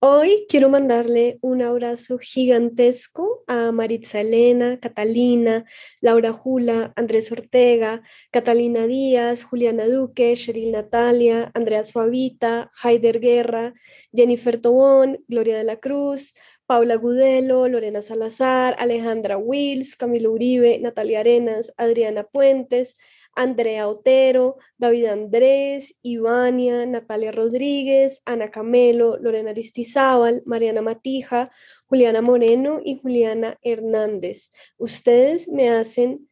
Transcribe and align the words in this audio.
Hoy 0.00 0.46
quiero 0.48 0.68
mandarle 0.68 1.38
un 1.42 1.60
abrazo 1.60 2.18
gigantesco 2.18 3.42
a 3.48 3.72
Maritza 3.72 4.20
Elena, 4.20 4.78
Catalina, 4.78 5.64
Laura 6.00 6.32
Jula, 6.32 6.92
Andrés 6.94 7.32
Ortega, 7.32 8.02
Catalina 8.30 8.86
Díaz, 8.86 9.42
Juliana 9.42 9.86
Duque, 9.88 10.36
Cheryl 10.36 10.70
Natalia, 10.70 11.50
Andrea 11.52 11.82
Suavita, 11.82 12.70
Haider 12.80 13.18
Guerra, 13.18 13.74
Jennifer 14.14 14.60
Tobón, 14.60 15.18
Gloria 15.26 15.58
de 15.58 15.64
la 15.64 15.80
Cruz, 15.80 16.32
Paula 16.66 16.94
Gudelo, 16.94 17.66
Lorena 17.66 18.00
Salazar, 18.00 18.76
Alejandra 18.78 19.36
Wills, 19.36 19.96
Camilo 19.96 20.30
Uribe, 20.30 20.78
Natalia 20.78 21.20
Arenas, 21.20 21.72
Adriana 21.76 22.22
Puentes, 22.22 22.94
Andrea 23.38 23.88
Otero, 23.88 24.56
David 24.78 25.06
Andrés, 25.06 25.94
Ivania, 26.02 26.84
Natalia 26.86 27.30
Rodríguez, 27.30 28.20
Ana 28.24 28.50
Camelo, 28.50 29.16
Lorena 29.16 29.50
Aristizábal, 29.50 30.42
Mariana 30.44 30.82
Matija, 30.82 31.50
Juliana 31.86 32.20
Moreno 32.20 32.80
y 32.84 32.98
Juliana 32.98 33.56
Hernández. 33.62 34.50
Ustedes 34.76 35.48
me 35.48 35.70
hacen 35.70 36.28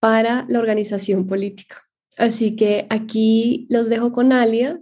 para 0.00 0.44
la 0.50 0.58
organización 0.58 1.26
política. 1.26 1.88
Así 2.18 2.56
que 2.56 2.86
aquí 2.90 3.66
los 3.70 3.88
dejo 3.88 4.12
con 4.12 4.32
Alia 4.32 4.80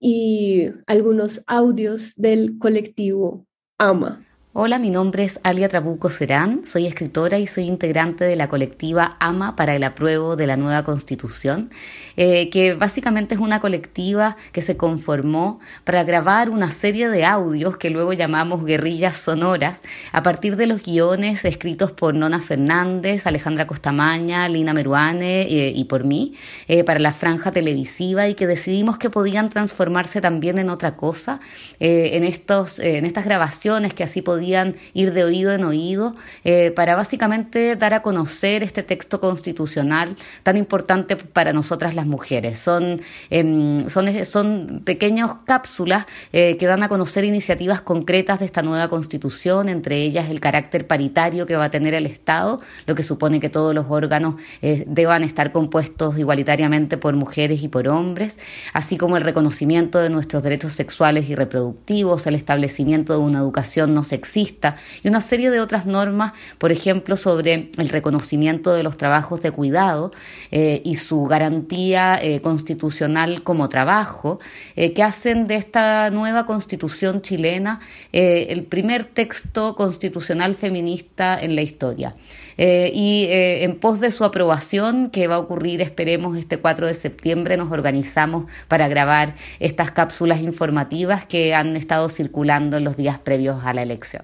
y 0.00 0.70
algunos 0.86 1.42
audios 1.46 2.14
del 2.16 2.58
colectivo 2.58 3.46
AMA. 3.78 4.27
Hola, 4.60 4.80
mi 4.80 4.90
nombre 4.90 5.22
es 5.22 5.38
Alia 5.44 5.68
Trabuco 5.68 6.10
Serán, 6.10 6.64
soy 6.64 6.88
escritora 6.88 7.38
y 7.38 7.46
soy 7.46 7.66
integrante 7.66 8.24
de 8.24 8.34
la 8.34 8.48
colectiva 8.48 9.16
AMA 9.20 9.54
para 9.54 9.76
el 9.76 9.84
apruebo 9.84 10.34
de 10.34 10.48
la 10.48 10.56
nueva 10.56 10.82
constitución, 10.82 11.70
eh, 12.16 12.50
que 12.50 12.74
básicamente 12.74 13.36
es 13.36 13.40
una 13.40 13.60
colectiva 13.60 14.36
que 14.50 14.60
se 14.60 14.76
conformó 14.76 15.60
para 15.84 16.02
grabar 16.02 16.50
una 16.50 16.72
serie 16.72 17.08
de 17.08 17.24
audios 17.24 17.76
que 17.76 17.88
luego 17.88 18.12
llamamos 18.14 18.64
guerrillas 18.64 19.18
sonoras 19.18 19.80
a 20.10 20.24
partir 20.24 20.56
de 20.56 20.66
los 20.66 20.82
guiones 20.82 21.44
escritos 21.44 21.92
por 21.92 22.16
Nona 22.16 22.40
Fernández, 22.40 23.28
Alejandra 23.28 23.68
Costamaña, 23.68 24.48
Lina 24.48 24.74
Meruane 24.74 25.42
eh, 25.42 25.72
y 25.72 25.84
por 25.84 26.02
mí 26.02 26.34
eh, 26.66 26.82
para 26.82 26.98
la 26.98 27.12
franja 27.12 27.52
televisiva 27.52 28.26
y 28.26 28.34
que 28.34 28.48
decidimos 28.48 28.98
que 28.98 29.08
podían 29.08 29.50
transformarse 29.50 30.20
también 30.20 30.58
en 30.58 30.68
otra 30.68 30.96
cosa 30.96 31.38
en, 31.78 32.24
estos, 32.24 32.80
en 32.80 33.04
estas 33.04 33.24
grabaciones 33.24 33.94
que 33.94 34.02
así 34.02 34.20
podían 34.20 34.47
ir 34.94 35.12
de 35.12 35.24
oído 35.24 35.52
en 35.52 35.64
oído 35.64 36.14
eh, 36.44 36.70
para 36.70 36.96
básicamente 36.96 37.76
dar 37.76 37.94
a 37.94 38.02
conocer 38.02 38.62
este 38.62 38.82
texto 38.82 39.20
constitucional 39.20 40.16
tan 40.42 40.56
importante 40.56 41.16
para 41.16 41.52
nosotras 41.52 41.94
las 41.94 42.06
mujeres. 42.06 42.58
Son, 42.58 43.00
em, 43.30 43.88
son, 43.88 44.24
son 44.24 44.82
pequeñas 44.84 45.30
cápsulas 45.44 46.06
eh, 46.32 46.56
que 46.56 46.66
dan 46.66 46.82
a 46.82 46.88
conocer 46.88 47.24
iniciativas 47.24 47.82
concretas 47.82 48.40
de 48.40 48.46
esta 48.46 48.62
nueva 48.62 48.88
constitución, 48.88 49.68
entre 49.68 50.02
ellas 50.02 50.30
el 50.30 50.40
carácter 50.40 50.86
paritario 50.86 51.46
que 51.46 51.56
va 51.56 51.64
a 51.66 51.70
tener 51.70 51.94
el 51.94 52.06
Estado, 52.06 52.60
lo 52.86 52.94
que 52.94 53.02
supone 53.02 53.40
que 53.40 53.48
todos 53.48 53.74
los 53.74 53.86
órganos 53.88 54.36
eh, 54.62 54.84
deban 54.86 55.22
estar 55.22 55.52
compuestos 55.52 56.18
igualitariamente 56.18 56.96
por 56.96 57.14
mujeres 57.14 57.62
y 57.62 57.68
por 57.68 57.88
hombres, 57.88 58.38
así 58.72 58.96
como 58.96 59.16
el 59.16 59.24
reconocimiento 59.24 59.98
de 59.98 60.10
nuestros 60.10 60.42
derechos 60.42 60.72
sexuales 60.72 61.28
y 61.30 61.34
reproductivos, 61.34 62.26
el 62.26 62.34
establecimiento 62.34 63.12
de 63.12 63.18
una 63.18 63.38
educación 63.38 63.94
no 63.94 64.04
sexista, 64.28 64.76
y 65.02 65.08
una 65.08 65.20
serie 65.20 65.50
de 65.50 65.60
otras 65.60 65.86
normas, 65.86 66.32
por 66.58 66.70
ejemplo, 66.70 67.16
sobre 67.16 67.70
el 67.76 67.88
reconocimiento 67.88 68.72
de 68.72 68.82
los 68.82 68.96
trabajos 68.96 69.40
de 69.40 69.50
cuidado 69.50 70.12
eh, 70.50 70.82
y 70.84 70.96
su 70.96 71.24
garantía 71.24 72.18
eh, 72.22 72.40
constitucional 72.40 73.42
como 73.42 73.68
trabajo, 73.68 74.38
eh, 74.76 74.92
que 74.92 75.02
hacen 75.02 75.46
de 75.46 75.56
esta 75.56 76.10
nueva 76.10 76.46
constitución 76.46 77.22
chilena 77.22 77.80
el 78.12 78.64
primer 78.64 79.04
texto 79.04 79.74
constitucional 79.74 80.54
feminista 80.54 81.38
en 81.40 81.54
la 81.54 81.62
historia. 81.62 82.14
y 82.56 83.26
en 83.30 83.78
pos 83.78 84.00
de 84.00 84.10
su 84.10 84.24
aprobación, 84.24 85.10
que 85.10 85.28
va 85.28 85.36
a 85.36 85.38
ocurrir, 85.38 85.80
esperemos, 85.80 86.36
este 86.36 86.58
4 86.58 86.86
de 86.88 86.94
septiembre, 86.94 87.56
nos 87.56 87.70
organizamos 87.70 88.50
para 88.66 88.88
grabar 88.88 89.34
estas 89.60 89.92
cápsulas 89.92 90.40
informativas 90.40 91.24
que 91.26 91.54
han 91.54 91.76
estado 91.76 92.08
circulando 92.08 92.76
en 92.76 92.84
los 92.84 92.96
días 92.96 93.18
previos 93.18 93.64
a 93.64 93.72
la 93.72 93.82
elección. 93.82 94.17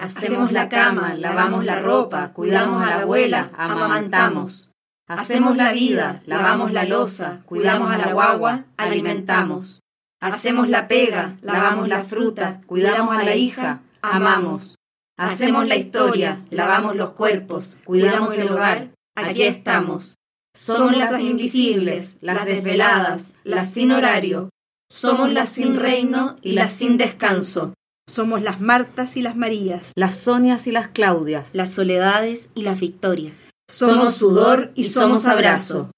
Hacemos 0.00 0.50
la 0.50 0.70
cama, 0.70 1.12
lavamos 1.12 1.62
la 1.66 1.78
ropa, 1.78 2.32
cuidamos 2.32 2.82
a 2.82 2.86
la 2.86 3.02
abuela, 3.02 3.50
amamantamos. 3.54 4.70
Hacemos 5.06 5.58
la 5.58 5.72
vida, 5.72 6.22
lavamos 6.24 6.72
la 6.72 6.84
losa, 6.84 7.42
cuidamos 7.44 7.92
a 7.92 7.98
la 7.98 8.14
guagua, 8.14 8.64
alimentamos. 8.78 9.82
Hacemos 10.18 10.70
la 10.70 10.88
pega, 10.88 11.36
lavamos 11.42 11.86
la 11.86 12.04
fruta, 12.04 12.62
cuidamos 12.64 13.14
a 13.14 13.24
la 13.24 13.36
hija, 13.36 13.82
amamos. 14.00 14.78
Hacemos 15.18 15.68
la 15.68 15.76
historia, 15.76 16.46
lavamos 16.48 16.96
los 16.96 17.10
cuerpos, 17.10 17.76
cuidamos 17.84 18.38
el 18.38 18.52
hogar, 18.52 18.88
aquí 19.14 19.42
estamos. 19.42 20.16
Somos 20.54 20.96
las 20.96 21.20
invisibles, 21.20 22.16
las 22.22 22.46
desveladas, 22.46 23.36
las 23.44 23.70
sin 23.70 23.92
horario. 23.92 24.48
Somos 24.90 25.30
las 25.30 25.50
sin 25.50 25.76
reino 25.76 26.38
y 26.40 26.52
las 26.52 26.72
sin 26.72 26.96
descanso. 26.96 27.74
Somos 28.10 28.42
las 28.42 28.60
Martas 28.60 29.16
y 29.16 29.22
las 29.22 29.36
Marías, 29.36 29.92
las 29.94 30.18
Sonias 30.18 30.66
y 30.66 30.72
las 30.72 30.88
Claudias, 30.88 31.54
las 31.54 31.72
Soledades 31.72 32.50
y 32.56 32.62
las 32.62 32.80
Victorias. 32.80 33.50
Somos 33.70 34.16
sudor 34.16 34.72
y 34.74 34.84
somos 34.88 35.26
abrazo. 35.26 35.92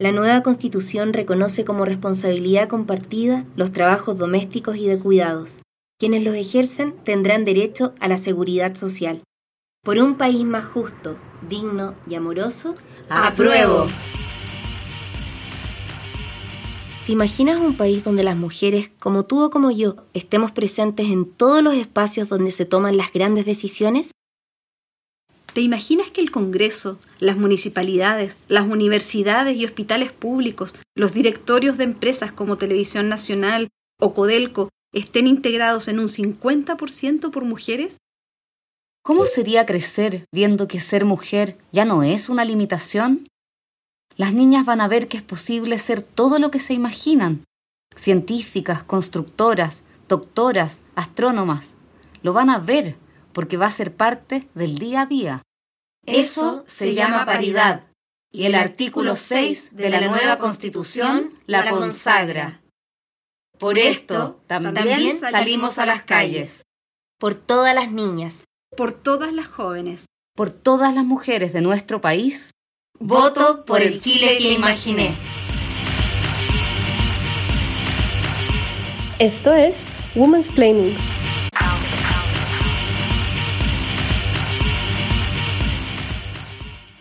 La 0.00 0.10
nueva 0.10 0.42
constitución 0.42 1.12
reconoce 1.12 1.66
como 1.66 1.84
responsabilidad 1.84 2.68
compartida 2.68 3.44
los 3.56 3.72
trabajos 3.72 4.16
domésticos 4.16 4.78
y 4.78 4.86
de 4.86 4.98
cuidados. 4.98 5.60
Quienes 6.00 6.24
los 6.24 6.34
ejercen 6.34 6.94
tendrán 7.04 7.44
derecho 7.44 7.94
a 8.00 8.08
la 8.08 8.16
seguridad 8.16 8.74
social. 8.74 9.22
Por 9.82 9.98
un 9.98 10.14
país 10.14 10.44
más 10.44 10.64
justo, 10.64 11.18
digno 11.46 11.94
y 12.08 12.14
amoroso, 12.14 12.74
apruebo. 13.10 13.88
¿Te 17.06 17.12
imaginas 17.12 17.60
un 17.60 17.76
país 17.76 18.02
donde 18.02 18.24
las 18.24 18.34
mujeres, 18.34 18.88
como 18.98 19.26
tú 19.26 19.42
o 19.42 19.50
como 19.50 19.70
yo, 19.70 19.96
estemos 20.14 20.52
presentes 20.52 21.10
en 21.10 21.30
todos 21.30 21.62
los 21.62 21.74
espacios 21.74 22.30
donde 22.30 22.50
se 22.50 22.64
toman 22.64 22.96
las 22.96 23.12
grandes 23.12 23.44
decisiones? 23.44 24.12
¿Te 25.52 25.60
imaginas 25.60 26.10
que 26.10 26.22
el 26.22 26.30
Congreso, 26.30 26.98
las 27.18 27.36
municipalidades, 27.36 28.38
las 28.48 28.66
universidades 28.66 29.54
y 29.58 29.66
hospitales 29.66 30.12
públicos, 30.12 30.74
los 30.96 31.12
directorios 31.12 31.76
de 31.76 31.84
empresas 31.84 32.32
como 32.32 32.56
Televisión 32.56 33.10
Nacional 33.10 33.68
o 34.00 34.14
Codelco 34.14 34.70
estén 34.94 35.26
integrados 35.26 35.88
en 35.88 35.98
un 35.98 36.08
50% 36.08 37.30
por 37.30 37.44
mujeres? 37.44 37.98
¿Cómo 39.02 39.26
sería 39.26 39.66
crecer 39.66 40.24
viendo 40.32 40.68
que 40.68 40.80
ser 40.80 41.04
mujer 41.04 41.58
ya 41.70 41.84
no 41.84 42.02
es 42.02 42.30
una 42.30 42.46
limitación? 42.46 43.28
Las 44.16 44.32
niñas 44.32 44.64
van 44.64 44.80
a 44.80 44.88
ver 44.88 45.08
que 45.08 45.16
es 45.16 45.22
posible 45.22 45.78
ser 45.78 46.02
todo 46.02 46.38
lo 46.38 46.50
que 46.50 46.60
se 46.60 46.74
imaginan. 46.74 47.44
Científicas, 47.96 48.84
constructoras, 48.84 49.82
doctoras, 50.08 50.82
astrónomas. 50.94 51.74
Lo 52.22 52.32
van 52.32 52.50
a 52.50 52.58
ver 52.58 52.96
porque 53.32 53.56
va 53.56 53.66
a 53.66 53.72
ser 53.72 53.94
parte 53.94 54.48
del 54.54 54.78
día 54.78 55.02
a 55.02 55.06
día. 55.06 55.42
Eso 56.06 56.64
se 56.66 56.94
llama 56.94 57.24
paridad 57.24 57.86
y 58.30 58.46
el 58.46 58.54
artículo 58.56 59.16
6 59.16 59.76
de 59.76 59.90
la 59.90 60.00
nueva 60.00 60.38
Constitución 60.38 61.32
la 61.46 61.70
consagra. 61.70 62.60
Por 63.58 63.78
esto 63.78 64.42
también 64.46 65.18
salimos 65.18 65.78
a 65.78 65.86
las 65.86 66.02
calles. 66.02 66.62
Por 67.18 67.36
todas 67.36 67.74
las 67.74 67.90
niñas. 67.92 68.44
Por 68.76 68.92
todas 68.92 69.32
las 69.32 69.46
jóvenes. 69.46 70.06
Por 70.34 70.50
todas 70.50 70.92
las 70.92 71.04
mujeres 71.04 71.52
de 71.52 71.60
nuestro 71.60 72.00
país. 72.00 72.50
Voto 73.00 73.64
por 73.64 73.82
el 73.82 73.98
Chile 73.98 74.38
que 74.38 74.52
imaginé. 74.52 75.16
Esto 79.18 79.52
es 79.52 79.84
Women's 80.14 80.48
Planning. 80.48 80.96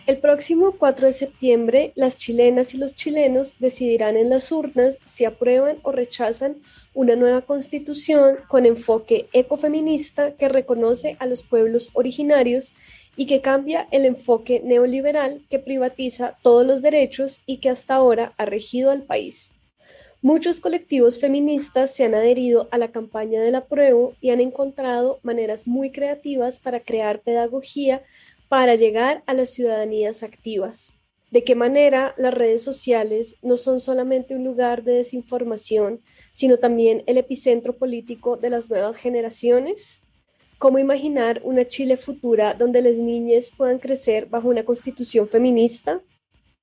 El 0.07 0.18
próximo 0.18 0.74
4 0.80 1.07
de 1.07 1.13
septiembre, 1.13 1.94
las 1.95 2.18
chilenas 2.18 2.74
y 2.74 2.78
los 2.78 2.95
chilenos 2.95 3.56
decidirán 3.60 4.18
en 4.18 4.31
las 4.31 4.51
urnas 4.51 4.98
si 5.06 5.25
aprueban 5.25 5.78
o 5.84 5.92
rechazan 5.92 6.57
una 6.95 7.16
nueva 7.16 7.42
constitución 7.42 8.38
con 8.48 8.66
enfoque 8.66 9.30
ecofeminista 9.31 10.36
que 10.36 10.50
reconoce 10.50 11.18
a 11.19 11.28
los 11.28 11.44
pueblos 11.44 11.92
originarios 11.94 12.74
y 13.15 13.25
que 13.25 13.42
cambia 13.42 13.88
el 13.92 14.06
enfoque 14.06 14.62
neoliberal 14.63 15.45
que 15.50 15.60
privatiza 15.60 16.38
todos 16.42 16.65
los 16.65 16.81
derechos 16.81 17.42
y 17.45 17.57
que 17.57 17.69
hasta 17.69 17.95
ahora 17.95 18.33
ha 18.38 18.45
regido 18.45 18.92
al 18.92 19.04
país. 19.04 19.54
Muchos 20.21 20.62
colectivos 20.62 21.19
feministas 21.19 21.94
se 21.94 22.06
han 22.06 22.15
adherido 22.15 22.69
a 22.71 22.77
la 22.77 22.92
campaña 22.92 23.42
del 23.42 23.56
apruebo 23.56 24.13
y 24.21 24.30
han 24.30 24.39
encontrado 24.39 25.19
maneras 25.21 25.68
muy 25.68 25.92
creativas 25.92 26.62
para 26.62 26.80
crear 26.80 27.21
pedagogía 27.21 28.04
para 28.48 28.75
llegar 28.75 29.24
a 29.25 29.33
las 29.33 29.50
ciudadanías 29.50 30.24
activas. 30.24 30.94
De 31.30 31.44
qué 31.44 31.56
manera 31.56 32.13
las 32.16 32.33
redes 32.33 32.62
sociales 32.62 33.38
no 33.42 33.57
son 33.57 33.80
solamente 33.80 34.36
un 34.36 34.44
lugar 34.44 34.83
de 34.83 34.94
desinformación, 34.94 36.00
sino 36.31 36.57
también 36.57 37.04
el 37.07 37.18
epicentro 37.18 37.75
político 37.75 38.38
de 38.38 38.51
las 38.51 38.69
nuevas 38.69 38.98
generaciones. 38.98 40.04
¿Cómo 40.63 40.80
imaginar 40.80 41.42
una 41.44 41.68
Chile 41.68 41.98
futura 41.98 42.54
donde 42.54 42.81
las 42.81 42.95
niñas 42.95 43.51
puedan 43.51 43.80
crecer 43.80 44.27
bajo 44.27 44.48
una 44.48 44.63
constitución 44.63 45.27
feminista? 45.27 46.00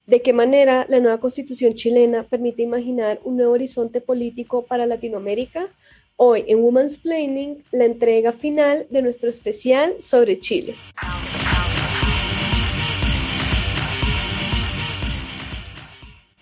¿De 0.07 0.23
qué 0.23 0.33
manera 0.33 0.87
la 0.89 1.01
nueva 1.01 1.21
constitución 1.21 1.75
chilena 1.75 2.23
permite 2.23 2.63
imaginar 2.63 3.21
un 3.25 3.37
nuevo 3.37 3.53
horizonte 3.53 4.01
político 4.01 4.65
para 4.65 4.87
Latinoamérica? 4.87 5.69
Hoy 6.17 6.47
en 6.49 6.61
Women's 6.61 6.97
Planning, 6.97 7.63
la 7.73 7.85
entrega 7.85 8.33
final 8.33 8.87
de 8.89 9.03
nuestro 9.03 9.29
especial 9.29 9.97
sobre 10.01 10.41
Chile. 10.41 10.77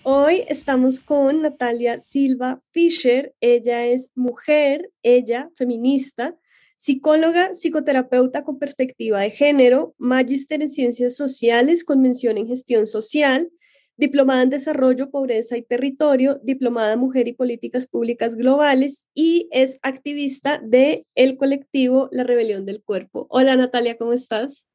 Hoy 0.03 0.45
estamos 0.47 1.01
con 1.01 1.41
Natalia 1.41 1.97
Silva 1.97 2.61
Fischer. 2.71 3.35
Ella 3.41 3.85
es 3.85 4.11
mujer, 4.15 4.91
ella 5.03 5.49
feminista, 5.55 6.37
psicóloga, 6.79 7.53
psicoterapeuta 7.55 8.45
con 8.45 8.57
perspectiva 8.57 9.19
de 9.19 9.31
género, 9.31 9.95
magíster 9.97 10.63
en 10.63 10.71
ciencias 10.71 11.13
sociales 11.13 11.83
con 11.83 12.01
mención 12.01 12.37
en 12.37 12.47
gestión 12.47 12.87
social, 12.87 13.51
diplomada 13.97 14.43
en 14.43 14.49
desarrollo, 14.49 15.11
pobreza 15.11 15.57
y 15.57 15.61
territorio, 15.61 16.39
diplomada 16.41 16.93
en 16.93 16.99
mujer 16.99 17.27
y 17.27 17.33
políticas 17.33 17.85
públicas 17.85 18.35
globales 18.35 19.07
y 19.13 19.49
es 19.51 19.77
activista 19.81 20.61
de 20.63 21.05
el 21.15 21.35
colectivo 21.35 22.07
La 22.13 22.23
Rebelión 22.23 22.65
del 22.65 22.81
Cuerpo. 22.81 23.27
Hola 23.29 23.57
Natalia, 23.57 23.97
¿cómo 23.97 24.13
estás? 24.13 24.65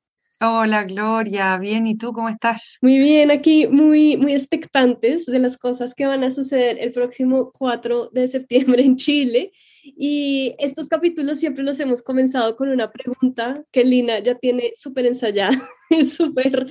Hola 0.43 0.85
Gloria, 0.85 1.57
bien, 1.57 1.87
¿y 1.87 1.97
tú 1.97 2.13
cómo 2.13 2.29
estás? 2.29 2.77
Muy 2.83 2.99
bien, 2.99 3.31
aquí 3.31 3.67
muy, 3.67 4.19
muy 4.19 4.35
expectantes 4.35 5.25
de 5.25 5.39
las 5.39 5.57
cosas 5.57 5.95
que 5.95 6.05
van 6.05 6.23
a 6.23 6.31
suceder 6.31 6.77
el 6.81 6.93
próximo 6.93 7.51
4 7.51 8.11
de 8.13 8.29
septiembre 8.29 8.85
en 8.85 8.97
Chile. 8.97 9.53
Y 9.85 10.55
estos 10.59 10.89
capítulos 10.89 11.39
siempre 11.39 11.65
los 11.65 11.79
hemos 11.81 12.03
comenzado 12.03 12.57
con 12.57 12.69
una 12.69 12.91
pregunta 12.91 13.65
que 13.71 13.85
Lina 13.85 14.19
ya 14.21 14.35
tiene 14.37 14.73
súper 14.77 15.07
ensayada, 15.07 15.61
súper 16.17 16.67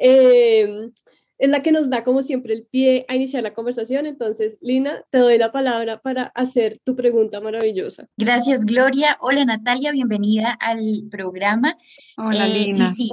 eh, 0.00 0.90
es 1.38 1.50
la 1.50 1.62
que 1.62 1.72
nos 1.72 1.90
da 1.90 2.04
como 2.04 2.22
siempre 2.22 2.54
el 2.54 2.64
pie 2.64 3.04
a 3.08 3.16
iniciar 3.16 3.42
la 3.42 3.54
conversación. 3.54 4.06
Entonces, 4.06 4.56
Lina, 4.60 5.04
te 5.10 5.18
doy 5.18 5.38
la 5.38 5.52
palabra 5.52 6.00
para 6.00 6.24
hacer 6.34 6.80
tu 6.84 6.96
pregunta 6.96 7.40
maravillosa. 7.40 8.08
Gracias, 8.16 8.64
Gloria. 8.64 9.18
Hola, 9.20 9.44
Natalia, 9.44 9.92
bienvenida 9.92 10.52
al 10.52 11.04
programa. 11.10 11.76
Hola, 12.16 12.46
eh, 12.46 12.50
Lina. 12.50 12.90
sí, 12.90 13.10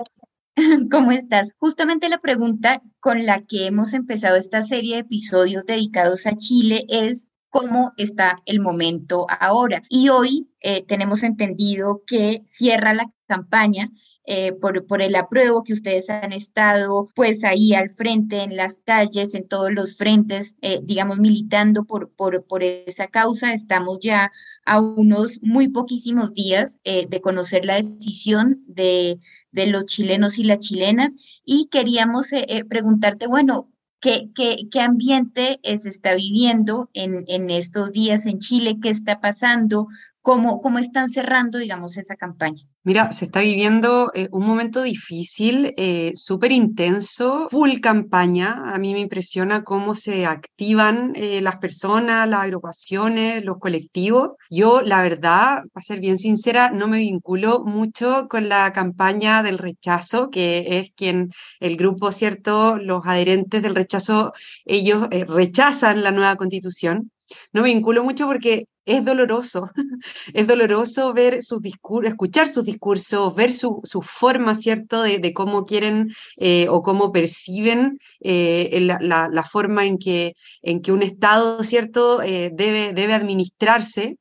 ¿cómo 0.92 1.12
estás? 1.12 1.52
Justamente 1.58 2.10
la 2.10 2.20
pregunta 2.20 2.82
con 3.00 3.26
la 3.26 3.42
que 3.42 3.68
hemos 3.68 3.94
empezado 3.94 4.38
esta 4.38 4.64
serie 4.64 4.96
de 4.96 5.02
episodios 5.02 5.66
dedicados 5.66 6.26
a 6.26 6.36
Chile 6.36 6.86
es 6.88 7.28
cómo 7.54 7.94
está 7.98 8.38
el 8.48 8.60
momento 8.60 9.28
ahora. 9.30 9.84
Y 9.88 10.10
hoy 10.10 10.50
eh, 10.62 10.84
tenemos 10.88 11.22
entendido 11.22 12.02
que 12.08 12.42
cierra 12.48 12.96
la 12.96 13.06
campaña 13.28 13.92
eh, 14.26 14.54
por, 14.54 14.88
por 14.88 15.04
el 15.04 15.14
apruebo 15.16 15.64
que 15.64 15.74
ustedes 15.74 16.10
han 16.10 16.34
estado 16.34 17.08
pues 17.14 17.44
ahí 17.44 17.76
al 17.76 17.92
frente, 17.92 18.42
en 18.42 18.58
las 18.58 18.80
calles, 18.84 19.36
en 19.36 19.48
todos 19.48 19.72
los 19.72 19.96
frentes, 19.96 20.56
eh, 20.64 20.80
digamos, 20.82 21.20
militando 21.20 21.84
por, 21.86 22.10
por, 22.10 22.44
por, 22.44 22.64
esa 22.64 23.06
causa. 23.08 23.54
Estamos 23.54 24.00
ya 24.00 24.32
a 24.66 24.80
unos 24.80 25.40
muy 25.44 25.68
poquísimos 25.68 26.34
días 26.34 26.80
de 26.84 27.22
conocer 27.22 27.66
la 27.66 27.76
decisión 27.76 28.64
de, 28.66 29.20
de, 29.52 29.68
los 29.68 29.86
chilenos 29.86 30.40
y 30.40 30.44
las 30.44 30.58
chilenas 30.58 31.14
y 31.46 31.68
queríamos 31.70 32.32
preguntarte, 32.68 33.28
bueno, 33.28 33.73
¿Qué, 34.04 34.30
qué, 34.36 34.68
qué 34.70 34.82
ambiente 34.82 35.62
se 35.64 35.88
está 35.88 36.14
viviendo 36.14 36.90
en, 36.94 37.24
en, 37.30 37.50
estos 37.50 37.94
días 37.94 38.26
en 38.26 38.40
Chile? 38.40 38.80
¿Qué 38.82 38.90
está 38.90 39.22
pasando? 39.22 39.88
¿Cómo, 40.24 40.62
cómo 40.62 40.80
están 40.80 41.10
cerrando, 41.10 41.58
digamos, 41.60 41.98
esa 41.98 42.16
campaña? 42.16 42.64
Mira, 42.86 43.14
se 43.14 43.26
está 43.26 43.40
viviendo 43.40 44.12
eh, 44.14 44.28
un 44.32 44.46
momento 44.46 44.82
difícil, 44.84 45.74
eh, 45.78 46.12
súper 46.16 46.52
intenso, 46.52 47.48
full 47.50 47.80
campaña. 47.82 48.74
A 48.74 48.78
mí 48.78 48.94
me 48.94 49.00
impresiona 49.00 49.64
cómo 49.64 49.96
se 49.96 50.26
activan 50.26 51.14
eh, 51.16 51.42
las 51.42 51.58
personas, 51.58 52.28
las 52.28 52.42
agrupaciones, 52.42 53.44
los 53.44 53.58
colectivos. 53.58 54.32
Yo, 54.50 54.82
la 54.82 55.02
verdad, 55.02 55.64
para 55.74 55.84
ser 55.84 56.02
bien 56.02 56.18
sincera, 56.18 56.72
no 56.72 56.90
me 56.90 56.98
vinculo 57.00 57.64
mucho 57.66 58.28
con 58.30 58.50
la 58.50 58.74
campaña 58.74 59.44
del 59.44 59.60
rechazo, 59.60 60.30
que 60.30 60.80
es 60.80 60.92
quien 60.96 61.32
el 61.62 61.78
grupo, 61.78 62.14
¿cierto? 62.14 62.78
Los 62.78 63.02
adherentes 63.06 63.62
del 63.62 63.76
rechazo, 63.76 64.34
ellos 64.66 65.08
rechazan 65.10 66.04
la 66.04 66.12
nueva 66.12 66.38
constitución. 66.38 67.13
No 67.52 67.62
me 67.62 67.70
vinculo 67.70 68.04
mucho 68.04 68.28
porque 68.28 68.68
es 68.86 69.06
doloroso, 69.06 69.72
es 70.34 70.48
doloroso 70.48 71.14
ver 71.14 71.42
sus 71.42 71.62
discursos, 71.62 72.12
escuchar 72.12 72.48
sus 72.48 72.66
discursos, 72.66 73.34
ver 73.36 73.52
su, 73.52 73.80
su 73.84 74.02
forma, 74.02 74.56
¿cierto?, 74.56 75.04
de, 75.04 75.34
cómo 75.34 75.66
quieren 75.66 76.14
eh, 76.38 76.68
o 76.70 76.82
cómo 76.82 77.12
perciben 77.12 78.00
eh, 78.20 78.80
la, 78.82 79.30
la, 79.32 79.44
forma 79.44 79.86
en 79.86 79.98
que, 79.98 80.34
en 80.62 80.82
que 80.82 80.92
un 80.92 81.02
Estado, 81.02 81.64
¿cierto?, 81.64 82.22
eh, 82.22 82.52
debe, 82.54 82.94
debe 82.94 83.14
administrarse. 83.14 84.18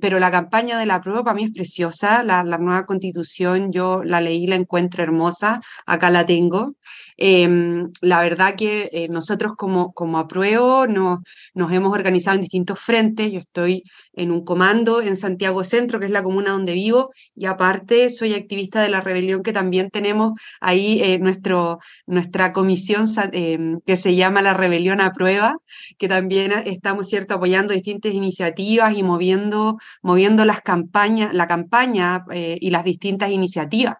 pero 0.00 0.20
la 0.20 0.30
campaña 0.30 0.78
de 0.78 0.86
la 0.86 1.00
prueba 1.00 1.24
para 1.24 1.34
mí 1.34 1.44
es 1.44 1.52
preciosa, 1.52 2.22
la, 2.22 2.44
la, 2.44 2.58
nueva 2.58 2.86
constitución 2.86 3.72
yo 3.72 4.02
la 4.04 4.20
leí, 4.20 4.46
la 4.46 4.56
encuentro 4.56 5.02
hermosa, 5.02 5.60
acá 5.86 6.10
la 6.10 6.24
tengo. 6.24 6.74
Em, 7.22 7.90
la 8.00 8.22
verdad 8.22 8.54
que 8.56 8.88
eh, 8.92 9.08
nosotros 9.10 9.52
como, 9.54 9.92
como 9.92 10.18
apruebo 10.18 10.86
nos, 10.86 11.20
hemos 11.54 11.92
organizado 11.92 12.36
en 12.36 12.40
distintos 12.40 12.80
frentes. 12.80 13.30
Yo 13.30 13.40
estoy 13.40 13.84
en 14.14 14.30
un 14.30 14.42
comando 14.42 15.02
en 15.02 15.16
Santiago 15.16 15.62
Centro, 15.64 16.00
que 16.00 16.06
es 16.06 16.12
la 16.12 16.22
comuna 16.22 16.52
donde 16.52 16.72
vivo, 16.72 17.10
y 17.34 17.44
aparte 17.44 18.08
soy 18.08 18.32
activista 18.32 18.80
de 18.80 18.88
la 18.88 19.02
rebelión 19.02 19.42
que 19.42 19.52
también 19.52 19.90
tenemos 19.90 20.32
ahí 20.62 21.02
eh, 21.02 21.18
nuestro, 21.18 21.80
nuestra 22.06 22.54
comisión 22.54 23.04
em, 23.32 23.80
que 23.84 23.96
se 23.96 24.14
llama 24.16 24.40
la 24.40 24.54
Rebelión 24.54 25.02
a 25.02 25.12
Prueba, 25.12 25.56
que 25.98 26.08
también 26.08 26.52
estamos 26.64 27.08
cierto 27.08 27.34
apoyando 27.34 27.74
distintas 27.74 28.14
iniciativas 28.14 28.96
y 28.96 29.02
moviendo, 29.02 29.76
moviendo 30.02 30.46
las 30.46 30.62
campañas, 30.62 31.34
la 31.34 31.46
campaña 31.46 32.24
eh, 32.32 32.56
y 32.60 32.70
las 32.70 32.84
distintas 32.84 33.30
iniciativas. 33.30 33.96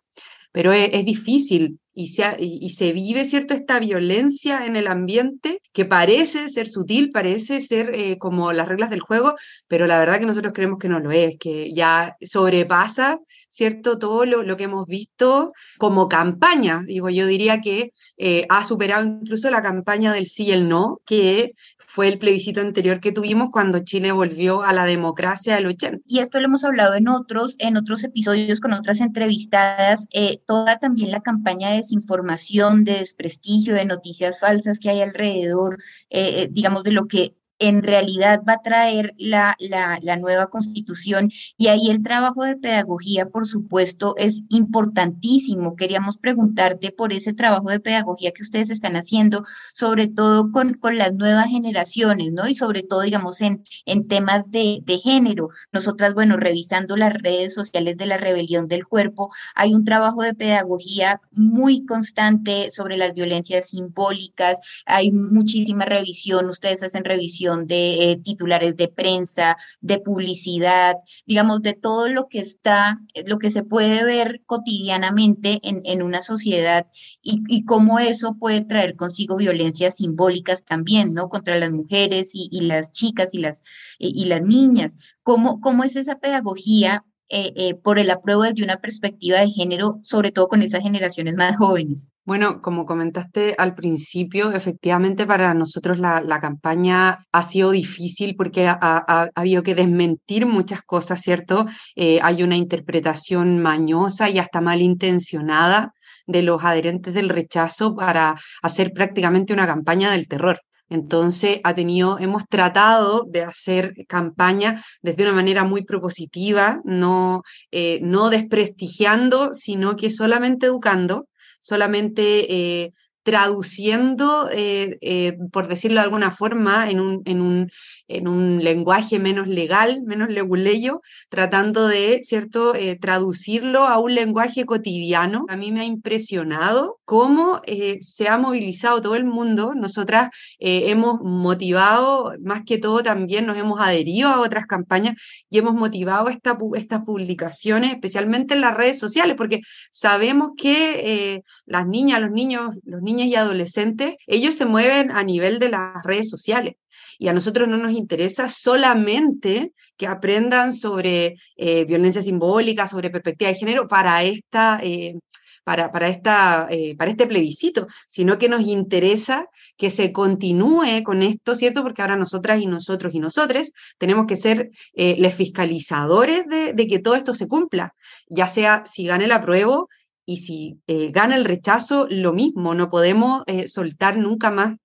Pero 0.52 0.73
es, 0.73 1.04
difícil 1.04 1.78
y 1.92 2.09
se, 2.09 2.37
y 2.38 2.71
se, 2.71 2.92
vive, 2.92 3.25
¿cierto?, 3.25 3.54
esta 3.54 3.78
violencia 3.78 4.64
en 4.66 4.76
el 4.76 4.87
ambiente 4.87 5.61
que 5.73 5.85
parece 5.85 6.49
ser 6.49 6.69
sutil, 6.69 7.11
parece 7.11 7.61
ser 7.61 7.95
eh, 7.95 8.19
como 8.19 8.52
las 8.52 8.69
reglas 8.69 8.90
del 8.90 9.00
juego, 9.00 9.35
pero 9.69 9.87
la 9.87 9.99
verdad 9.99 10.19
que 10.19 10.26
nosotros 10.26 10.52
creemos 10.54 10.78
que 10.78 10.88
no 10.88 11.00
lo 11.00 11.11
es, 11.11 11.37
que 11.38 11.73
ya 11.75 12.16
sobrepasa, 12.23 13.19
¿cierto?, 13.50 13.99
todo 13.99 14.25
lo, 14.25 14.42
lo 14.42 14.57
que 14.57 14.64
hemos 14.64 14.87
visto 14.87 15.52
como 15.78 16.09
campaña. 16.09 16.83
Digo, 16.87 17.11
yo 17.11 17.26
diría 17.26 17.61
que 17.61 17.92
eh, 18.16 18.47
ha 18.49 18.64
superado 18.64 19.04
incluso 19.04 19.50
la 19.50 19.62
campaña 19.62 20.12
del 20.12 20.26
sí 20.26 20.45
y 20.47 20.52
el 20.52 20.69
no, 20.69 21.00
que 21.04 21.54
fue 21.93 22.07
el 22.07 22.21
plebiscito 22.21 22.61
anterior 22.61 23.01
que 23.01 23.11
tuvimos 23.11 23.49
cuando 23.51 23.81
Chile 23.81 24.13
volvió 24.13 24.63
a 24.63 24.73
la 24.73 24.85
democracia 24.85 25.57
del 25.57 25.67
80. 25.67 25.99
Y 26.07 26.21
esto 26.21 26.39
lo 26.39 26.47
hemos 26.47 26.63
hablado 26.63 26.95
en 26.95 27.09
otros, 27.09 27.57
en 27.59 27.77
otros 27.77 28.05
episodios 28.05 28.61
con 28.61 28.73
otras 28.73 29.01
entrevistadas, 29.01 30.07
eh, 30.13 30.41
toda 30.47 30.79
también 30.79 31.11
la 31.11 31.21
campaña 31.21 31.71
de 31.71 31.79
desinformación, 31.79 32.85
de 32.85 32.99
desprestigio, 32.99 33.75
de 33.75 33.87
noticias 33.87 34.39
falsas 34.39 34.79
que 34.79 34.89
hay 34.89 35.01
alrededor, 35.01 35.83
eh, 36.11 36.43
eh, 36.43 36.49
digamos, 36.49 36.85
de 36.85 36.93
lo 36.93 37.09
que 37.09 37.35
en 37.61 37.83
realidad 37.83 38.40
va 38.49 38.55
a 38.55 38.62
traer 38.62 39.14
la, 39.19 39.55
la, 39.61 40.17
nueva 40.17 40.49
constitución 40.49 41.31
y 41.57 41.69
ahí 41.69 41.90
el 41.90 42.02
trabajo 42.02 42.43
de 42.43 42.57
pedagogía, 42.57 43.26
por 43.26 43.47
supuesto, 43.47 44.14
es 44.17 44.43
importantísimo. 44.49 45.76
Queríamos 45.76 46.17
preguntarte 46.17 46.90
por 46.90 47.12
ese 47.12 47.35
trabajo 47.35 47.69
de 47.69 47.79
pedagogía 47.79 48.33
que 48.33 48.43
ustedes 48.43 48.71
están 48.71 48.97
haciendo, 48.97 49.45
sobre 49.75 50.09
todo 50.09 50.50
con, 50.50 50.75
con 50.75 50.97
las 50.97 51.12
nuevas 51.12 51.49
generaciones, 51.49 52.33
¿no? 52.33 52.49
Y 52.49 52.55
sobre 52.55 52.83
todo, 52.83 53.02
digamos, 53.02 53.40
en, 53.43 53.62
en 53.85 54.09
temas 54.09 54.50
de, 54.50 54.81
de 54.83 54.99
género. 54.99 55.50
Nosotras, 55.71 56.14
bueno, 56.14 56.38
revisando 56.38 56.97
las 56.97 57.12
redes 57.12 57.55
sociales 57.55 57.99
de 57.99 58.07
la 58.07 58.17
rebelión 58.17 58.69
del 58.69 58.87
cuerpo, 58.87 59.31
hay 59.55 59.75
un 59.75 59.85
trabajo 59.85 60.23
de 60.23 60.35
pedagogía 60.35 61.21
muy 61.31 61.85
constante 61.85 62.71
sobre 62.71 62.97
las 62.97 63.12
violencias 63.12 63.69
simbólicas, 63.69 64.59
hay 64.87 65.12
muchísima 65.12 65.85
revisión, 65.85 66.49
ustedes 66.49 66.83
hacen 66.83 67.05
revisión 67.05 67.50
de 67.57 68.12
eh, 68.12 68.21
titulares 68.23 68.76
de 68.76 68.88
prensa, 68.88 69.57
de 69.80 69.99
publicidad, 69.99 70.97
digamos, 71.26 71.62
de 71.62 71.75
todo 71.75 72.09
lo 72.09 72.28
que 72.28 72.40
está, 72.40 73.00
lo 73.26 73.38
que 73.38 73.50
se 73.50 73.62
puede 73.62 74.04
ver 74.04 74.42
cotidianamente 74.47 75.61
en, 75.62 75.83
en 75.85 76.02
una 76.02 76.23
sociedad 76.23 76.87
y, 77.23 77.42
y, 77.49 77.64
cómo 77.64 77.99
eso 77.99 78.37
puede 78.38 78.62
traer 78.62 78.97
consigo 78.97 79.37
violencias 79.37 79.97
simbólicas 79.97 80.64
también, 80.64 81.14
¿no? 81.14 81.28
Contra 81.28 81.59
las 81.59 81.71
mujeres 81.71 82.30
y, 82.35 82.49
y 82.50 82.62
las 82.62 82.92
chicas 82.92 83.35
y 83.35 83.38
las, 83.38 83.62
y, 83.99 84.25
las 84.26 84.42
niñas. 84.42 84.97
¿Cómo, 85.23 85.61
¿Cómo 85.61 85.85
es 85.85 85.97
esa 85.97 86.19
pedagogía 86.19 87.04
eh, 87.33 87.53
eh, 87.55 87.75
por 87.75 88.01
el 88.01 88.11
apruebo 88.11 88.43
desde 88.43 88.65
una 88.65 88.79
perspectiva 88.79 89.39
de 89.39 89.51
género, 89.51 90.01
sobre 90.03 90.33
todo 90.33 90.49
con 90.49 90.63
esas 90.63 90.83
generaciones 90.83 91.35
más 91.37 91.57
jóvenes? 91.57 92.09
Bueno, 92.25 92.61
como 92.61 92.87
comentaste 92.87 93.55
al 93.57 93.77
principio, 93.77 94.53
efectivamente 94.53 95.27
para 95.27 95.55
nosotros 95.55 95.99
la, 95.99 96.41
campaña 96.41 97.25
ha 97.31 97.43
sido 97.45 97.71
difícil 97.71 98.35
porque 98.35 98.67
ha, 98.67 99.31
habido 99.35 99.63
que 99.63 99.77
desmentir 99.77 100.45
muchas 100.47 100.83
cosas, 100.83 101.21
¿cierto? 101.21 101.67
Eh, 101.95 102.19
hay 102.21 102.43
una 102.43 102.57
interpretación 102.57 103.61
mañosa 103.61 104.29
y 104.29 104.39
hasta 104.39 104.61
malintencionada 104.61 105.93
de 106.27 106.43
los 106.43 106.65
adherentes 106.65 107.15
del 107.15 107.29
rechazo 107.29 107.95
para 107.95 108.35
hacer 108.63 108.93
prácticamente 108.93 109.53
una 109.53 109.67
campaña 109.67 110.11
del 110.11 110.27
terror. 110.27 110.61
Entonces, 110.91 111.61
ha 111.63 111.75
tenido, 111.75 112.19
hemos 112.19 112.47
tratado 112.49 113.25
de 113.27 113.43
hacer 113.45 113.95
campaña 114.09 114.85
desde 115.03 115.23
una 115.23 115.33
manera 115.33 115.65
muy 115.65 115.83
propositiva, 115.83 116.81
no, 116.85 117.43
eh, 117.71 118.01
no 118.03 118.29
desprestigiando, 118.29 119.55
sino 119.55 119.95
que 119.97 120.11
solamente 120.11 120.67
educando, 120.67 121.29
solamente 121.61 122.53
eh, 122.53 122.93
traduciendo, 123.23 124.49
eh, 124.53 125.37
por 125.53 125.69
decirlo 125.69 126.01
de 126.01 126.05
alguna 126.05 126.33
forma, 126.33 126.91
en 126.91 127.01
un, 127.01 127.23
en, 127.25 127.41
un, 127.41 127.71
en 128.11 128.29
un, 128.29 128.62
lenguaje 128.62 129.19
menos 129.19 129.49
legal, 129.49 130.02
menos 130.05 130.29
leguleyo, 130.31 131.00
tratando 131.29 131.88
de, 131.88 132.21
¿cierto?, 132.23 132.75
eh, 132.75 132.99
traducirlo 133.00 133.87
a 133.87 133.99
un 133.99 134.14
lenguaje 134.14 134.64
cotidiano. 134.67 135.47
A 135.49 135.57
mí 135.57 135.73
me 135.73 135.81
ha 135.81 135.85
impresionado 135.85 136.99
cómo 137.05 137.62
se 138.00 138.29
ha 138.29 138.38
movilizado 138.38 139.00
todo 139.00 139.17
el 139.17 139.25
mundo. 139.25 139.73
Nosotras 139.75 140.31
hemos 140.59 141.21
motivado, 141.21 142.35
más 142.40 142.62
que 142.64 142.79
todo 142.79 143.02
también 143.02 143.47
nos 143.47 143.57
hemos 143.57 143.81
adherido 143.81 144.29
a 144.29 144.40
otras 144.40 144.67
campañas 144.67 145.14
y 145.49 145.59
hemos 145.59 145.75
motivado 145.75 146.29
esta, 146.29 146.57
estas 146.75 147.05
publicaciones, 147.05 147.93
especialmente 147.93 148.55
en 148.55 148.61
las 148.61 148.76
redes 148.76 148.99
sociales, 148.99 149.37
porque 149.37 149.61
sabemos 149.90 150.50
que 150.57 151.43
las 151.67 151.87
niñas, 151.87 152.21
los 152.21 152.31
niños, 152.31 152.71
los 152.85 153.02
niñas 153.02 153.29
y 153.29 153.35
adolescentes, 153.37 154.14
ellos 154.26 154.55
se 154.55 154.67
mueven 154.67 155.11
a 155.11 155.23
nivel 155.25 155.59
de 155.59 155.71
las 155.71 156.02
redes 156.05 156.29
sociales. 156.29 156.75
Y 157.21 157.29
a 157.29 157.35
nosotros 157.35 157.69
no 157.69 157.77
nos 157.77 157.93
interesa 157.93 158.49
solamente 158.49 159.75
que 159.99 160.07
aprendan 160.07 160.73
sobre 160.73 161.37
eh, 161.55 161.85
violencia 161.85 162.23
simbólica, 162.23 162.87
sobre 162.87 163.11
perspectiva 163.11 163.50
de 163.50 163.57
género 163.57 163.87
para 163.87 164.23
esta... 164.25 164.81
Eh, 164.83 165.19
para, 165.62 165.93
para, 165.93 166.09
esta, 166.09 166.67
eh, 166.71 166.97
para 166.97 167.11
este 167.11 167.27
plebiscito, 167.27 167.87
sino 168.09 168.39
que 168.39 168.49
nos 168.49 168.62
interesa 168.62 169.47
que 169.77 169.91
se 169.91 170.11
continúe 170.11 171.05
con 171.05 171.23
esto, 171.23 171.55
¿cierto? 171.55 171.83
Porque 171.83 172.00
ahora 172.00 172.17
nosotras 172.17 172.62
y 172.62 172.67
nosotros 172.67 173.15
y 173.15 173.21
nosotros 173.21 173.71
tenemos 173.99 174.27
que 174.27 174.37
ser 174.37 174.71
los 174.95 175.35
fiscalizadores 175.35 176.47
de, 176.47 176.87
que 176.89 176.99
todo 176.99 177.15
esto 177.15 177.35
se 177.35 177.47
cumpla, 177.47 177.95
ya 178.27 178.49
sea 178.49 178.85
si 178.87 179.05
gane 179.05 179.27
el 179.27 179.33
apruebo, 179.33 179.91
y 180.25 180.39
si 180.39 180.81
gana 181.12 181.37
el 181.37 181.45
rechazo, 181.45 182.07
lo 182.11 182.33
mismo, 182.33 182.75
no 182.75 182.89
podemos 182.89 183.45
soltar 183.67 184.17
nunca 184.17 184.50
más 184.50 184.77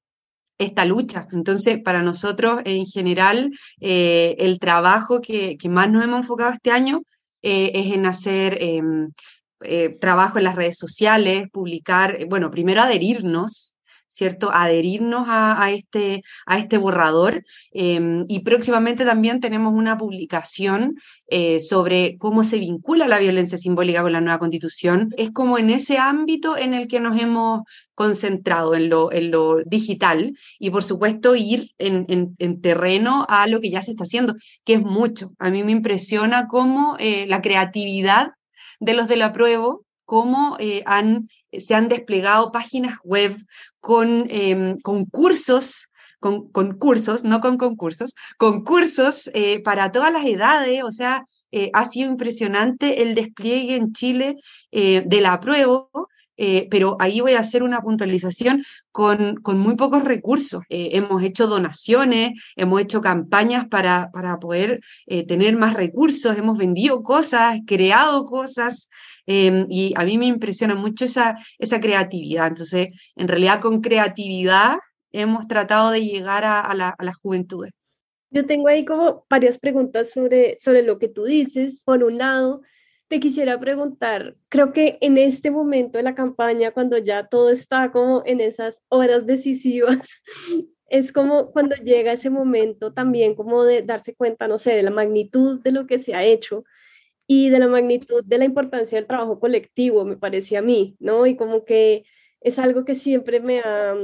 esta 0.58 0.86
lucha. 0.86 1.28
Entonces, 1.32 1.82
para 1.82 2.02
nosotros 2.02 2.62
en 2.66 2.86
general, 2.86 3.52
eh, 3.80 4.36
el 4.40 4.60
trabajo 4.60 5.22
que, 5.22 5.58
que, 5.58 5.70
más 5.70 5.90
nos 5.90 6.04
hemos 6.04 6.22
enfocado 6.22 6.52
este 6.52 6.72
año 6.72 7.04
es 7.42 7.94
en 7.94 8.08
hacer 8.08 8.58
em, 8.60 9.12
trabajo 10.00 10.40
en 10.40 10.46
las 10.46 10.56
redes 10.56 10.80
sociales, 10.80 11.48
publicar, 11.52 12.26
bueno, 12.28 12.50
primero 12.50 12.82
adherirnos 12.82 13.75
¿cierto? 14.15 14.50
Adherirnos 14.53 15.25
a, 15.27 15.72
este, 15.72 16.24
a 16.45 16.57
este 16.57 16.77
borrador. 16.77 17.43
Em, 17.72 18.25
y 18.29 18.39
próximamente 18.39 19.03
también 19.03 19.41
tenemos 19.41 19.74
una 19.74 19.98
publicación 19.98 20.95
eh, 21.27 21.60
sobre 21.60 22.17
cómo 22.17 22.45
se 22.45 22.57
vincula 22.57 23.10
la 23.10 23.19
violencia 23.19 23.57
simbólica 23.57 24.01
con 24.01 24.13
la 24.13 24.22
nueva 24.22 24.39
constitución. 24.39 25.10
Es 25.17 25.31
como 25.31 25.57
en 25.57 25.69
ese 25.69 25.98
ámbito 25.98 26.57
en 26.57 26.74
el 26.74 26.88
que 26.88 27.01
nos 27.01 27.22
hemos 27.22 27.63
concentrado, 27.93 28.74
en 28.74 28.89
lo, 28.89 29.12
en 29.12 29.31
lo 29.31 29.57
digital, 29.65 30.34
y 30.60 30.69
por 30.69 30.84
supuesto 30.84 31.36
ir 31.36 31.72
en, 31.77 32.05
en, 32.07 32.62
terreno 32.62 33.25
a 33.27 33.48
lo 33.48 33.60
que 33.60 33.69
ya 33.69 33.81
se 33.81 33.91
está 33.91 34.05
haciendo, 34.05 34.36
que 34.63 34.75
es 34.75 34.81
mucho. 34.81 35.34
A 35.39 35.50
mí 35.50 35.63
me 35.63 35.74
impresiona 35.74 36.48
cómo 36.48 36.95
eh, 37.00 37.25
la 37.27 37.41
creatividad 37.41 38.31
de 38.79 38.93
los 38.93 39.07
de 39.07 39.17
la 39.17 39.34
prueba 39.34 39.75
cómo 40.05 40.55
eh, 40.60 40.84
han, 40.86 41.29
se 41.51 41.75
han 41.75 41.89
desplegado 41.89 42.51
páginas 42.51 42.98
web 43.03 43.36
con 43.86 44.25
em, 44.32 44.80
concursos 44.82 45.89
con 46.20 46.50
concursos, 46.51 47.24
no 47.24 47.39
con 47.39 47.56
concursos, 47.58 48.15
concursos 48.39 49.30
eh, 49.36 49.62
para 49.62 49.92
todas 49.92 50.12
las 50.12 50.25
edades, 50.25 50.82
o 50.84 50.89
sea, 50.89 51.24
eh, 51.51 51.70
ha 51.74 51.86
sido 51.86 52.10
impresionante 52.10 53.04
el 53.04 53.13
despliegue 53.13 53.75
en 53.75 53.94
Chile 53.94 54.38
de 54.72 55.22
la 55.22 55.39
prueba 55.39 55.88
eh, 56.38 56.68
pero 56.70 56.98
ahí 57.00 57.22
voy 57.22 57.34
a 57.34 57.39
hacer 57.39 57.63
una 57.63 57.82
puntualización 57.82 58.63
con, 58.92 59.36
con 59.38 59.60
muy 59.60 59.75
pocos 59.75 60.04
recursos. 60.04 60.63
Eh, 60.70 60.89
hemos 60.94 61.24
hecho 61.24 61.48
donaciones, 61.48 62.32
hemos 62.56 62.82
hecho 62.82 63.01
campañas 63.01 63.68
para, 63.68 64.10
para 64.12 64.39
poder 64.39 64.82
eh, 65.06 65.25
tener 65.25 65.56
más 65.56 65.74
recursos, 65.74 66.38
hemos 66.38 66.58
vendido 66.58 67.04
cosas, 67.04 67.60
creado 67.65 68.25
cosas, 68.25 68.89
em, 69.25 69.65
y 69.70 69.94
a 69.96 70.04
mí 70.04 70.18
me 70.18 70.27
impresiona 70.27 70.75
mucho 70.75 71.06
esa, 71.06 71.38
esa 71.58 71.80
creatividad. 71.80 72.48
Entonces, 72.48 72.89
en 73.15 73.27
realidad 73.27 73.62
con 73.62 73.82
creatividad 73.82 74.77
hemos 75.12 75.48
tratado 75.48 75.92
de 75.92 76.04
llegar 76.04 76.44
a, 76.44 76.60
a, 76.60 76.75
la, 76.75 76.89
a 76.89 77.04
las 77.04 77.15
juventudes. 77.18 77.72
Yo 78.32 78.46
tengo 78.46 78.68
ahí 78.68 78.84
como 78.84 79.25
varias 79.30 79.58
preguntas 79.58 80.12
sobre, 80.12 80.58
sobre 80.60 80.84
lo 80.84 81.00
que 81.00 81.08
tú 81.08 81.24
dices. 81.24 81.82
Por 81.86 82.04
un 82.04 82.18
lado, 82.18 82.62
te 83.08 83.20
quisiera 83.20 83.60
preguntar, 83.60 84.36
creo 84.50 84.74
que 84.74 84.98
en 85.02 85.18
este 85.18 85.52
momento 85.52 85.98
de 85.98 86.04
la 86.04 86.16
campaña, 86.16 86.72
cuando 86.72 86.98
ya 86.98 87.28
todo 87.28 87.50
está 87.50 87.92
como 87.92 88.24
en 88.26 88.42
esas 88.42 88.82
horas 88.90 89.26
decisivas, 89.26 90.22
es 90.88 91.12
como 91.12 91.52
cuando 91.52 91.76
llega 91.76 92.14
ese 92.14 92.30
momento 92.30 92.94
también 92.94 93.36
como 93.36 93.64
de 93.64 93.82
darse 93.82 94.16
cuenta, 94.16 94.48
no 94.48 94.58
sé, 94.58 94.74
de 94.74 94.84
la 94.84 94.92
magnitud 94.92 95.60
de 95.62 95.72
lo 95.72 95.88
que 95.88 96.00
se 96.00 96.16
ha 96.16 96.24
hecho 96.24 96.64
y 97.28 97.50
de 97.50 97.60
la 97.60 97.68
magnitud 97.68 98.24
de 98.24 98.38
la 98.38 98.46
importancia 98.46 98.98
del 98.98 99.08
trabajo 99.08 99.40
colectivo, 99.40 100.06
me 100.06 100.18
parece 100.18 100.58
a 100.58 100.62
mí, 100.62 100.96
¿no? 101.00 101.26
Y 101.26 101.36
como 101.36 101.66
que 101.66 102.06
es 102.42 102.60
algo 102.60 102.86
que 102.86 102.96
siempre 102.96 103.40
me 103.40 103.60
ha 103.62 103.96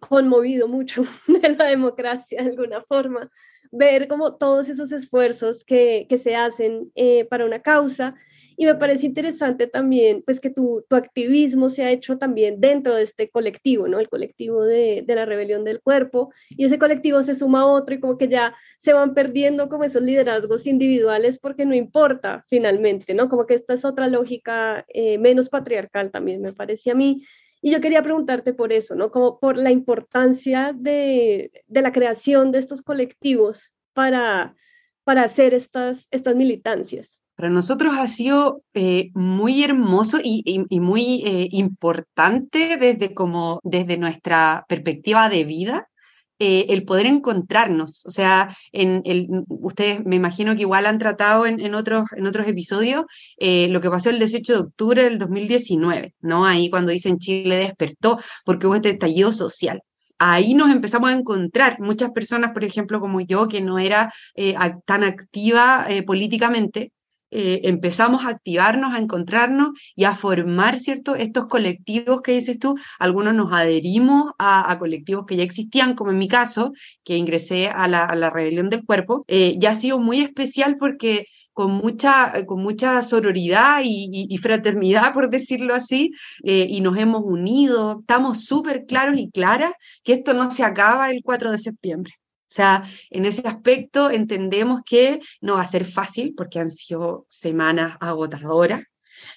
conmovido 0.00 0.68
mucho 0.68 1.02
de 1.26 1.48
la 1.56 1.64
democracia 1.66 2.42
de 2.42 2.50
alguna 2.50 2.82
forma, 2.82 3.30
ver 3.74 4.08
como 4.08 4.36
todos 4.36 4.68
esos 4.68 4.92
esfuerzos 4.92 5.64
que, 5.64 6.06
que 6.08 6.18
se 6.18 6.36
hacen 6.36 6.92
eh, 6.94 7.24
para 7.26 7.44
una 7.44 7.60
causa 7.60 8.14
y 8.56 8.66
me 8.66 8.74
parece 8.76 9.06
interesante 9.06 9.66
también, 9.66 10.22
pues 10.24 10.38
que 10.38 10.50
tu, 10.50 10.84
tu 10.88 10.96
activismo 10.96 11.70
se 11.70 11.82
ha 11.82 11.90
hecho 11.90 12.18
también 12.18 12.60
dentro 12.60 12.94
de 12.94 13.02
este 13.02 13.28
colectivo, 13.28 13.88
¿no? 13.88 13.98
El 13.98 14.08
colectivo 14.08 14.62
de, 14.62 15.02
de, 15.04 15.14
la 15.14 15.24
rebelión 15.24 15.64
del 15.64 15.80
cuerpo, 15.80 16.32
y 16.50 16.64
ese 16.64 16.78
colectivo 16.78 17.22
se 17.22 17.34
suma 17.34 17.62
a 17.62 17.66
otro 17.66 17.96
y 17.96 18.00
como 18.00 18.16
que 18.16 18.28
ya 18.28 18.54
se 18.78 18.92
van 18.92 19.14
perdiendo 19.14 19.68
como 19.68 19.84
esos 19.84 20.02
liderazgos 20.02 20.66
individuales 20.66 21.38
porque 21.38 21.66
no 21.66 21.74
importa 21.74 22.44
finalmente, 22.46 23.12
¿no? 23.14 23.28
Como 23.28 23.46
que 23.46 23.54
esta 23.54 23.74
es 23.74 23.84
otra 23.84 24.06
lógica 24.08 24.84
eh, 24.88 25.18
menos 25.18 25.48
patriarcal 25.48 26.10
también, 26.12 26.40
me 26.40 26.52
parece 26.52 26.90
a 26.90 26.94
mí. 26.94 27.22
Y 27.64 27.70
yo 27.70 27.80
quería 27.80 28.02
preguntarte 28.02 28.52
por 28.52 28.74
eso, 28.74 28.94
¿no? 28.94 29.10
Como 29.10 29.38
por 29.40 29.56
la 29.56 29.70
importancia 29.70 30.74
de, 30.74 31.50
de 31.66 31.80
la 31.80 31.92
creación 31.92 32.52
de 32.52 32.58
estos 32.58 32.82
colectivos 32.82 33.72
para, 33.94 34.54
para 35.02 35.22
hacer 35.22 35.54
estas, 35.54 36.06
estas 36.10 36.36
militancias. 36.36 37.22
Para 37.36 37.48
nosotros 37.48 37.94
ha 37.96 38.06
sido 38.06 38.62
eh, 38.74 39.10
muy 39.14 39.64
hermoso 39.64 40.18
y, 40.22 40.60
muy 40.78 41.22
eh, 41.24 41.48
importante 41.52 42.76
desde, 42.76 43.14
como, 43.14 43.60
desde 43.64 43.96
nuestra 43.96 44.66
perspectiva 44.68 45.30
de 45.30 45.44
vida 45.44 45.88
eh, 46.38 46.66
el 46.68 46.84
poder 46.84 47.06
encontrarnos. 47.06 48.04
O 48.06 48.10
sea, 48.10 48.56
en 48.72 49.02
el, 49.04 49.28
ustedes 49.48 50.04
me 50.04 50.16
imagino 50.16 50.54
que 50.54 50.62
igual 50.62 50.86
han 50.86 50.98
tratado 50.98 51.46
en, 51.46 51.74
otros, 51.74 52.04
en 52.16 52.26
otros 52.26 52.48
episodios 52.48 53.04
eh, 53.38 53.68
lo 53.68 53.80
que 53.80 53.90
pasó 53.90 54.10
el 54.10 54.18
18 54.18 54.52
de 54.52 54.58
octubre 54.58 55.04
del 55.04 55.18
2019, 55.18 56.14
¿no? 56.20 56.44
Ahí 56.44 56.70
cuando 56.70 56.90
dicen 56.90 57.18
Chile 57.18 57.56
despertó 57.56 58.18
porque 58.44 58.66
hubo 58.66 58.74
este 58.74 58.90
estallido 58.90 59.32
social 59.32 59.82
ahí 60.18 60.54
nos 60.54 60.70
empezamos 60.70 61.10
a 61.10 61.12
encontrar 61.12 61.80
muchas 61.80 62.10
personas, 62.12 62.52
por 62.52 62.64
ejemplo, 62.64 63.00
como 63.00 63.20
yo, 63.20 63.48
que 63.48 63.60
no 63.60 63.78
era 63.78 64.12
eh, 64.36 64.54
tan 64.86 65.04
activa 65.04 65.86
políticamente, 66.06 66.92
eh, 67.36 67.62
empezamos 67.64 68.24
a 68.24 68.28
activarnos, 68.28 68.94
a 68.94 68.98
encontrarnos 68.98 69.70
y 69.96 70.04
a 70.04 70.14
formar, 70.14 70.78
¿cierto? 70.78 71.16
Estos 71.16 71.48
colectivos 71.48 72.22
que 72.22 72.32
dices 72.32 72.60
tú, 72.60 72.76
algunos 73.00 73.34
nos 73.34 73.52
adherimos 73.52 74.32
a, 74.38 74.78
colectivos 74.78 75.26
que 75.26 75.36
ya 75.36 75.42
existían, 75.42 75.94
como 75.96 76.12
en 76.12 76.18
mi 76.18 76.28
caso, 76.28 76.72
que 77.02 77.16
ingresé 77.16 77.68
a 77.68 77.88
la, 77.88 78.30
rebelión 78.30 78.70
del 78.70 78.84
cuerpo, 78.84 79.24
eh, 79.26 79.56
ya 79.58 79.70
ha 79.72 79.74
sido 79.74 79.98
muy 79.98 80.20
especial 80.20 80.76
porque 80.78 81.26
con 81.52 81.72
mucha, 81.72 82.46
con 82.46 82.62
mucha 82.62 83.02
sororidad 83.02 83.80
y 83.84 84.38
fraternidad, 84.38 85.12
por 85.14 85.28
decirlo 85.30 85.74
así, 85.74 86.12
eh, 86.44 86.66
y 86.68 86.80
nos 86.82 86.96
hemos 86.98 87.22
unido. 87.24 88.00
Estamos 88.00 88.44
súper 88.44 88.84
claros 88.86 89.18
y 89.18 89.30
claras 89.30 89.72
que 90.04 90.12
esto 90.14 90.34
no 90.34 90.50
se 90.52 90.64
acaba 90.64 91.10
el 91.10 91.22
4 91.24 91.50
de 91.50 91.58
septiembre. 91.58 92.12
O 92.54 92.56
sea, 92.56 92.84
en 93.10 93.24
ese 93.24 93.42
aspecto 93.48 94.12
entendemos 94.12 94.82
que 94.86 95.18
no 95.40 95.54
va 95.54 95.62
a 95.62 95.66
ser 95.66 95.84
fácil 95.84 96.34
porque 96.36 96.60
han 96.60 96.70
sido 96.70 97.26
semanas 97.28 97.96
agotadoras, 97.98 98.84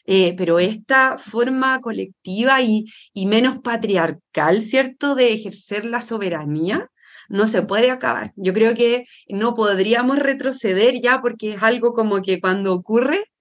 eh, 0.05 0.35
pero 0.37 0.59
esta 0.59 1.17
forma 1.17 1.81
colectiva 1.81 2.61
y, 2.61 2.85
y, 3.13 3.25
menos 3.25 3.57
patriarcal, 3.63 4.61
¿cierto?, 4.61 5.15
de 5.15 5.33
ejercer 5.33 5.83
la 5.83 6.01
soberanía, 6.01 6.91
no 7.27 7.47
se 7.47 7.63
puede 7.63 7.89
acabar. 7.89 8.33
Yo 8.35 8.53
creo 8.53 8.75
que 8.75 9.05
no 9.27 9.55
podríamos 9.55 10.19
retroceder 10.19 11.01
ya 11.01 11.19
porque 11.19 11.53
es 11.53 11.63
algo 11.63 11.95
como 11.95 12.21
que 12.21 12.39
cuando 12.39 12.71
ocurre 12.71 13.31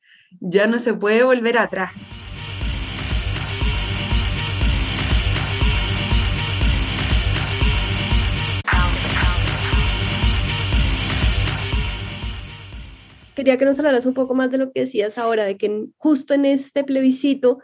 ya 0.41 0.67
no 0.67 0.79
se 0.79 0.95
puede 0.95 1.23
volver 1.23 1.59
atrás. 1.59 1.93
Quería 13.37 13.57
que 13.57 13.65
nos 13.65 13.79
hablaras 13.79 14.07
un 14.07 14.15
poco 14.15 14.35
más 14.35 14.51
de 14.51 14.59
lo 14.59 14.73
que 14.73 14.81
decías 14.81 15.19
ahora, 15.19 15.45
de 15.45 15.57
que 15.57 15.87
justo 15.97 16.35
en 16.35 16.45
este 16.47 16.83
plebiscito 16.83 17.61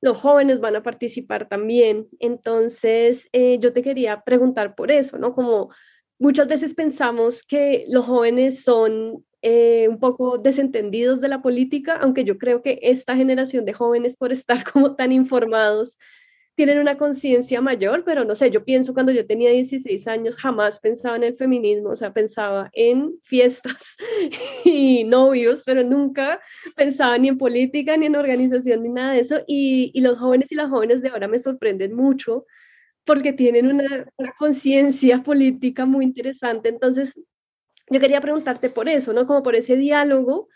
los 0.00 0.18
jóvenes 0.18 0.60
van 0.60 0.76
a 0.76 0.82
participar 0.82 1.48
también. 1.48 2.06
Entonces, 2.20 3.28
eh, 3.32 3.58
yo 3.60 3.72
te 3.74 3.82
quería 3.82 4.22
preguntar 4.22 4.74
por 4.74 4.90
eso, 4.90 5.18
¿no? 5.18 5.34
Como 5.34 5.70
muchas 6.18 6.48
veces 6.48 6.74
pensamos 6.74 7.42
que 7.42 7.86
los 7.88 8.06
jóvenes 8.06 8.62
son 8.62 9.24
eh, 9.42 9.88
un 9.88 9.98
poco 9.98 10.38
desentendidos 10.38 11.20
de 11.20 11.28
la 11.28 11.42
política, 11.42 11.98
aunque 12.00 12.24
yo 12.24 12.38
creo 12.38 12.62
que 12.62 12.78
esta 12.82 13.16
generación 13.16 13.64
de 13.64 13.74
jóvenes, 13.74 14.16
por 14.16 14.32
estar 14.32 14.64
como 14.72 14.94
tan 14.94 15.12
informados, 15.12 15.98
tienen 16.56 16.78
una 16.78 16.96
conciencia 16.96 17.60
mayor, 17.60 18.02
pero 18.02 18.24
no 18.24 18.34
sé, 18.34 18.50
yo 18.50 18.64
pienso 18.64 18.94
cuando 18.94 19.12
yo 19.12 19.26
tenía 19.26 19.50
16 19.50 20.08
años 20.08 20.36
jamás 20.36 20.80
pensaba 20.80 21.14
en 21.16 21.24
el 21.24 21.36
feminismo, 21.36 21.90
o 21.90 21.96
sea, 21.96 22.14
pensaba 22.14 22.70
en 22.72 23.18
fiestas 23.22 23.96
y 24.64 25.04
novios, 25.04 25.62
pero 25.66 25.84
nunca 25.84 26.40
pensaba 26.74 27.18
ni 27.18 27.28
en 27.28 27.36
política, 27.36 27.98
ni 27.98 28.06
en 28.06 28.16
organización, 28.16 28.82
ni 28.82 28.88
nada 28.88 29.12
de 29.12 29.20
eso. 29.20 29.42
Y, 29.46 29.90
y 29.94 30.00
los 30.00 30.18
jóvenes 30.18 30.50
y 30.50 30.54
las 30.54 30.70
jóvenes 30.70 31.02
de 31.02 31.10
ahora 31.10 31.28
me 31.28 31.38
sorprenden 31.38 31.94
mucho 31.94 32.46
porque 33.04 33.34
tienen 33.34 33.66
una, 33.66 34.06
una 34.16 34.32
conciencia 34.38 35.22
política 35.22 35.84
muy 35.84 36.06
interesante. 36.06 36.70
Entonces, 36.70 37.12
yo 37.90 38.00
quería 38.00 38.22
preguntarte 38.22 38.70
por 38.70 38.88
eso, 38.88 39.12
¿no? 39.12 39.26
Como 39.26 39.42
por 39.42 39.54
ese 39.56 39.76
diálogo 39.76 40.48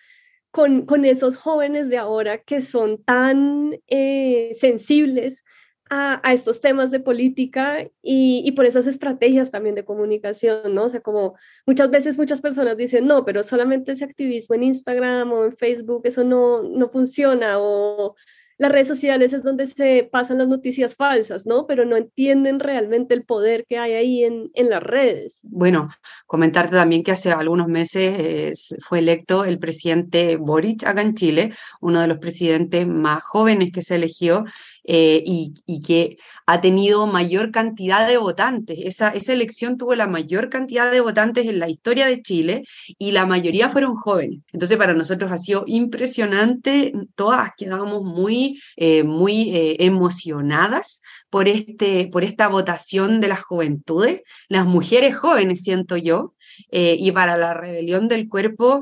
con, 0.51 0.87
con 0.87 1.05
esos 1.05 1.37
jóvenes 1.37 1.91
de 1.91 1.99
ahora 1.99 2.39
que 2.39 2.63
son 2.63 3.05
tan 3.05 3.79
eh, 3.87 4.53
sensibles 4.59 5.45
a, 5.90 6.20
a, 6.26 6.33
estos 6.33 6.61
temas 6.61 6.90
de 6.90 7.00
política 7.00 7.83
y, 8.03 8.42
y, 8.44 8.53
por 8.53 8.64
esas 8.64 8.87
estrategias 8.87 9.50
también 9.50 9.74
de 9.74 9.85
comunicación, 9.85 10.74
¿no? 10.74 10.85
O 10.85 10.88
sea, 10.88 11.00
como 11.00 11.35
muchas 11.66 11.90
veces 11.90 12.16
muchas 12.16 12.40
personas 12.40 12.76
dicen, 12.76 13.07
no, 13.07 13.24
pero 13.24 13.42
solamente 13.42 13.92
ese 13.92 14.05
activismo 14.05 14.55
en 14.55 14.62
Instagram 14.62 15.33
o 15.33 15.44
en 15.44 15.57
Facebook, 15.57 16.03
eso 16.05 16.22
no, 16.22 16.62
no 16.62 16.88
funciona, 16.88 17.59
o 17.59 18.14
las 18.61 18.72
redes 18.72 18.88
sociales 18.88 19.33
es 19.33 19.42
donde 19.42 19.66
se 19.66 20.07
pasan 20.12 20.37
las 20.37 20.46
noticias 20.46 20.94
falsas, 20.94 21.46
¿no? 21.46 21.66
Pero 21.66 21.87
no 21.87 21.96
entienden 21.96 22.61
realmente 22.61 23.14
el 23.14 23.24
poder 23.24 23.64
que 23.66 23.79
hay 23.79 23.94
ahí 23.94 24.22
en, 24.22 24.50
en 24.53 24.68
las 24.68 24.83
redes. 24.83 25.40
Bueno, 25.42 25.88
comentarte 26.26 26.76
también 26.76 27.03
que 27.03 27.12
hace 27.12 27.33
algunos 27.33 27.68
meses 27.68 28.14
eh, 28.18 28.53
fue 28.83 28.98
electo 28.98 29.46
el 29.46 29.59
presidente 29.59 30.37
Boric 30.37 30.85
acá 30.85 31.00
en 31.00 31.14
Chile, 31.14 31.55
uno 31.81 32.03
de 32.03 32.09
los 32.09 32.18
presidentes 32.18 32.87
más 32.87 33.22
jóvenes 33.22 33.72
que 33.72 33.81
se 33.81 33.94
eligió 33.94 34.44
eh, 34.85 35.23
y, 35.25 35.83
que 35.83 36.19
ha 36.47 36.61
tenido 36.61 37.07
mayor 37.07 37.51
cantidad 37.51 38.07
de 38.07 38.19
votantes. 38.19 38.79
Esa, 38.83 39.09
esa 39.09 39.33
elección 39.33 39.79
tuvo 39.79 39.95
la 39.95 40.07
mayor 40.07 40.51
cantidad 40.51 40.90
de 40.90 41.01
votantes 41.01 41.47
en 41.47 41.59
la 41.59 41.69
historia 41.69 42.07
de 42.07 42.23
Chile 42.23 42.64
y 42.99 43.12
la 43.12 43.27
mayoría 43.27 43.71
fueron 43.71 43.95
jóvenes. 43.97 44.40
Entonces 44.53 44.77
para 44.77 44.95
nosotros 44.95 45.31
ha 45.33 45.38
sido 45.38 45.64
impresionante, 45.66 46.93
todas 47.14 47.53
quedamos 47.57 48.03
muy, 48.03 48.61
eh, 48.77 49.05
muy 49.05 49.55
eh, 49.55 49.77
emocionadas 49.81 51.03
por, 51.31 51.49
este, 51.49 52.09
por 52.09 52.25
esta 52.25 52.49
votación 52.49 53.21
de 53.21 53.29
las 53.29 53.43
juventudes, 53.43 54.23
las 54.49 54.66
mujeres 54.66 55.16
jóvenes, 55.16 55.62
siento 55.62 55.97
yo, 55.97 56.35
eh, 56.73 56.97
y 56.99 57.12
para 57.12 57.37
la 57.37 57.55
rebelión 57.55 58.09
del 58.09 58.29
cuerpo 58.29 58.81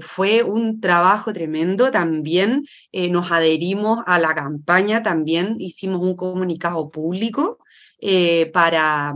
fue 0.00 0.42
un 0.42 0.80
trabajo 0.80 1.32
tremendo. 1.32 1.90
También 1.90 2.66
nos 2.92 3.30
adherimos 3.30 4.00
a 4.06 4.18
la 4.18 4.34
campaña, 4.34 5.02
también 5.02 5.17
hicimos 5.26 6.00
un 6.02 6.16
comunicado 6.16 6.90
público 6.90 7.58
eh, 8.00 8.50
para, 8.52 9.14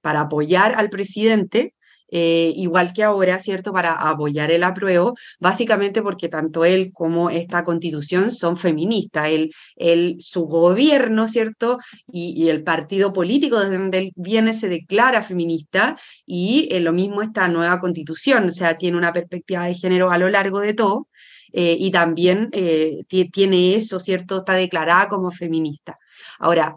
para 0.00 0.22
apoyar 0.22 0.74
al 0.76 0.90
presidente. 0.90 1.74
Eh, 2.14 2.52
igual 2.56 2.92
que 2.92 3.02
ahora, 3.02 3.38
¿cierto?, 3.38 3.72
para 3.72 3.94
apoyar 3.94 4.50
el 4.50 4.64
apruebo, 4.64 5.14
básicamente 5.40 6.02
porque 6.02 6.28
tanto 6.28 6.66
él 6.66 6.90
como 6.92 7.30
esta 7.30 7.64
constitución 7.64 8.30
son 8.30 8.58
feministas. 8.58 9.28
Él, 9.30 9.50
él 9.76 10.16
su 10.20 10.42
gobierno, 10.42 11.26
¿cierto?, 11.26 11.78
y, 12.12 12.34
y, 12.36 12.50
el 12.50 12.64
partido 12.64 13.14
político 13.14 13.60
desde 13.60 13.78
donde 13.78 13.98
él 13.98 14.12
viene 14.14 14.52
se 14.52 14.68
declara 14.68 15.22
feminista 15.22 15.98
y 16.26 16.68
eh, 16.70 16.80
lo 16.80 16.92
mismo 16.92 17.22
esta 17.22 17.48
nueva 17.48 17.80
constitución, 17.80 18.48
o 18.48 18.52
sea, 18.52 18.76
tiene 18.76 18.98
una 18.98 19.14
perspectiva 19.14 19.64
de 19.64 19.74
género 19.74 20.10
a 20.10 20.18
lo 20.18 20.28
largo 20.28 20.60
de 20.60 20.74
todo. 20.74 21.08
Eh, 21.52 21.76
y 21.78 21.90
también 21.90 22.50
tiene 22.50 23.74
eso, 23.74 24.00
¿cierto? 24.00 24.38
Está 24.38 24.54
declarada 24.54 25.08
como 25.08 25.30
feminista. 25.30 25.98
Ahora, 26.38 26.76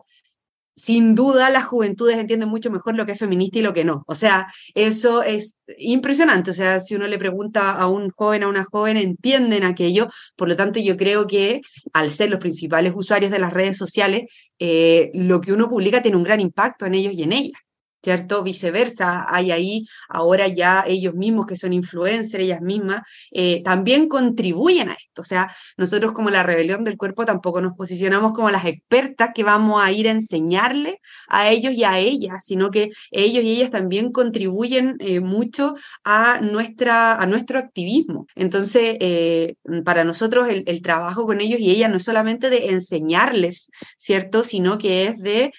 sin 0.75 1.15
duda 1.15 1.49
las 1.49 1.65
juventudes 1.65 2.17
entienden 2.17 2.49
mucho 2.49 2.69
mejor 2.69 2.95
lo 2.95 3.05
que 3.05 3.13
es 3.13 3.19
feminista 3.19 3.59
y 3.59 3.61
lo 3.61 3.73
que 3.73 3.85
no. 3.85 4.03
O 4.07 4.15
sea, 4.15 4.47
eso 4.73 5.23
es 5.23 5.57
impresionante. 5.77 6.51
O 6.51 6.53
sea, 6.53 6.79
si 6.79 6.95
uno 6.95 7.07
le 7.07 7.17
pregunta 7.17 7.71
a 7.71 7.88
un 7.88 8.09
joven, 8.11 8.43
a 8.43 8.49
una 8.49 8.65
joven, 8.65 8.97
entienden 8.97 9.63
aquello. 9.63 10.09
Por 10.35 10.49
lo 10.49 10.55
tanto, 10.55 10.79
yo 10.79 10.97
creo 10.97 11.27
que 11.27 11.61
al 11.93 12.11
ser 12.11 12.29
los 12.29 12.39
principales 12.39 12.93
usuarios 12.95 13.31
de 13.31 13.39
las 13.39 13.53
redes 13.53 13.77
sociales, 13.77 14.23
eh, 14.59 15.11
lo 15.13 15.39
que 15.41 15.53
uno 15.53 15.69
publica 15.69 16.01
tiene 16.01 16.17
un 16.17 16.23
gran 16.23 16.41
impacto 16.41 16.85
en 16.85 16.95
ellos 16.95 17.13
y 17.13 17.23
en 17.23 17.33
ellas. 17.33 17.64
¿Cierto? 18.06 18.44
Viceversa, 18.44 19.26
hay 19.28 19.50
ahí 19.50 19.88
ahora 20.10 20.48
ya 20.48 20.84
ellos 20.86 21.15
mismos 21.15 21.48
que 21.48 21.56
son 21.56 21.74
influencers, 21.74 22.44
ellas 22.44 22.62
mismas, 22.62 23.02
eh, 23.32 23.63
también 23.63 24.08
contribuyen 24.08 24.89
a 24.89 24.94
esto. 24.94 25.22
O 25.22 25.24
sea, 25.24 25.52
nosotros 25.76 26.13
como 26.13 26.30
la 26.30 26.44
rebelión 26.44 26.84
del 26.84 26.98
cuerpo 26.98 27.26
tampoco 27.26 27.62
nos 27.62 27.74
posicionamos 27.76 28.34
como 28.34 28.52
las 28.52 28.65
expertas 28.65 29.32
que 29.34 29.44
vamos 29.44 29.82
a 29.84 29.91
ir 29.91 30.08
a 30.08 30.12
enseñarle 30.12 31.00
a 31.28 31.50
ellos 31.50 31.74
y 31.74 31.84
a 31.84 31.98
ellas, 31.98 32.46
sino 32.46 32.70
que 32.70 32.91
ellos 33.10 33.44
y 33.44 33.54
ellas 33.54 33.72
también 33.72 34.12
contribuyen 34.12 34.98
eh, 35.00 35.20
mucho 35.20 35.74
a, 36.04 36.39
nuestra, 36.41 37.15
a 37.20 37.26
nuestro 37.26 37.58
activismo. 37.58 38.28
Entonces, 38.36 38.98
eh, 39.00 39.56
para 39.84 40.04
nosotros 40.04 40.48
el, 40.48 40.63
el, 40.68 40.84
trabajo 40.84 41.26
con 41.26 41.41
ellos 41.41 41.60
y 41.60 41.72
ellas 41.72 41.89
no 41.89 41.98
es 41.98 42.04
solamente 42.04 42.52
de 42.52 42.68
enseñarles, 42.70 43.72
¿cierto? 43.98 44.44
Sino 44.44 44.78
que 44.78 45.08
es 45.08 45.18
de 45.18 45.52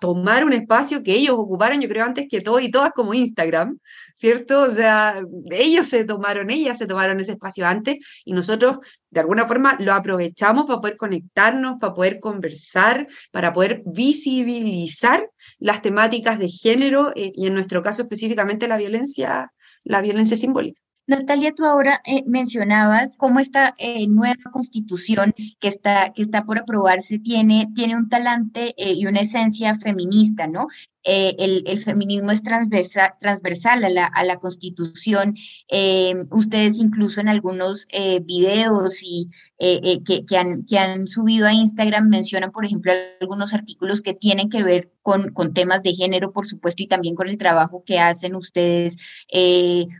tomar 0.00 0.44
un 0.44 0.54
espacio 0.54 1.02
que 1.02 1.12
ellos 1.12 1.36
ocupan 1.38 1.65
yo 1.74 1.88
creo, 1.88 2.04
antes 2.04 2.26
que 2.28 2.40
todo 2.40 2.60
y 2.60 2.70
todas 2.70 2.90
como 2.92 3.14
Instagram, 3.14 3.78
¿cierto? 4.14 4.62
O 4.62 4.70
sea, 4.70 5.22
ellos 5.50 5.86
se 5.86 6.04
tomaron, 6.04 6.50
ellas 6.50 6.78
se 6.78 6.86
tomaron 6.86 7.20
ese 7.20 7.32
espacio 7.32 7.66
antes 7.66 7.96
y 8.24 8.32
nosotros 8.32 8.78
de 9.10 9.20
alguna 9.20 9.46
forma 9.46 9.76
lo 9.80 9.92
aprovechamos 9.94 10.66
para 10.66 10.80
poder 10.80 10.96
conectarnos, 10.96 11.76
para 11.80 11.94
poder 11.94 12.20
conversar, 12.20 13.06
para 13.30 13.52
poder 13.52 13.82
visibilizar 13.84 15.28
las 15.58 15.82
temáticas 15.82 16.38
de 16.38 16.48
género 16.48 17.12
eh, 17.14 17.32
y 17.34 17.46
en 17.46 17.54
nuestro 17.54 17.82
caso 17.82 18.02
específicamente 18.02 18.68
la 18.68 18.76
violencia, 18.76 19.52
la 19.84 20.00
violencia 20.00 20.36
simbólica. 20.36 20.85
Natalia, 21.06 21.54
tú 21.54 21.64
ahora 21.64 22.02
eh, 22.04 22.24
mencionabas 22.26 23.16
cómo 23.16 23.38
esta 23.38 23.74
eh, 23.78 24.06
nueva 24.08 24.50
constitución 24.50 25.34
que 25.60 25.68
está, 25.68 26.12
que 26.12 26.22
está 26.22 26.44
por 26.44 26.58
aprobarse 26.58 27.18
tiene, 27.18 27.68
tiene 27.74 27.96
un 27.96 28.08
talante 28.08 28.74
y 28.76 29.06
una 29.06 29.20
esencia 29.20 29.76
feminista, 29.76 30.46
¿no? 30.46 30.66
Eh, 31.08 31.62
el, 31.66 31.78
feminismo 31.78 32.32
es 32.32 32.42
transversal, 32.42 33.14
transversal 33.20 33.84
a, 33.84 34.24
la, 34.24 34.36
constitución. 34.38 35.36
Eh, 35.68 36.14
ustedes 36.32 36.78
incluso 36.78 37.20
en 37.20 37.28
algunos 37.28 37.86
eh, 37.90 38.20
videos 38.24 39.02
y 39.02 39.28
que, 39.58 40.26
que, 40.26 40.36
han, 40.36 40.64
que 40.66 40.78
han 40.78 41.06
subido 41.06 41.46
a 41.46 41.54
Instagram 41.54 42.08
mencionan, 42.08 42.50
por 42.50 42.64
ejemplo, 42.64 42.92
algunos 43.20 43.54
artículos 43.54 44.02
que 44.02 44.14
tienen 44.14 44.50
que 44.50 44.64
ver 44.64 44.90
con, 45.06 45.54
temas 45.54 45.84
de 45.84 45.94
género, 45.94 46.32
por 46.32 46.46
supuesto, 46.46 46.82
y 46.82 46.88
también 46.88 47.14
con 47.14 47.28
el 47.28 47.38
trabajo 47.38 47.84
que 47.86 48.00
hacen 48.00 48.34
ustedes, 48.34 48.98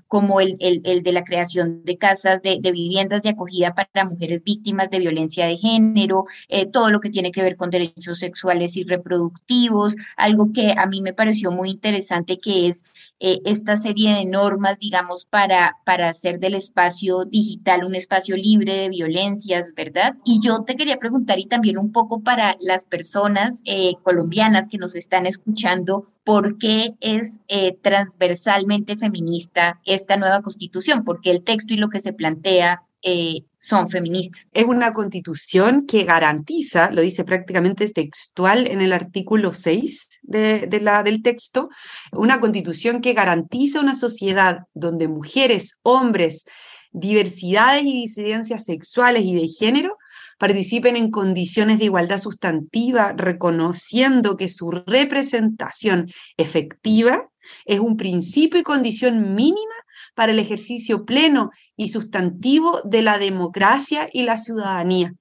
como 0.08 0.40
el, 0.40 0.56
de 0.58 1.12
la 1.12 1.22
creación 1.22 1.84
de 1.84 1.96
casas, 1.96 2.42
de, 2.42 2.58
viviendas 2.58 3.22
de 3.22 3.28
acogida 3.28 3.72
para 3.74 4.04
mujeres 4.04 4.42
víctimas 4.42 4.90
de 4.90 4.98
violencia 4.98 5.46
de 5.46 5.58
género, 5.58 6.24
todo 6.72 6.90
lo 6.90 6.98
que 6.98 7.10
tiene 7.10 7.30
que 7.30 7.42
ver 7.42 7.56
con 7.56 7.70
derechos 7.70 8.18
sexuales 8.18 8.76
y 8.76 8.82
reproductivos, 8.82 9.94
algo 10.16 10.52
que 10.52 10.74
a 10.76 10.86
mí 10.86 11.00
me 11.02 11.12
pareció 11.12 11.52
muy 11.52 11.70
interesante, 11.70 12.38
que 12.38 12.66
es 12.66 12.84
eh, 13.18 13.40
esta 13.46 13.78
serie 13.78 14.12
de 14.12 14.26
normas, 14.26 14.78
digamos, 14.78 15.24
para, 15.24 15.78
para 15.86 16.10
hacer 16.10 16.38
del 16.38 16.54
espacio 16.54 17.24
digital 17.24 17.84
un 17.84 17.94
espacio 17.94 18.36
libre 18.36 18.74
de 18.74 18.88
violencias, 18.90 19.72
¿verdad? 19.74 20.16
Y 20.26 20.40
yo 20.40 20.64
te 20.64 20.76
quería 20.76 20.98
preguntar 20.98 21.38
y 21.38 21.46
también 21.46 21.78
un 21.78 21.92
poco 21.92 22.20
para 22.20 22.56
las 22.60 22.84
personas 22.84 23.62
eh, 23.64 23.94
colombianas 24.02 24.68
que 24.68 24.76
nos 24.76 24.95
están 24.98 25.26
escuchando, 25.26 26.04
¿por 26.24 26.58
qué 26.58 26.94
es 27.00 27.40
eh, 27.48 27.76
transversalmente 27.82 28.96
feminista 28.96 29.80
esta 29.84 30.16
nueva 30.16 30.42
constitución? 30.42 31.04
Porque 31.04 31.30
el 31.30 31.42
texto 31.42 31.74
y 31.74 31.78
lo 31.78 31.88
que 31.88 32.00
se 32.00 32.12
plantea 32.12 32.82
eh, 33.02 33.44
son 33.58 33.88
feministas. 33.88 34.50
Es 34.52 34.64
una 34.64 34.92
constitución 34.92 35.86
que 35.86 36.04
garantiza, 36.04 36.90
lo 36.90 37.02
dice 37.02 37.24
prácticamente 37.24 37.88
textual 37.90 38.66
en 38.66 38.80
el 38.80 38.92
artículo 38.92 39.52
6 39.52 40.08
de, 40.22 40.80
la, 40.82 41.02
del 41.02 41.22
texto, 41.22 41.68
una 42.10 42.40
constitución 42.40 43.00
que 43.00 43.12
garantiza 43.12 43.80
una 43.80 43.94
sociedad 43.94 44.60
donde 44.74 45.08
mujeres, 45.08 45.76
hombres, 45.82 46.46
diversidades 46.90 47.84
y 47.84 47.92
disidencias 47.92 48.64
sexuales 48.64 49.22
y 49.24 49.34
de 49.34 49.48
género 49.48 49.98
participen 50.38 50.96
en 50.96 51.10
condiciones 51.10 51.78
de 51.78 51.86
igualdad 51.86 52.18
sustantiva, 52.18 53.14
reconociendo 53.16 54.36
que 54.36 54.48
su 54.48 54.70
representación 54.70 56.10
efectiva 56.36 57.28
es 57.64 57.80
un 57.80 57.96
principio 57.96 58.60
y 58.60 58.64
condición 58.64 59.34
mínima 59.34 59.74
para 60.14 60.32
el 60.32 60.38
ejercicio 60.38 61.04
pleno 61.04 61.50
y 61.76 61.88
sustantivo 61.88 62.80
de 62.84 63.02
la 63.02 63.18
democracia 63.18 64.08
y 64.12 64.22
la 64.22 64.36
ciudadanía. 64.36 65.14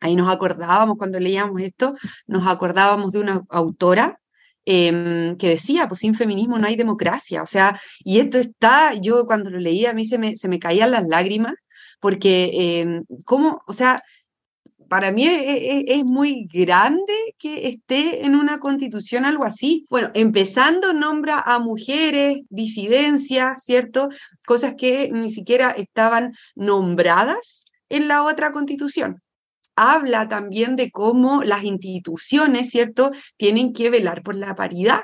Ahí 0.00 0.14
nos 0.14 0.28
acordábamos, 0.28 0.98
cuando 0.98 1.18
leíamos 1.18 1.60
esto, 1.60 1.94
nos 2.26 2.46
acordábamos 2.46 3.12
de 3.12 3.20
una 3.20 3.42
autora 3.48 4.20
em, 4.64 5.36
que 5.36 5.48
decía, 5.48 5.88
pues 5.88 6.00
sin 6.00 6.14
feminismo 6.14 6.58
no 6.58 6.66
hay 6.66 6.76
democracia. 6.76 7.42
O 7.42 7.46
sea, 7.46 7.80
y 8.00 8.18
esto 8.18 8.38
está, 8.38 8.94
yo 8.94 9.24
cuando 9.26 9.48
lo 9.48 9.58
leía 9.58 9.90
a 9.90 9.94
mí 9.94 10.04
se 10.04 10.18
me, 10.18 10.36
se 10.36 10.48
me 10.48 10.58
caían 10.58 10.90
las 10.90 11.06
lágrimas, 11.06 11.54
porque, 12.00 12.50
eh, 12.52 13.02
¿cómo? 13.24 13.62
O 13.66 13.72
sea, 13.72 14.02
para 14.88 15.12
mí 15.12 15.26
es, 15.26 16.04
muy 16.04 16.48
grande 16.52 17.12
que 17.38 17.68
esté 17.68 18.24
en 18.24 18.36
una 18.36 18.58
constitución 18.58 19.24
algo 19.24 19.44
así. 19.44 19.86
Bueno, 19.90 20.10
empezando 20.14 20.92
nombra 20.92 21.40
a 21.40 21.58
mujeres, 21.58 22.38
disidencias, 22.48 23.64
¿cierto? 23.64 24.08
Cosas 24.46 24.74
que 24.76 25.10
ni 25.10 25.30
siquiera 25.30 25.70
estaban 25.70 26.32
nombradas 26.54 27.64
en 27.88 28.08
la 28.08 28.22
otra 28.22 28.52
constitución. 28.52 29.22
Habla 29.74 30.28
también 30.28 30.76
de 30.76 30.90
cómo 30.90 31.42
las 31.42 31.64
instituciones, 31.64 32.70
¿cierto?, 32.70 33.10
tienen 33.36 33.72
que 33.72 33.90
velar 33.90 34.22
por 34.22 34.34
la 34.34 34.54
paridad 34.54 35.02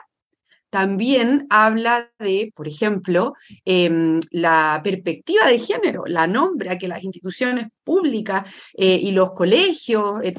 también 0.72 1.46
habla 1.50 2.11
de, 2.18 2.50
por 2.56 2.66
ejemplo, 2.66 3.35
em, 3.66 4.20
la 4.30 4.80
perspectiva 4.82 5.46
de 5.46 5.58
género, 5.58 6.04
la 6.06 6.26
nombra 6.26 6.78
que 6.78 6.88
las 6.88 7.04
instituciones 7.04 7.66
públicas 7.85 8.50
eh, 8.78 8.98
y 9.02 9.11
los 9.12 9.32
colegios, 9.32 10.20
eh, 10.22 10.35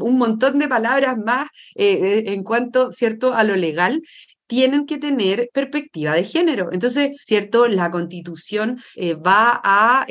un 0.00 0.18
montón 0.18 0.58
de 0.58 0.66
palabras 0.66 1.16
más 1.16 1.46
eh, 1.76 2.24
en 2.26 2.42
cuanto, 2.42 2.90
¿cierto?, 2.90 3.34
a 3.34 3.44
lo 3.44 3.54
legal, 3.54 4.02
tienen 4.48 4.84
que 4.84 4.98
tener 4.98 5.48
perspectiva 5.52 6.12
de 6.14 6.24
género. 6.24 6.70
Entonces, 6.72 7.12
¿cierto? 7.24 7.68
La 7.68 7.92
constitución 7.92 8.80
va 9.24 9.60
a, 9.62 10.06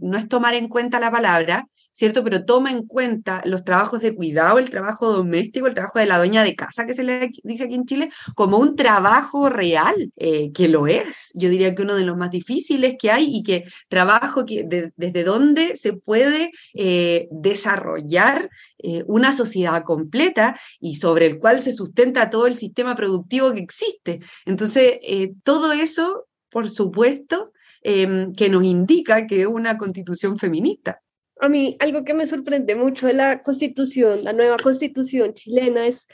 no 0.00 0.16
es 0.18 0.28
tomar 0.28 0.54
en 0.54 0.66
cuenta 0.68 0.98
la 0.98 1.12
palabra, 1.12 1.68
¿cierto? 1.94 2.24
Pero 2.24 2.44
toma 2.44 2.72
en 2.72 2.86
cuenta 2.86 3.40
los 3.46 3.64
trabajos 3.64 4.00
de 4.00 4.14
cuidado, 4.14 4.58
el 4.58 4.68
trabajo 4.68 5.12
doméstico, 5.12 5.68
el 5.68 5.74
trabajo 5.74 6.00
de 6.00 6.06
la 6.06 6.18
doña 6.18 6.42
de 6.42 6.56
casa, 6.56 6.86
que 6.86 6.92
se 6.92 7.04
le 7.04 7.30
dice 7.44 7.64
aquí 7.64 7.74
en 7.74 7.86
Chile, 7.86 8.10
como 8.34 8.58
un 8.58 8.74
trabajo 8.74 9.48
real, 9.48 10.12
eh, 10.16 10.52
que 10.52 10.68
lo 10.68 10.88
es. 10.88 11.30
Yo 11.34 11.48
diría 11.48 11.74
que 11.74 11.82
uno 11.82 11.94
de 11.94 12.04
los 12.04 12.16
más 12.16 12.30
difíciles 12.30 12.96
que 12.98 13.12
hay 13.12 13.36
y 13.36 13.42
que 13.44 13.64
trabajo 13.88 14.44
desde 14.44 15.24
donde 15.24 15.76
se 15.76 15.92
puede 15.92 16.50
eh, 16.74 17.28
desarrollar 17.30 18.50
eh, 18.78 19.04
una 19.06 19.32
sociedad 19.32 19.84
completa 19.84 20.58
y 20.80 20.96
sobre 20.96 21.26
el 21.26 21.38
cual 21.38 21.60
se 21.60 21.72
sustenta 21.72 22.28
todo 22.28 22.48
el 22.48 22.56
sistema 22.56 22.96
productivo 22.96 23.52
que 23.52 23.60
existe. 23.60 24.20
Entonces, 24.46 24.98
todo 25.44 25.72
eso, 25.72 26.26
por 26.50 26.68
supuesto, 26.68 27.52
em, 27.82 28.32
que 28.34 28.48
nos 28.48 28.64
indica 28.64 29.26
que 29.26 29.42
es 29.42 29.46
una 29.46 29.78
constitución 29.78 30.38
feminista 30.38 31.00
a 31.40 31.48
mí 31.48 31.76
algo 31.80 32.04
que 32.04 32.14
me 32.14 32.26
sorprende 32.26 32.74
mucho 32.76 33.06
de 33.06 33.14
la 33.14 33.42
constitución, 33.42 34.24
la 34.24 34.32
nueva 34.32 34.56
constitución 34.56 35.34
chilena, 35.34 35.86
es 35.86 36.06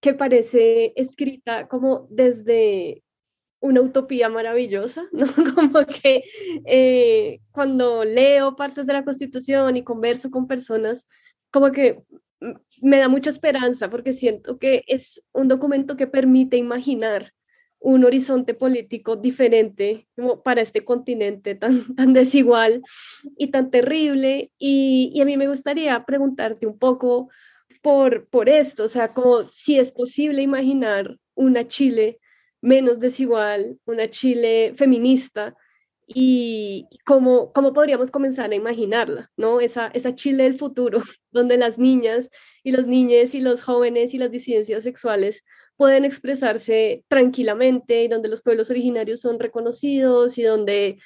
que 0.00 0.14
parece 0.14 0.92
escrita 0.96 1.68
como 1.68 2.06
desde 2.10 3.02
una 3.60 3.80
utopía 3.80 4.28
maravillosa, 4.28 5.08
¿no? 5.12 5.26
Como 5.54 5.84
que 5.86 6.24
eh, 6.66 7.40
cuando 7.50 8.04
leo 8.04 8.56
partes 8.56 8.86
de 8.86 8.92
la 8.92 9.04
constitución 9.04 9.76
y 9.76 9.84
converso 9.84 10.30
con 10.30 10.46
personas, 10.46 11.06
como 11.50 11.72
que 11.72 12.02
me 12.82 12.98
da 12.98 13.08
mucha 13.08 13.30
esperanza 13.30 13.90
porque 13.90 14.12
siento 14.12 14.58
que 14.58 14.84
es 14.86 15.22
un 15.32 15.48
documento 15.48 15.96
que 15.96 16.06
permite 16.06 16.56
imaginar 16.56 17.32
un 17.80 18.04
horizonte 18.04 18.54
político 18.54 19.16
diferente 19.16 20.08
para 20.44 20.62
este 20.62 20.84
continente 20.84 21.54
tan, 21.54 21.94
tan 21.96 22.12
desigual 22.12 22.82
y 23.36 23.48
tan 23.48 23.70
terrible. 23.70 24.50
Y, 24.58 25.20
a 25.20 25.24
mí 25.24 25.36
me 25.36 25.48
gustaría 25.48 26.04
preguntarte 26.04 26.66
un 26.66 26.78
poco 26.78 27.30
por, 27.82 28.26
por 28.28 28.48
esto, 28.48 28.84
o 28.84 28.88
sea, 28.88 29.14
como 29.14 29.44
si 29.44 29.78
es 29.78 29.92
posible 29.92 30.42
imaginar 30.42 31.16
una 31.34 31.66
Chile 31.68 32.18
menos 32.60 32.98
desigual, 32.98 33.78
una 33.86 34.10
Chile 34.10 34.74
feminista, 34.76 35.54
y 36.08 36.88
cómo, 37.04 37.52
cómo 37.52 37.74
podríamos 37.74 38.10
comenzar 38.10 38.50
a 38.50 38.54
imaginarla, 38.54 39.30
¿no? 39.36 39.60
Esa, 39.60 39.88
esa 39.88 40.14
Chile 40.14 40.44
del 40.44 40.54
futuro, 40.54 41.02
donde 41.30 41.58
las 41.58 41.78
niñas 41.78 42.30
y 42.64 42.72
los 42.72 42.86
niños 42.86 43.34
y 43.34 43.40
los 43.40 43.62
jóvenes 43.62 44.14
y 44.14 44.18
las 44.18 44.30
disidencias 44.30 44.84
sexuales 44.84 45.44
pueden 45.78 46.04
expresarse 46.04 47.04
tranquilamente 47.08 48.02
y 48.02 48.08
donde 48.08 48.28
los 48.28 48.42
pueblos 48.42 48.68
originarios 48.68 49.20
son 49.20 49.38
reconocidos 49.38 50.36
y 50.36 50.42
donde 50.42 50.98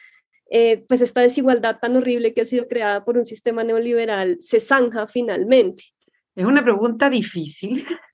eh, 0.50 0.84
pues 0.88 1.00
esta 1.00 1.20
desigualdad 1.20 1.78
tan 1.80 1.96
horrible 1.96 2.34
que 2.34 2.40
ha 2.40 2.46
sido 2.46 2.66
creada 2.66 3.04
por 3.04 3.16
un 3.16 3.26
sistema 3.26 3.62
neoliberal 3.62 4.38
se 4.40 4.58
zanja 4.58 5.06
finalmente. 5.06 5.84
Es 6.34 6.44
una 6.44 6.64
pregunta 6.64 7.08
difícil 7.08 7.86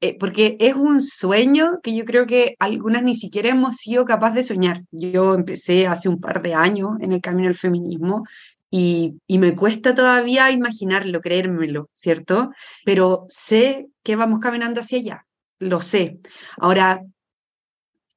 Eh, 0.00 0.16
porque 0.18 0.56
es 0.60 0.74
un 0.74 1.00
sueño 1.00 1.80
que 1.82 1.94
yo 1.94 2.04
creo 2.04 2.26
que 2.26 2.56
algunas 2.58 3.02
ni 3.02 3.14
siquiera 3.14 3.48
hemos 3.48 3.76
sido 3.76 4.04
capaces 4.04 4.36
de 4.36 4.54
soñar. 4.54 4.82
Yo 4.90 5.34
empecé 5.34 5.86
hace 5.86 6.08
un 6.08 6.20
par 6.20 6.42
de 6.42 6.54
años 6.54 6.92
en 7.00 7.12
el 7.12 7.20
camino 7.20 7.48
del 7.48 7.56
feminismo 7.56 8.24
y, 8.70 9.18
y, 9.26 9.38
me 9.38 9.54
cuesta 9.54 9.94
todavía 9.94 10.50
imaginarlo, 10.50 11.20
creérmelo, 11.20 11.88
¿cierto? 11.92 12.50
Pero 12.84 13.26
sé 13.28 13.86
que 14.02 14.16
vamos 14.16 14.40
caminando 14.40 14.80
hacia 14.80 14.98
allá, 14.98 15.26
lo 15.58 15.80
sé. 15.80 16.18
Ahora, 16.58 17.02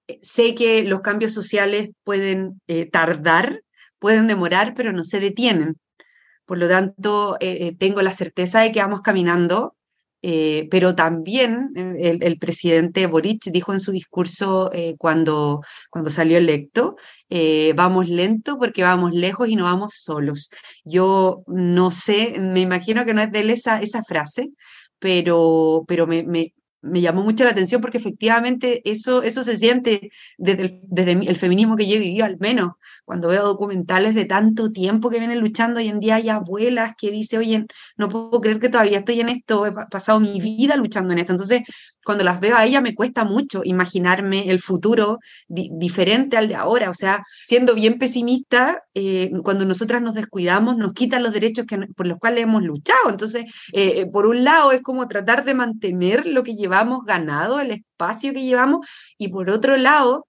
eh, 0.07 0.19
sé 0.21 0.55
que 0.55 0.83
los 0.83 1.01
cambios 1.01 1.33
sociales 1.33 1.89
pueden 2.03 2.61
eh, 2.67 2.89
tardar, 2.89 3.61
pueden 3.99 4.27
demorar, 4.27 4.73
pero 4.75 4.91
no 4.91 5.03
se 5.03 5.19
detienen. 5.19 5.77
Por 6.45 6.57
lo 6.57 6.67
tanto, 6.67 7.37
eh, 7.39 7.75
tengo 7.77 8.01
la 8.01 8.11
certeza 8.13 8.61
de 8.61 8.71
que 8.71 8.79
vamos 8.79 9.01
caminando, 9.01 9.75
pero 10.21 10.95
también 10.95 11.71
el, 11.75 12.39
presidente 12.39 13.07
Boric 13.07 13.45
dijo 13.51 13.71
en 13.71 13.79
su 13.79 13.93
discurso 13.93 14.69
cuando, 14.97 15.61
cuando 15.89 16.09
salió 16.09 16.37
electo, 16.37 16.97
vamos 17.73 18.09
lento 18.09 18.57
porque 18.57 18.83
vamos 18.83 19.13
lejos 19.13 19.47
y 19.47 19.55
no 19.55 19.63
vamos 19.63 19.93
solos. 19.95 20.49
Yo 20.83 21.43
no 21.47 21.91
sé, 21.91 22.37
me 22.37 22.59
imagino 22.59 23.05
que 23.05 23.13
no 23.13 23.21
es 23.21 23.31
de 23.31 23.39
él 23.39 23.49
esa, 23.51 23.81
esa 23.81 24.03
frase, 24.03 24.49
pero, 24.99 25.85
pero 25.87 26.05
me, 26.05 26.23
me 26.23 26.53
llamó 26.81 27.23
mucho 27.23 27.43
la 27.43 27.51
atención 27.51 27.81
porque 27.81 27.97
efectivamente 27.97 28.81
eso, 28.89 29.23
eso 29.23 29.43
se 29.43 29.57
siente 29.57 30.11
desde 30.37 30.63
el, 30.63 30.79
desde 30.83 31.11
el 31.11 31.35
feminismo 31.35 31.75
que 31.75 31.87
yo 31.87 31.95
he 31.95 31.99
vivido, 31.99 32.25
al 32.25 32.37
menos 32.39 32.73
cuando 33.05 33.29
veo 33.29 33.43
documentales 33.43 34.15
de 34.15 34.25
tanto 34.25 34.71
tiempo 34.71 35.09
que 35.09 35.19
vienen 35.19 35.39
luchando, 35.39 35.79
hoy 35.79 35.87
en 35.87 35.99
día 35.99 36.15
hay 36.15 36.29
abuelas 36.29 36.93
que 36.97 37.11
dicen, 37.11 37.39
oye, 37.39 37.65
no 37.97 38.07
puedo 38.07 38.39
creer 38.39 38.59
que 38.59 38.69
todavía 38.69 38.99
estoy 38.99 39.19
en 39.21 39.29
esto, 39.29 39.65
he 39.65 39.71
pasado 39.71 40.19
mi 40.19 40.39
vida 40.39 40.75
luchando 40.75 41.13
en 41.13 41.19
esto. 41.19 41.33
Entonces, 41.33 41.61
cuando 42.09 42.23
las 42.23 42.39
veo 42.39 42.57
a 42.57 42.65
ella 42.65 42.81
me 42.81 42.95
cuesta 42.95 43.23
mucho 43.23 43.61
imaginarme 43.63 44.49
el 44.49 44.59
futuro 44.59 45.19
diferente 45.47 46.37
al 46.37 46.47
de 46.47 46.55
ahora. 46.55 46.89
O 46.89 46.95
sea, 46.95 47.23
siendo 47.45 47.75
bien 47.75 47.99
pesimista, 47.99 48.81
eh, 48.95 49.29
cuando 49.43 49.63
nosotras 49.63 50.01
nos 50.01 50.15
descuidamos, 50.15 50.75
nos 50.75 50.93
quitan 50.93 51.21
los 51.21 51.33
derechos 51.33 51.67
que, 51.67 51.77
por 51.95 52.07
los 52.07 52.17
cuales 52.17 52.45
hemos 52.45 52.63
luchado. 52.63 53.11
Entonces, 53.11 53.45
eh, 53.73 54.07
por 54.11 54.25
un 54.25 54.43
lado 54.43 54.71
es 54.71 54.81
como 54.81 55.07
tratar 55.07 55.45
de 55.45 55.53
mantener 55.53 56.25
lo 56.25 56.41
que 56.41 56.55
llevamos 56.55 57.05
ganado, 57.05 57.59
el 57.59 57.69
espacio 57.69 58.33
que 58.33 58.43
llevamos, 58.43 58.87
y 59.19 59.27
por 59.27 59.51
otro 59.51 59.77
lado, 59.77 60.25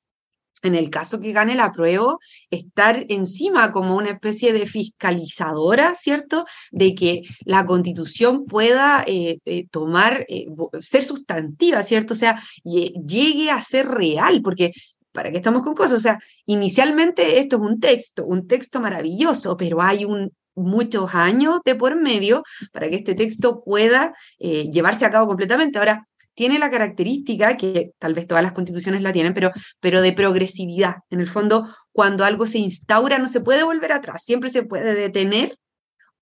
en 0.63 0.75
el 0.75 0.91
caso 0.91 1.21
que 1.21 1.33
gane 1.33 1.55
la 1.55 1.73
prueba, 1.73 2.17
estar 2.51 3.05
encima 3.09 3.73
como 3.73 3.97
una 3.97 4.11
especie 4.11 4.53
de 4.53 4.67
fiscalizadora, 4.67 5.95
¿cierto? 5.95 6.47
De 6.71 6.95
que 6.95 7.23
la 7.45 7.67
constitución 7.67 8.47
pueda 8.47 9.03
eh, 9.07 9.39
eh, 9.45 9.67
tomar, 9.71 10.27
eh, 10.29 10.47
ser 10.81 11.05
sustantiva, 11.05 11.83
¿cierto? 11.83 12.15
O 12.15 12.17
sea, 12.17 12.43
llegue 12.65 13.51
a 13.51 13.61
ser 13.61 13.89
real, 13.89 14.41
porque 14.43 14.73
¿para 15.13 15.31
qué 15.31 15.39
estamos 15.39 15.63
con 15.63 15.75
cosas? 15.75 15.99
O 15.99 16.01
sea, 16.01 16.19
inicialmente 16.47 17.39
esto 17.39 17.57
es 17.57 17.63
un 17.63 17.81
texto, 17.81 18.25
un 18.25 18.47
texto 18.47 18.81
maravilloso, 18.81 19.57
pero 19.57 19.81
hay 19.81 20.05
un, 20.05 20.33
muchos 20.55 21.15
años 21.15 21.61
de 21.65 21.75
por 21.75 22.01
medio 22.01 22.43
para 22.73 22.89
que 22.89 22.97
este 22.97 23.15
texto 23.15 23.63
pueda 23.65 24.15
llevarse 24.39 25.05
a 25.05 25.11
cabo 25.11 25.27
completamente. 25.27 25.79
Ahora, 25.79 26.07
tiene 26.41 26.59
la 26.59 26.71
característica, 26.71 27.55
que 27.59 27.93
tal 27.99 28.15
vez 28.15 28.27
todas 28.27 28.43
las 28.43 28.53
constituciones 28.53 29.03
la 29.03 29.13
tienen, 29.13 29.35
pero, 29.35 29.53
pero 29.79 30.01
de 30.01 30.15
progresividad. 30.15 30.95
En 31.11 31.21
el 31.21 31.29
fondo, 31.29 31.69
cuando 31.93 32.25
algo 32.25 32.47
se 32.47 32.57
instaura, 32.57 33.19
no 33.19 33.29
se 33.29 33.43
puede 33.43 33.63
volver 33.63 33.93
atrás, 33.93 34.25
siempre 34.25 34.49
se 34.49 34.63
puede 34.63 34.95
detener 34.95 35.59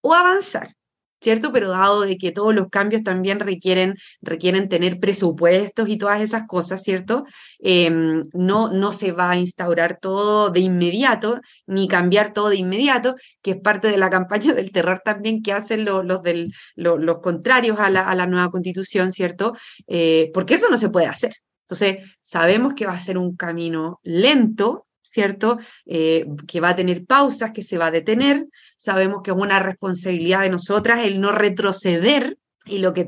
o 0.00 0.12
avanzar. 0.12 0.74
¿Cierto? 1.20 1.52
Pero 1.52 1.70
dado 1.70 2.02
de 2.02 2.16
que 2.16 2.32
todos 2.32 2.54
los 2.54 2.68
cambios 2.68 3.02
también 3.02 3.40
requieren, 3.40 3.96
requieren 4.22 4.68
tener 4.68 5.00
presupuestos 5.00 5.88
y 5.88 5.98
todas 5.98 6.20
esas 6.20 6.46
cosas, 6.46 6.82
¿cierto? 6.82 7.24
Em, 7.58 8.24
no, 8.32 8.72
no 8.72 8.92
se 8.92 9.12
va 9.12 9.30
a 9.30 9.36
instaurar 9.36 9.98
todo 10.00 10.50
de 10.50 10.60
inmediato, 10.60 11.40
ni 11.66 11.88
cambiar 11.88 12.32
todo 12.32 12.48
de 12.50 12.56
inmediato, 12.56 13.16
que 13.42 13.52
es 13.52 13.60
parte 13.60 13.88
de 13.88 13.96
la 13.96 14.10
campaña 14.18 14.52
del 14.54 14.72
terror 14.72 15.02
también 15.04 15.42
que 15.42 15.52
hacen 15.52 15.84
los, 15.84 16.22
del, 16.22 16.52
los, 16.76 17.18
contrarios 17.20 17.78
a 17.78 17.90
la, 17.90 18.08
a 18.08 18.14
la, 18.14 18.26
nueva 18.26 18.50
constitución, 18.50 19.12
¿cierto? 19.12 19.54
Eh, 19.86 20.30
porque 20.34 20.54
eso 20.54 20.68
no 20.70 20.78
se 20.78 20.90
puede 20.90 21.06
hacer. 21.06 21.34
Entonces, 21.62 21.98
sabemos 22.22 22.74
que 22.74 22.86
va 22.86 22.94
a 22.94 23.00
ser 23.00 23.18
un 23.18 23.36
camino 23.36 24.00
lento, 24.02 24.87
¿cierto? 25.08 25.58
Eh, 25.86 26.26
que 26.46 26.60
va 26.60 26.70
a 26.70 26.76
tener 26.76 27.04
pausas, 27.06 27.52
que 27.52 27.62
se 27.62 27.78
va 27.78 27.86
a 27.86 27.90
detener. 27.90 28.46
Sabemos 28.76 29.22
que 29.22 29.30
es 29.30 29.36
una 29.36 29.58
responsabilidad 29.58 30.42
de 30.42 30.50
nosotras 30.50 31.00
el 31.04 31.20
no 31.20 31.32
retroceder 31.32 32.36
y 32.66 32.78
lo 32.78 32.92
que 32.92 33.06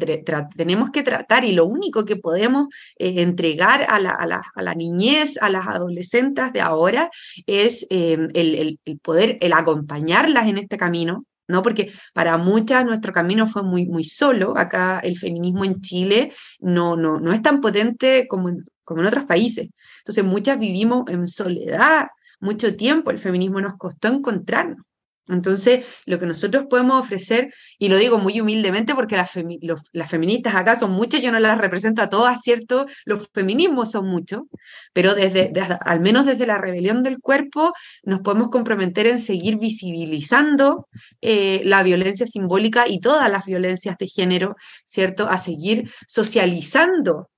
tenemos 0.56 0.90
que 0.90 1.02
tratar 1.02 1.44
y 1.44 1.52
lo 1.52 1.66
único 1.66 2.06
que 2.06 2.16
podemos 2.16 2.68
eh, 2.98 3.20
entregar 3.20 3.86
a 3.90 3.98
la, 4.00 4.74
niñez, 4.74 5.36
a 5.42 5.50
las 5.50 5.68
adolescentes 5.68 6.50
de 6.54 6.62
ahora, 6.62 7.10
es 7.46 7.86
em, 7.90 8.30
el, 8.32 8.78
el, 8.86 8.98
poder, 9.00 9.36
el 9.42 9.52
acompañarlas 9.52 10.48
en 10.48 10.56
este 10.56 10.78
camino, 10.78 11.26
¿no? 11.46 11.60
Porque 11.60 11.92
para 12.14 12.38
muchas 12.38 12.86
nuestro 12.86 13.12
camino 13.12 13.46
fue 13.46 13.62
muy, 13.62 13.84
muy 13.84 14.04
solo. 14.04 14.56
Acá 14.56 15.00
el 15.00 15.18
feminismo 15.18 15.66
en 15.66 15.82
Chile 15.82 16.32
no, 16.60 16.96
no, 16.96 17.20
no 17.20 17.30
es 17.34 17.42
tan 17.42 17.60
potente 17.60 18.26
como 18.28 18.48
en, 18.48 18.64
como 18.90 19.02
en 19.02 19.08
otros 19.08 19.24
países. 19.24 19.68
Entonces, 19.98 20.24
muchas 20.24 20.58
vivimos 20.58 21.04
en 21.08 21.28
soledad 21.28 22.08
mucho 22.40 22.74
tiempo, 22.76 23.10
el 23.10 23.18
feminismo 23.18 23.60
nos 23.60 23.76
costó 23.76 24.08
encontrarnos. 24.08 24.84
Entonces, 25.28 25.86
lo 26.06 26.18
que 26.18 26.26
nosotros 26.26 26.66
podemos 26.68 27.00
ofrecer, 27.00 27.54
y 27.78 27.88
lo 27.88 27.96
digo 27.96 28.18
muy 28.18 28.40
humildemente 28.40 28.96
porque 28.96 29.14
las, 29.14 29.30
feministas 29.30 30.56
acá 30.56 30.76
son 30.76 30.90
muchas, 30.90 31.22
yo 31.22 31.30
no 31.30 31.38
las 31.38 31.58
represento 31.58 32.02
a 32.02 32.08
todas, 32.08 32.40
¿cierto? 32.42 32.86
Los 33.04 33.28
feminismos 33.32 33.92
son 33.92 34.08
muchos, 34.08 34.42
pero 34.92 35.14
desde, 35.14 35.52
al 35.82 36.00
menos 36.00 36.26
desde 36.26 36.46
la 36.48 36.58
rebelión 36.58 37.04
del 37.04 37.20
cuerpo 37.20 37.72
nos 38.02 38.22
podemos 38.22 38.48
comprometer 38.48 39.06
en 39.06 39.20
seguir 39.20 39.58
visibilizando 39.58 40.88
eh, 41.20 41.60
la 41.64 41.84
violencia 41.84 42.26
simbólica 42.26 42.88
y 42.88 42.98
todas 42.98 43.30
las 43.30 43.44
violencias 43.44 43.96
de 43.98 44.08
género, 44.08 44.56
¿cierto? 44.84 45.28
A 45.28 45.38
seguir 45.38 45.92
socializando 46.08 47.28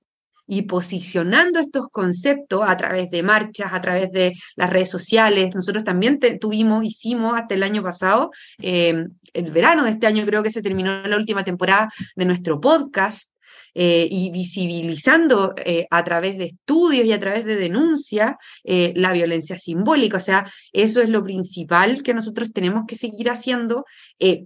y 0.47 0.63
posicionando 0.63 1.59
estos 1.59 1.87
conceptos 1.89 2.61
a 2.65 2.75
través 2.77 3.09
de 3.09 3.23
marchas, 3.23 3.71
a 3.71 3.81
través 3.81 4.11
de 4.11 4.33
las 4.55 4.69
redes 4.69 4.89
sociales. 4.89 5.55
Nosotros 5.55 5.83
también 5.83 6.19
tuvimos, 6.39 6.83
hicimos 6.83 7.39
hasta 7.39 7.55
el 7.55 7.63
año 7.63 7.81
pasado, 7.81 8.31
eh, 8.59 9.05
el 9.33 9.51
verano 9.51 9.83
de 9.83 9.91
este 9.91 10.07
año 10.07 10.25
creo 10.25 10.43
que 10.43 10.51
se 10.51 10.61
terminó 10.61 11.07
la 11.07 11.17
última 11.17 11.43
temporada 11.43 11.89
de 12.15 12.25
nuestro 12.25 12.59
podcast, 12.59 13.32
eh, 13.75 14.07
y 14.09 14.29
visibilizando 14.29 15.55
eh, 15.57 15.87
a 15.89 16.03
través 16.03 16.37
de 16.37 16.45
estudios 16.45 17.07
y 17.07 17.11
a 17.11 17.19
través 17.19 17.43
de 17.43 17.55
denuncia 17.55 18.37
eh, 18.63 18.93
la 18.95 19.11
violencia 19.13 19.57
simbólica. 19.57 20.17
O 20.17 20.19
sea, 20.19 20.45
eso 20.71 21.01
es 21.01 21.09
lo 21.09 21.23
principal 21.23 22.03
que 22.03 22.13
nosotros 22.13 22.53
tenemos 22.53 22.83
que 22.87 22.95
seguir 22.95 23.29
haciendo. 23.29 23.85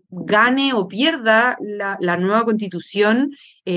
gane 0.09 0.73
o 0.73 0.87
pierda 0.87 1.57
la 1.99 2.17
nueva 2.17 2.43
constitución, 2.43 3.31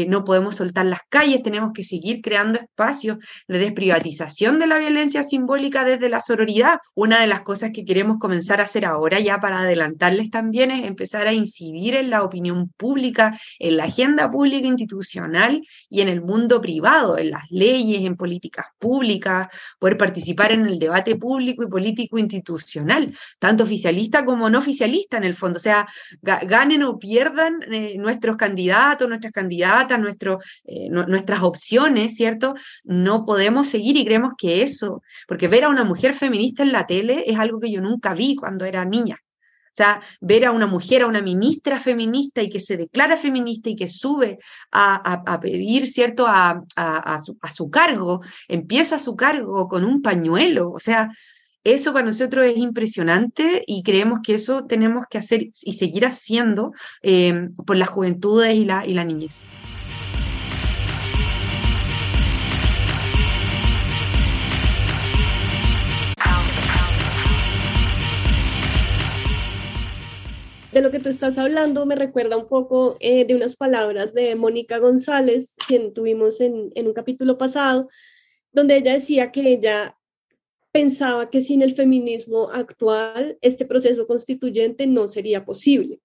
no 0.08 0.24
podemos 0.24 0.56
soltar 0.56 0.86
las 0.86 1.00
calles, 1.08 1.42
tenemos 1.42 1.72
que 1.74 1.84
seguir 1.84 2.20
creando 2.22 2.58
espacios 2.60 3.18
de 3.48 3.58
desprivatización 3.58 4.58
de 4.58 4.66
la 4.66 4.78
violencia 4.78 5.22
simbólica 5.24 5.84
desde 5.84 6.08
la 6.08 6.20
sororidad. 6.20 6.78
Una 6.94 7.20
de 7.20 7.26
las 7.26 7.42
cosas 7.42 7.70
que 7.74 7.84
queremos 7.84 8.18
comenzar 8.18 8.60
a 8.60 8.64
hacer 8.64 8.86
ahora, 8.86 9.20
ya 9.20 9.40
para 9.40 9.60
adelantarles 9.60 10.30
también, 10.30 10.70
es 10.70 10.84
empezar 10.84 11.26
a 11.26 11.32
incidir 11.32 11.96
en 11.96 12.10
la 12.10 12.22
opinión 12.22 12.70
pública, 12.76 13.38
en 13.58 13.76
la 13.76 13.84
agenda 13.84 14.30
pública 14.30 14.66
institucional 14.66 15.39
y 15.88 16.00
en 16.00 16.08
el 16.08 16.20
mundo 16.20 16.60
privado, 16.60 17.18
en 17.18 17.30
las 17.30 17.44
leyes, 17.50 18.04
en 18.04 18.16
políticas 18.16 18.66
públicas, 18.78 19.48
poder 19.78 19.96
participar 19.96 20.52
en 20.52 20.66
el 20.66 20.78
debate 20.78 21.16
público 21.16 21.62
y 21.62 21.68
político 21.68 22.18
institucional, 22.18 23.14
tanto 23.38 23.64
oficialista 23.64 24.24
como 24.24 24.50
no 24.50 24.58
oficialista 24.58 25.16
en 25.16 25.24
el 25.24 25.34
fondo. 25.34 25.56
O 25.56 25.60
sea, 25.60 25.86
ganen 26.22 26.82
o 26.82 26.98
pierdan 26.98 27.60
eh, 27.72 27.96
nuestros 27.98 28.36
candidatos, 28.36 29.08
nuestras 29.08 29.32
candidatas, 29.32 30.00
eh, 30.64 30.88
nuestras 30.90 31.42
opciones, 31.42 32.14
¿cierto? 32.14 32.54
No 32.84 33.24
podemos 33.24 33.68
seguir 33.68 33.96
y 33.96 34.04
creemos 34.04 34.32
que 34.36 34.62
eso, 34.62 35.02
porque 35.26 35.48
ver 35.48 35.64
a 35.64 35.68
una 35.68 35.84
mujer 35.84 36.14
feminista 36.14 36.62
en 36.62 36.72
la 36.72 36.86
tele 36.86 37.24
es 37.26 37.38
algo 37.38 37.60
que 37.60 37.70
yo 37.70 37.80
nunca 37.80 38.14
vi 38.14 38.36
cuando 38.36 38.64
era 38.64 38.84
niña. 38.84 39.18
O 39.72 39.76
sea, 39.76 40.02
ver 40.20 40.44
a 40.46 40.50
una 40.50 40.66
mujer, 40.66 41.02
a 41.02 41.06
una 41.06 41.22
ministra 41.22 41.78
feminista 41.78 42.42
y 42.42 42.50
que 42.50 42.58
se 42.58 42.76
declara 42.76 43.16
feminista 43.16 43.70
y 43.70 43.76
que 43.76 43.86
sube 43.86 44.38
a, 44.72 45.38
pedir, 45.40 45.86
¿cierto?, 45.86 46.26
a, 46.26 46.64
su, 47.54 47.70
cargo, 47.70 48.20
empieza 48.48 48.98
su 48.98 49.14
cargo 49.14 49.68
con 49.68 49.84
un 49.84 50.02
pañuelo. 50.02 50.72
O 50.72 50.80
sea, 50.80 51.10
eso 51.62 51.92
para 51.92 52.06
nosotros 52.06 52.46
es 52.46 52.56
impresionante 52.56 53.62
y 53.66 53.82
creemos 53.82 54.20
que 54.24 54.34
eso 54.34 54.64
tenemos 54.64 55.06
que 55.08 55.18
hacer 55.18 55.50
y 55.62 55.72
seguir 55.74 56.04
haciendo 56.04 56.72
eh, 57.02 57.48
por 57.64 57.76
las 57.76 57.90
juventudes 57.90 58.54
y 58.54 58.64
la 58.64 59.04
niñez. 59.04 59.46
De 70.72 70.80
lo 70.80 70.90
que 70.90 71.00
tú 71.00 71.08
estás 71.08 71.38
hablando 71.38 71.84
me 71.86 71.96
recuerda 71.96 72.36
un 72.36 72.46
poco 72.46 72.96
eh, 73.00 73.24
de 73.24 73.34
unas 73.34 73.56
palabras 73.56 74.14
de 74.14 74.34
Mónica 74.36 74.78
González, 74.78 75.54
quien 75.66 75.92
tuvimos 75.92 76.40
en, 76.40 76.70
en 76.74 76.86
un 76.86 76.92
capítulo 76.92 77.38
pasado, 77.38 77.88
donde 78.52 78.76
ella 78.76 78.92
decía 78.92 79.32
que 79.32 79.52
ella 79.52 79.96
pensaba 80.72 81.30
que 81.30 81.40
sin 81.40 81.62
el 81.62 81.74
feminismo 81.74 82.50
actual 82.50 83.38
este 83.40 83.64
proceso 83.64 84.06
constituyente 84.06 84.86
no 84.86 85.08
sería 85.08 85.44
posible, 85.44 86.00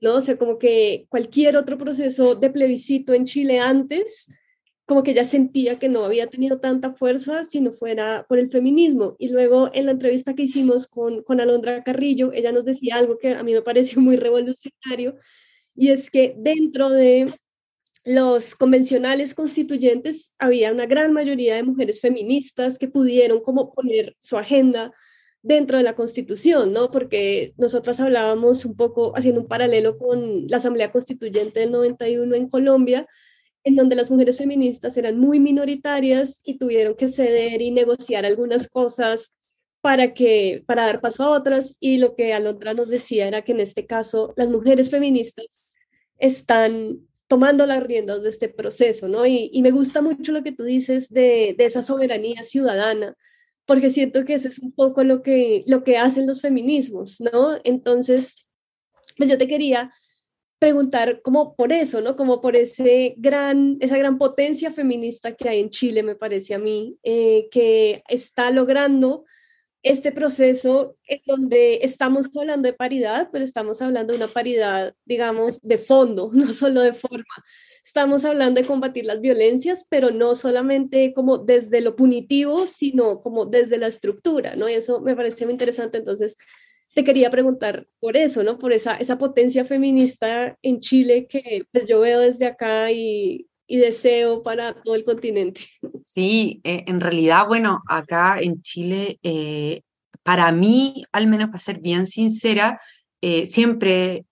¿no? 0.00 0.16
O 0.16 0.20
sea, 0.20 0.36
como 0.36 0.58
que 0.58 1.06
cualquier 1.08 1.56
otro 1.56 1.78
proceso 1.78 2.34
de 2.34 2.50
plebiscito 2.50 3.14
en 3.14 3.24
Chile 3.24 3.58
antes, 3.60 4.28
como 4.90 5.04
que 5.04 5.12
ella 5.12 5.24
sentía 5.24 5.78
que 5.78 5.88
no 5.88 6.04
había 6.04 6.26
tenido 6.26 6.58
tanta 6.58 6.92
fuerza 6.92 7.44
si 7.44 7.60
no 7.60 7.70
fuera 7.70 8.26
por 8.28 8.40
el 8.40 8.50
feminismo. 8.50 9.14
Y 9.20 9.28
luego 9.28 9.70
en 9.72 9.86
la 9.86 9.92
entrevista 9.92 10.34
que 10.34 10.42
hicimos 10.42 10.88
con, 10.88 11.22
con 11.22 11.40
Alondra 11.40 11.84
Carrillo, 11.84 12.32
ella 12.32 12.50
nos 12.50 12.64
decía 12.64 12.96
algo 12.96 13.16
que 13.16 13.34
a 13.34 13.44
mí 13.44 13.52
me 13.52 13.62
pareció 13.62 14.00
muy 14.00 14.16
revolucionario, 14.16 15.14
y 15.76 15.90
es 15.90 16.10
que 16.10 16.34
dentro 16.36 16.90
de 16.90 17.32
los 18.04 18.56
convencionales 18.56 19.32
constituyentes 19.32 20.34
había 20.40 20.72
una 20.72 20.86
gran 20.86 21.12
mayoría 21.12 21.54
de 21.54 21.62
mujeres 21.62 22.00
feministas 22.00 22.76
que 22.76 22.88
pudieron 22.88 23.42
como 23.42 23.72
poner 23.72 24.16
su 24.18 24.38
agenda 24.38 24.92
dentro 25.40 25.78
de 25.78 25.84
la 25.84 25.94
constitución, 25.94 26.72
¿no? 26.72 26.90
Porque 26.90 27.54
nosotras 27.58 28.00
hablábamos 28.00 28.64
un 28.64 28.74
poco 28.74 29.16
haciendo 29.16 29.42
un 29.42 29.46
paralelo 29.46 29.98
con 29.98 30.48
la 30.48 30.56
Asamblea 30.56 30.90
Constituyente 30.90 31.60
del 31.60 31.70
91 31.70 32.34
en 32.34 32.48
Colombia, 32.48 33.06
donde 33.76 33.96
las 33.96 34.10
mujeres 34.10 34.38
feministas 34.38 34.96
eran 34.96 35.18
muy 35.18 35.40
minoritarias 35.40 36.40
y 36.44 36.58
tuvieron 36.58 36.94
que 36.94 37.08
ceder 37.08 37.60
y 37.62 37.70
negociar 37.70 38.24
algunas 38.24 38.68
cosas 38.68 39.32
para 39.80 40.14
que 40.14 40.62
para 40.66 40.86
dar 40.86 41.00
paso 41.00 41.24
a 41.24 41.30
otras 41.30 41.76
y 41.80 41.98
lo 41.98 42.14
que 42.14 42.34
Alondra 42.34 42.74
nos 42.74 42.88
decía 42.88 43.26
era 43.26 43.42
que 43.42 43.52
en 43.52 43.60
este 43.60 43.86
caso 43.86 44.34
las 44.36 44.48
mujeres 44.50 44.90
feministas 44.90 45.46
están 46.18 47.00
tomando 47.30 47.64
las 47.64 47.82
riendas 47.82 48.22
de 48.22 48.28
este 48.28 48.48
proceso, 48.48 49.06
¿no? 49.06 49.24
Y, 49.24 49.62
me 49.62 49.70
gusta 49.70 50.02
mucho 50.02 50.32
lo 50.32 50.42
que 50.42 50.50
tú 50.50 50.64
dices 50.64 51.10
de, 51.10 51.54
esa 51.58 51.80
soberanía 51.80 52.42
ciudadana, 52.42 53.14
porque 53.66 53.90
siento 53.90 54.24
que 54.24 54.34
eso 54.34 54.48
es 54.48 54.58
un 54.58 54.72
poco 54.72 55.04
lo 55.04 55.22
que, 55.22 55.62
lo 55.68 55.84
que 55.84 55.96
hacen 55.96 56.26
los 56.26 56.40
feminismos, 56.40 57.20
¿no? 57.20 57.56
Entonces, 57.62 58.46
pues 59.16 59.30
yo 59.30 59.38
te 59.38 59.46
quería 59.46 59.92
preguntar 60.60 61.22
como 61.22 61.56
por 61.56 61.72
eso, 61.72 62.02
¿no? 62.02 62.14
Como 62.16 62.40
por 62.40 62.54
ese 62.54 63.14
gran, 63.16 63.78
esa 63.80 63.96
gran 63.96 64.18
potencia 64.18 64.70
feminista 64.70 65.34
que 65.34 65.48
hay 65.48 65.58
en 65.58 65.70
Chile, 65.70 66.02
me 66.02 66.14
parece 66.14 66.54
a 66.54 66.58
mí, 66.58 66.98
eh, 67.02 67.48
que 67.50 68.04
está 68.08 68.50
logrando 68.50 69.24
este 69.82 70.12
proceso 70.12 70.96
en 71.06 71.22
donde 71.24 71.80
estamos 71.82 72.30
hablando 72.36 72.66
de 72.68 72.74
paridad, 72.74 73.30
pero 73.32 73.42
estamos 73.42 73.80
hablando 73.80 74.12
de 74.12 74.18
una 74.18 74.28
paridad, 74.28 74.94
digamos, 75.06 75.62
de 75.62 75.78
fondo, 75.78 76.30
no 76.34 76.52
solo 76.52 76.82
de 76.82 76.92
forma. 76.92 77.24
Estamos 77.82 78.26
hablando 78.26 78.60
de 78.60 78.66
combatir 78.66 79.06
las 79.06 79.22
violencias, 79.22 79.86
pero 79.88 80.10
no 80.10 80.34
solamente 80.34 81.14
como 81.14 81.38
desde 81.38 81.80
lo 81.80 81.96
punitivo, 81.96 82.66
sino 82.66 83.22
como 83.22 83.46
desde 83.46 83.78
la 83.78 83.86
estructura, 83.86 84.56
¿no? 84.56 84.68
Y 84.68 84.74
eso 84.74 85.00
me 85.00 85.16
parece 85.16 85.46
muy 85.46 85.52
interesante. 85.54 85.96
Entonces, 85.96 86.36
te 86.94 87.04
quería 87.04 87.30
preguntar 87.30 87.86
por 88.00 88.16
eso, 88.16 88.42
¿no? 88.42 88.58
Por 88.58 88.72
esa, 88.72 88.96
esa 88.96 89.18
potencia 89.18 89.64
feminista 89.64 90.56
en 90.62 90.80
Chile 90.80 91.26
que 91.28 91.64
pues, 91.72 91.86
yo 91.86 92.00
veo 92.00 92.20
desde 92.20 92.46
acá 92.46 92.90
y, 92.90 93.46
y 93.70 93.76
deseo 93.76 94.42
para 94.42 94.74
todo 94.82 94.96
el 94.96 95.04
continente. 95.04 95.60
Sí, 96.02 96.60
eh, 96.64 96.82
en 96.88 97.00
realidad, 97.00 97.46
bueno, 97.46 97.82
acá 97.86 98.40
en 98.40 98.60
Chile, 98.62 99.20
eh, 99.22 99.82
para 100.24 100.50
mí, 100.50 101.04
al 101.12 101.28
menos 101.28 101.50
para 101.50 101.60
ser 101.60 101.78
bien 101.78 102.04
sincera, 102.04 102.80
eh, 103.22 103.46
siempre, 103.46 104.24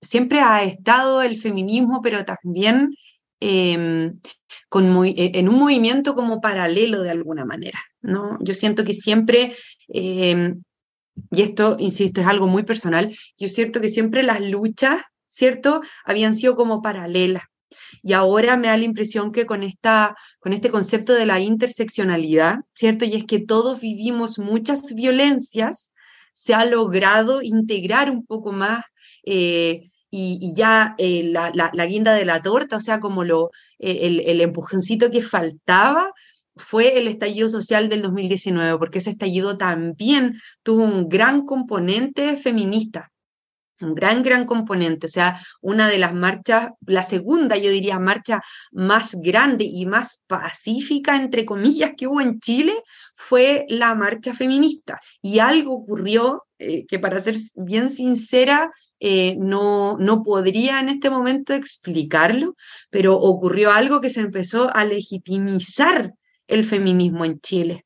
siempre 0.00 0.40
ha 0.40 0.64
estado 0.64 1.22
el 1.22 1.40
feminismo, 1.40 2.00
pero 2.02 2.24
también 2.24 2.96
em, 3.38 4.18
con 4.68 4.90
muy, 4.90 5.14
en 5.16 5.48
un 5.48 5.60
movimiento 5.60 6.16
como 6.16 6.40
paralelo 6.40 7.02
de 7.02 7.10
alguna 7.10 7.44
manera, 7.44 7.78
¿no? 8.00 8.38
Yo 8.40 8.54
siento 8.54 8.82
que 8.82 8.94
siempre 8.94 9.54
em, 9.88 10.62
y 11.30 11.42
esto, 11.42 11.76
insisto, 11.78 12.20
es 12.20 12.26
algo 12.26 12.46
muy 12.46 12.62
personal, 12.62 13.16
yo 13.38 13.48
siento 13.48 13.80
que 13.80 13.88
siempre 13.88 14.22
las 14.22 14.40
luchas, 14.40 15.02
¿cierto?, 15.28 15.82
habían 16.04 16.34
sido 16.34 16.56
como 16.56 16.82
paralelas. 16.82 17.44
Y 18.02 18.12
ahora 18.12 18.56
me 18.56 18.68
da 18.68 18.76
la 18.76 18.84
impresión 18.84 19.32
que 19.32 19.46
con, 19.46 19.62
esta, 19.62 20.16
con 20.40 20.52
este 20.52 20.70
concepto 20.70 21.14
de 21.14 21.26
la 21.26 21.40
interseccionalidad, 21.40 22.56
¿cierto? 22.74 23.04
Y 23.04 23.14
es 23.14 23.24
que 23.24 23.38
todos 23.38 23.80
vivimos 23.80 24.38
muchas 24.38 24.94
violencias, 24.94 25.92
se 26.32 26.54
ha 26.54 26.64
logrado 26.64 27.42
integrar 27.42 28.10
un 28.10 28.26
poco 28.26 28.52
más 28.52 28.84
eh, 29.24 29.90
y, 30.10 30.52
ya 30.54 30.94
eh, 30.98 31.22
la, 31.24 31.50
la, 31.54 31.86
guinda 31.86 32.12
de 32.14 32.26
la 32.26 32.42
torta, 32.42 32.76
o 32.76 32.80
sea, 32.80 33.00
como 33.00 33.24
lo, 33.24 33.50
eh, 33.78 34.00
el, 34.02 34.20
el 34.20 34.40
empujoncito 34.42 35.10
que 35.10 35.22
faltaba 35.22 36.12
fue 36.56 36.98
el 36.98 37.08
estallido 37.08 37.48
social 37.48 37.88
del 37.88 38.02
2019, 38.02 38.78
porque 38.78 38.98
ese 38.98 39.10
estallido 39.10 39.56
también 39.56 40.40
tuvo 40.62 40.84
un 40.84 41.08
gran 41.08 41.46
componente 41.46 42.36
feminista, 42.36 43.10
un 43.80 43.94
gran, 43.94 44.22
gran 44.22 44.44
componente. 44.46 45.06
O 45.06 45.10
sea, 45.10 45.40
una 45.60 45.88
de 45.88 45.98
las 45.98 46.14
marchas, 46.14 46.70
la 46.86 47.02
segunda, 47.02 47.56
yo 47.56 47.70
diría, 47.70 47.98
marcha 47.98 48.42
más 48.70 49.14
grande 49.20 49.64
y 49.64 49.86
más 49.86 50.22
pacífica, 50.26 51.16
entre 51.16 51.44
comillas, 51.44 51.92
que 51.96 52.06
hubo 52.06 52.20
en 52.20 52.38
Chile, 52.40 52.74
fue 53.16 53.64
la 53.68 53.94
marcha 53.94 54.34
feminista. 54.34 55.00
Y 55.20 55.38
algo 55.38 55.74
ocurrió 55.74 56.44
eh, 56.58 56.86
que, 56.86 56.98
para 56.98 57.20
ser 57.20 57.36
bien 57.54 57.90
sincera, 57.90 58.70
eh, 59.00 59.36
no, 59.38 59.96
no 59.98 60.22
podría 60.22 60.78
en 60.78 60.88
este 60.88 61.10
momento 61.10 61.54
explicarlo, 61.54 62.54
pero 62.88 63.16
ocurrió 63.16 63.72
algo 63.72 64.00
que 64.00 64.10
se 64.10 64.20
empezó 64.20 64.70
a 64.76 64.84
legitimizar 64.84 66.12
el 66.52 66.64
feminismo 66.64 67.24
en 67.24 67.40
Chile. 67.40 67.84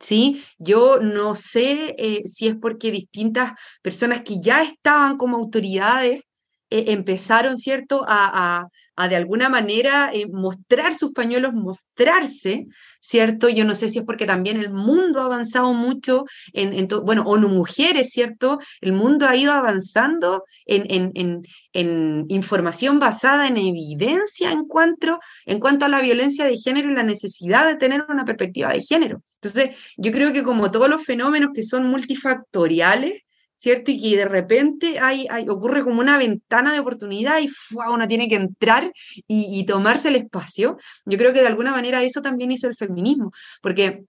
¿sí? 0.00 0.44
Yo 0.58 1.00
no 1.00 1.34
sé 1.34 1.94
eh, 1.98 2.22
si 2.26 2.48
es 2.48 2.56
porque 2.56 2.90
distintas 2.90 3.52
personas 3.82 4.22
que 4.22 4.40
ya 4.40 4.62
estaban 4.62 5.16
como 5.16 5.36
autoridades 5.36 6.22
eh, 6.70 6.84
empezaron, 6.88 7.58
¿cierto?, 7.58 8.04
a, 8.06 8.68
de 8.96 9.16
alguna 9.16 9.48
manera 9.48 10.10
eh, 10.12 10.26
mostrar 10.30 10.94
sus 10.94 11.12
pañuelos, 11.12 11.52
mostrarse, 11.52 12.66
¿cierto? 13.00 13.48
Yo 13.48 13.64
no 13.64 13.74
sé 13.74 13.88
si 13.88 13.98
es 13.98 14.04
porque 14.04 14.24
también 14.24 14.58
el 14.58 14.70
mundo 14.70 15.20
ha 15.20 15.24
avanzado 15.24 15.74
mucho 15.74 16.24
en, 16.52 16.72
en 16.72 16.88
bueno, 17.04 17.24
ONU 17.24 17.48
Mujeres, 17.48 18.10
¿cierto? 18.10 18.60
El 18.80 18.92
mundo 18.92 19.26
ha 19.26 19.36
ido 19.36 19.52
avanzando 19.52 20.44
en, 20.64 21.12
en, 21.14 21.42
en, 21.72 22.24
información 22.28 22.98
basada 22.98 23.48
en 23.48 23.56
evidencia 23.56 24.52
en 24.52 24.64
cuanto, 24.64 25.18
en 25.44 25.58
cuanto 25.58 25.84
a 25.84 25.88
la 25.88 26.00
violencia 26.00 26.44
de 26.44 26.56
género 26.56 26.90
y 26.90 26.94
la 26.94 27.02
necesidad 27.02 27.66
de 27.66 27.76
tener 27.76 28.04
una 28.08 28.24
perspectiva 28.24 28.72
de 28.72 28.80
género. 28.80 29.22
Entonces, 29.42 29.76
yo 29.96 30.10
creo 30.12 30.32
que 30.32 30.42
como 30.42 30.70
todos 30.70 30.88
los 30.88 31.04
fenómenos 31.04 31.50
que 31.52 31.62
son 31.62 31.86
multifactoriales, 31.86 33.23
¿cierto? 33.56 33.90
Y 33.90 34.00
que 34.00 34.16
de 34.16 34.24
repente 34.26 34.98
hay, 34.98 35.26
hay, 35.30 35.48
ocurre 35.48 35.84
como 35.84 36.00
una 36.00 36.18
ventana 36.18 36.72
de 36.72 36.80
oportunidad 36.80 37.40
y 37.40 37.50
uno 37.74 38.08
tiene 38.08 38.28
que 38.28 38.36
entrar 38.36 38.92
y, 39.26 39.64
tomarse 39.66 40.08
el 40.08 40.16
espacio. 40.16 40.76
Yo 41.06 41.16
creo 41.18 41.32
que 41.32 41.40
de 41.40 41.46
alguna 41.46 41.70
manera 41.70 42.02
eso 42.02 42.20
también 42.20 42.52
hizo 42.52 42.68
el 42.68 42.76
feminismo, 42.76 43.32
porque 43.62 44.04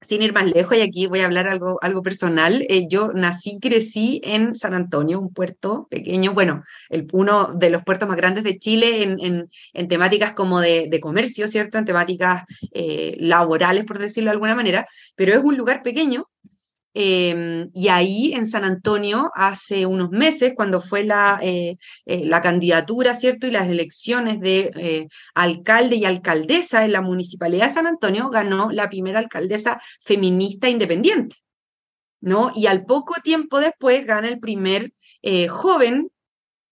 sin 0.00 0.22
ir 0.22 0.32
más 0.32 0.46
lejos, 0.46 0.76
y 0.76 0.80
aquí 0.80 1.06
voy 1.06 1.20
a 1.20 1.26
hablar 1.26 1.48
algo, 1.48 1.78
algo 1.82 2.02
personal, 2.02 2.64
eh, 2.68 2.86
yo 2.88 3.12
nací, 3.14 3.58
crecí 3.60 4.20
en 4.22 4.54
San 4.54 4.74
Antonio, 4.74 5.18
un 5.18 5.32
puerto 5.32 5.88
pequeño, 5.90 6.34
bueno, 6.34 6.62
el, 6.88 7.08
uno 7.12 7.52
de 7.54 7.70
los 7.70 7.82
puertos 7.82 8.08
más 8.08 8.16
grandes 8.16 8.44
de 8.44 8.58
Chile 8.58 9.02
en, 9.02 9.48
en, 9.72 9.88
temáticas 9.88 10.34
como 10.34 10.60
de, 10.60 10.98
comercio, 11.00 11.48
¿cierto? 11.48 11.78
En 11.78 11.84
temáticas 11.84 12.44
eh, 12.72 13.16
laborales, 13.18 13.84
por 13.84 13.98
decirlo 13.98 14.30
de 14.30 14.34
alguna 14.34 14.54
manera, 14.54 14.86
pero 15.16 15.32
es 15.32 15.42
un 15.42 15.56
lugar 15.56 15.82
pequeño 15.82 16.28
Em, 16.94 17.70
y 17.74 17.88
ahí 17.88 18.32
en 18.32 18.46
San 18.46 18.64
Antonio, 18.64 19.30
hace 19.34 19.86
unos 19.86 20.10
meses, 20.10 20.54
cuando 20.56 20.80
fue 20.80 21.04
la, 21.04 21.38
eh, 21.42 21.76
eh, 22.06 22.24
la 22.24 22.40
candidatura, 22.40 23.14
¿cierto? 23.14 23.46
Y 23.46 23.50
las 23.50 23.68
elecciones 23.68 24.40
de 24.40 24.72
eh, 24.74 25.08
alcalde 25.34 25.96
y 25.96 26.04
alcaldesa 26.04 26.84
en 26.84 26.92
la 26.92 27.02
municipalidad 27.02 27.66
de 27.66 27.74
San 27.74 27.86
Antonio, 27.86 28.30
ganó 28.30 28.70
la 28.72 28.88
primera 28.88 29.18
alcaldesa 29.18 29.80
feminista 30.02 30.68
independiente, 30.68 31.36
¿no? 32.20 32.52
Y 32.54 32.66
al 32.66 32.84
poco 32.84 33.14
tiempo 33.22 33.60
después 33.60 34.06
gana 34.06 34.28
el 34.28 34.40
primer 34.40 34.92
joven 35.48 36.10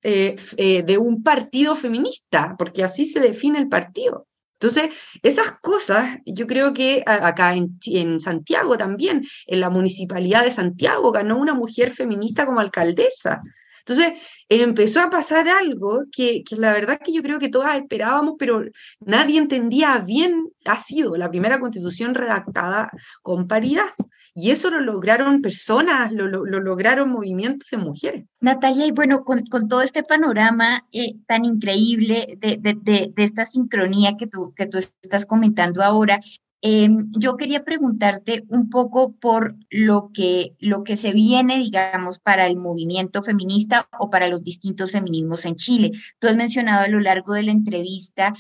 de 0.03 0.99
un 1.01 1.23
partido 1.23 1.75
feminista, 1.77 2.55
porque 2.59 2.85
así 2.85 3.07
se 3.07 3.21
define 3.21 3.59
el 3.59 3.69
partido. 3.69 4.27
Entonces, 4.59 4.91
esas 5.23 5.59
cosas, 5.61 6.19
yo 6.25 6.47
creo 6.47 6.73
que 6.73 7.03
acá 7.07 7.55
en, 7.55 8.21
Santiago 8.21 8.79
también, 8.79 9.27
en 9.47 9.61
la 9.61 9.69
municipalidad 9.69 10.45
de 10.45 10.51
Santiago, 10.51 11.13
ganó 11.13 11.39
una 11.39 11.53
mujer 11.53 11.93
feminista 11.93 12.47
como 12.47 12.61
alcaldesa. 12.61 13.43
Entonces, 13.81 14.15
empezó 14.49 15.03
a 15.03 15.11
pasar 15.11 15.47
algo 15.49 16.05
que, 16.11 16.43
que, 16.43 16.57
la 16.57 16.73
verdad 16.73 16.99
que 17.05 17.13
yo 17.13 17.23
creo 17.23 17.39
que 17.39 17.51
todas 17.51 17.77
esperábamos, 17.77 18.35
pero 18.39 18.65
nadie 19.01 19.39
entendía 19.39 19.99
bien, 19.99 20.49
ha 20.65 20.79
sido 20.79 21.17
la 21.17 21.31
primera 21.31 21.61
constitución 21.61 22.15
redactada 22.15 22.91
con 23.23 23.47
paridad. 23.47 23.91
Y 24.37 24.51
eso 24.51 24.71
lo 24.71 24.81
lograron 24.81 25.41
personas, 25.43 26.13
lo, 26.13 26.29
lograron 26.29 27.11
movimientos 27.11 27.69
de 27.71 27.79
mujeres. 27.79 28.25
Natalia, 28.41 28.87
y 28.87 28.93
bueno, 28.93 29.25
con, 29.25 29.43
todo 29.69 29.81
este 29.81 30.03
panorama 30.03 30.87
eh, 30.93 31.15
tan 31.27 31.45
increíble 31.45 32.39
de, 32.39 32.59
de, 32.59 33.13
esta 33.17 33.47
sincronía 33.47 34.17
que 34.19 34.27
tú, 34.27 34.53
que 34.55 34.67
tú 34.67 34.79
estás 34.79 35.27
comentando 35.27 35.83
ahora, 35.83 36.21
Em, 36.63 37.07
yo 37.17 37.37
quería 37.37 37.65
preguntarte 37.65 38.45
un 38.49 38.71
poco 38.71 39.13
por 39.13 39.55
lo 39.71 40.11
que, 40.13 40.57
lo 40.59 40.85
que 40.85 40.97
se 40.97 41.13
viene, 41.13 41.59
digamos, 41.59 42.19
para 42.19 42.47
el 42.47 42.57
movimiento 42.57 43.23
feminista 43.23 43.89
o 44.01 44.11
para 44.11 44.29
los 44.29 44.43
distintos 44.43 44.91
feminismos 44.91 45.45
en 45.45 45.55
Chile. 45.57 45.93
Tú 46.19 46.27
has 46.29 46.35
mencionado 46.35 46.85
a 46.85 46.89
lo 46.89 46.99
largo 46.99 47.35
de 47.35 47.45
la 47.45 47.53
entrevista 47.53 48.33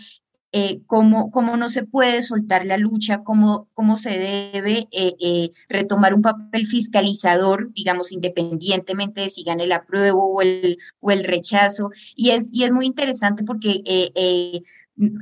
eh, 0.52 0.80
cómo, 0.86 1.30
cómo, 1.30 1.56
no 1.56 1.68
se 1.68 1.84
puede 1.84 2.22
soltar 2.22 2.64
la 2.64 2.78
lucha, 2.78 3.22
cómo, 3.24 3.68
cómo 3.74 3.96
se 3.96 4.10
debe 4.10 4.88
eh, 4.92 5.14
eh, 5.20 5.50
retomar 5.68 6.14
un 6.14 6.22
papel 6.22 6.66
fiscalizador, 6.66 7.72
digamos, 7.72 8.12
independientemente 8.12 9.22
de 9.22 9.30
si 9.30 9.42
gane 9.42 9.64
el 9.64 9.72
apruebo 9.72 10.34
o 10.34 10.42
el, 10.42 10.78
o 11.00 11.10
el 11.10 11.24
rechazo. 11.24 11.90
Y 12.14 12.30
es, 12.30 12.48
y 12.52 12.64
es 12.64 12.72
muy 12.72 12.86
interesante 12.86 13.44
porque 13.44 13.82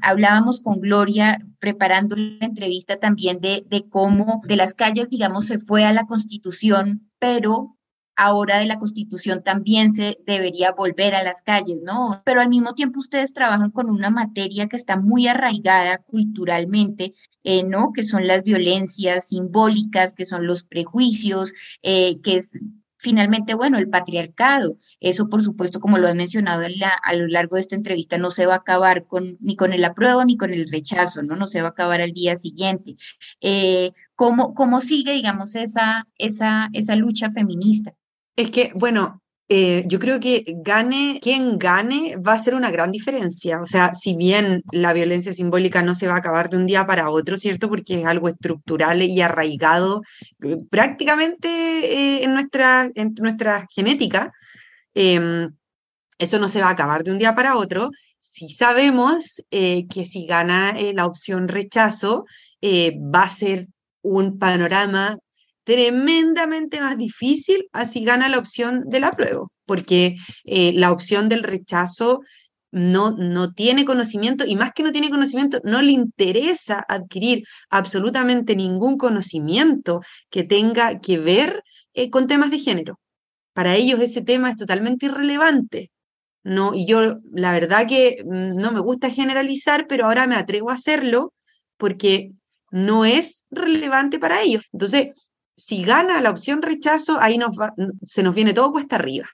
hablábamos 0.02 0.60
con 0.60 0.80
Gloria 0.80 1.38
preparando 1.58 2.14
la 2.16 2.46
entrevista 2.46 2.98
también 2.98 3.40
de, 3.40 3.64
de 3.66 3.88
cómo 3.88 4.42
de 4.46 4.56
las 4.56 4.74
calles, 4.74 5.08
digamos, 5.08 5.46
se 5.46 5.58
fue 5.58 5.84
a 5.84 5.92
la 5.92 6.06
constitución, 6.06 7.10
pero 7.18 7.76
ahora 8.16 8.58
de 8.58 8.66
la 8.66 8.78
Constitución 8.78 9.42
también 9.42 9.94
se 9.94 10.18
debería 10.26 10.72
volver 10.72 11.14
a 11.14 11.22
las 11.22 11.42
calles, 11.42 11.80
¿no? 11.82 12.22
Pero 12.24 12.40
al 12.40 12.48
mismo 12.48 12.74
tiempo 12.74 13.00
ustedes 13.00 13.32
trabajan 13.32 13.70
con 13.70 13.90
una 13.90 14.10
materia 14.10 14.68
que 14.68 14.76
está 14.76 14.96
muy 14.96 15.26
arraigada 15.26 15.98
culturalmente, 15.98 17.12
eh, 17.42 17.64
¿no? 17.64 17.92
Que 17.92 18.02
son 18.02 18.26
las 18.26 18.42
violencias 18.42 19.28
simbólicas, 19.28 20.14
que 20.14 20.24
son 20.24 20.46
los 20.46 20.64
prejuicios, 20.64 21.52
eh, 21.82 22.20
que 22.22 22.36
es 22.38 22.52
finalmente, 23.04 23.54
bueno, 23.54 23.76
el 23.76 23.90
patriarcado, 23.90 24.76
eso 24.98 25.28
por 25.28 25.42
supuesto, 25.42 25.78
como 25.78 25.98
lo 25.98 26.08
han 26.08 26.16
mencionado 26.16 26.62
a 26.64 27.14
lo 27.14 27.26
largo 27.28 27.56
de 27.56 27.60
esta 27.62 27.76
entrevista, 27.76 28.16
no 28.16 28.30
se 28.30 28.46
va 28.46 28.54
a 28.54 28.58
acabar 28.58 29.04
ni 29.40 29.56
con 29.56 29.74
el 29.74 29.84
apruebo 29.84 30.24
ni 30.24 30.38
con 30.38 30.54
el 30.54 30.66
rechazo, 30.70 31.22
¿no? 31.22 31.36
No 31.36 31.46
se 31.46 31.60
va 31.60 31.68
a 31.68 31.70
acabar 31.72 32.00
al 32.00 32.12
día 32.12 32.34
siguiente. 32.36 32.96
Eh, 33.42 33.92
¿cómo, 34.14 34.54
¿Cómo 34.54 34.80
sigue, 34.80 35.12
digamos, 35.12 35.54
esa, 35.54 36.08
esa, 36.16 36.70
esa 36.72 36.96
lucha 36.96 37.30
feminista? 37.30 37.92
Es 38.36 38.50
que, 38.50 38.72
bueno, 38.74 39.22
eh, 39.48 39.84
yo 39.86 39.98
creo 39.98 40.20
que 40.20 40.42
gane, 40.62 41.20
quien 41.20 41.58
gane 41.58 42.16
va 42.16 42.32
a 42.32 42.38
ser 42.38 42.54
una 42.54 42.70
gran 42.70 42.90
diferencia. 42.90 43.60
O 43.60 43.66
sea, 43.66 43.92
si 43.92 44.16
bien 44.16 44.62
la 44.72 44.92
violencia 44.92 45.34
simbólica 45.34 45.82
no 45.82 45.94
se 45.94 46.08
va 46.08 46.14
a 46.14 46.18
acabar 46.18 46.48
de 46.48 46.56
un 46.56 46.66
día 46.66 46.86
para 46.86 47.10
otro, 47.10 47.36
¿cierto? 47.36 47.68
Porque 47.68 48.00
es 48.00 48.06
algo 48.06 48.28
estructural 48.28 49.02
y 49.02 49.20
arraigado 49.20 50.02
eh, 50.42 50.56
prácticamente 50.70 51.48
eh, 51.48 52.24
en, 52.24 52.32
nuestra, 52.32 52.90
en 52.94 53.14
nuestra 53.20 53.66
genética, 53.70 54.32
em, 54.94 55.54
eso 56.18 56.38
no 56.38 56.48
se 56.48 56.60
va 56.60 56.68
a 56.68 56.72
acabar 56.72 57.04
de 57.04 57.12
un 57.12 57.18
día 57.18 57.34
para 57.34 57.56
otro. 57.56 57.90
Si 58.20 58.48
sabemos 58.48 59.42
que 59.50 60.04
si 60.04 60.26
gana 60.26 60.74
la 60.94 61.06
opción 61.06 61.48
rechazo, 61.48 62.24
va 62.62 63.22
a 63.24 63.28
ser 63.28 63.68
un 64.02 64.38
panorama 64.38 65.18
tremendamente 65.64 66.80
más 66.80 66.96
difícil 66.96 67.68
así 67.72 68.04
gana 68.04 68.28
la 68.28 68.38
opción 68.38 68.84
del 68.86 69.04
apruebo, 69.04 69.50
porque 69.66 70.16
eh, 70.44 70.72
la 70.74 70.92
opción 70.92 71.28
del 71.28 71.42
rechazo 71.42 72.20
no, 72.70 73.12
no 73.12 73.52
tiene 73.52 73.84
conocimiento 73.84 74.44
y 74.46 74.56
más 74.56 74.72
que 74.74 74.82
no 74.82 74.92
tiene 74.92 75.08
conocimiento, 75.08 75.60
no 75.64 75.80
le 75.80 75.92
interesa 75.92 76.84
adquirir 76.88 77.44
absolutamente 77.70 78.56
ningún 78.56 78.98
conocimiento 78.98 80.00
que 80.28 80.42
tenga 80.42 80.98
que 81.00 81.18
ver 81.18 81.62
eh, 81.94 82.10
con 82.10 82.26
temas 82.26 82.50
de 82.50 82.58
género. 82.58 82.98
Para 83.52 83.76
ellos 83.76 84.00
ese 84.00 84.22
tema 84.22 84.50
es 84.50 84.56
totalmente 84.56 85.06
irrelevante. 85.06 85.92
No, 86.42 86.74
y 86.74 86.84
yo 86.86 87.18
la 87.32 87.52
verdad 87.52 87.86
que 87.88 88.22
mm, 88.24 88.56
no 88.56 88.72
me 88.72 88.80
gusta 88.80 89.08
generalizar, 89.08 89.86
pero 89.86 90.06
ahora 90.06 90.26
me 90.26 90.36
atrevo 90.36 90.70
a 90.70 90.74
hacerlo 90.74 91.32
porque 91.78 92.32
no 92.70 93.04
es 93.04 93.44
relevante 93.50 94.18
para 94.18 94.42
ellos. 94.42 94.64
Entonces, 94.72 95.10
si 95.56 95.84
gana 95.84 96.20
la 96.20 96.30
opción 96.30 96.62
rechazo, 96.62 97.18
ahí 97.20 97.38
nos 97.38 97.50
se 98.06 98.22
nos 98.22 98.34
viene 98.34 98.54
todo 98.54 98.72
cuesta 98.72 98.96
arriba. 98.96 99.28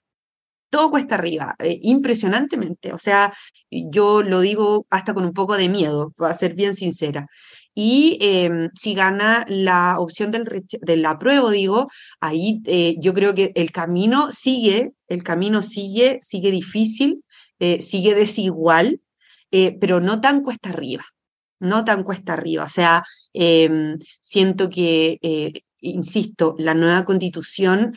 Todo 0.71 0.91
cuesta 0.91 1.17
arriba, 1.17 1.57
eh, 1.59 1.81
impresionantemente. 1.83 2.93
O 2.93 2.99
sea, 2.99 3.33
yo 3.71 4.23
lo 4.23 4.41
digo 4.41 4.87
hasta 4.89 5.15
con 5.15 5.25
un 5.25 5.33
poco 5.33 5.57
de 5.57 5.69
miedo, 5.69 6.13
para 6.17 6.35
ser 6.35 6.55
bien 6.55 6.77
sincera. 6.77 7.27
Y 7.75 8.19
em, 8.21 8.71
si 8.75 8.95
gana 8.95 9.45
la 9.49 9.99
opción 9.99 10.31
del, 10.31 10.65
del 10.81 11.07
apruebo, 11.07 11.51
digo, 11.51 11.89
ahí 12.21 12.61
eh, 12.67 12.97
yo 13.01 13.15
creo 13.15 13.35
que 13.35 13.53
el 13.57 13.73
camino 13.73 14.31
sigue, 14.31 14.93
el 15.09 15.25
camino 15.25 15.63
sigue, 15.63 16.19
sigue 16.23 16.53
difícil, 16.53 17.25
eh, 17.59 17.81
sigue 17.81 18.15
desigual, 18.15 19.01
pero 19.81 20.01
no 20.01 20.21
tan 20.21 20.43
cuesta 20.43 20.71
arriba 20.71 21.05
no 21.61 21.85
tan 21.85 22.05
cuesta 22.05 22.33
arriba. 22.35 22.65
O 22.65 22.69
sea, 22.69 23.03
em, 23.35 23.99
siento 24.21 24.71
que 24.71 25.19
insisto, 25.81 26.55
la 26.59 26.75
nueva 26.75 27.05
constitución 27.05 27.97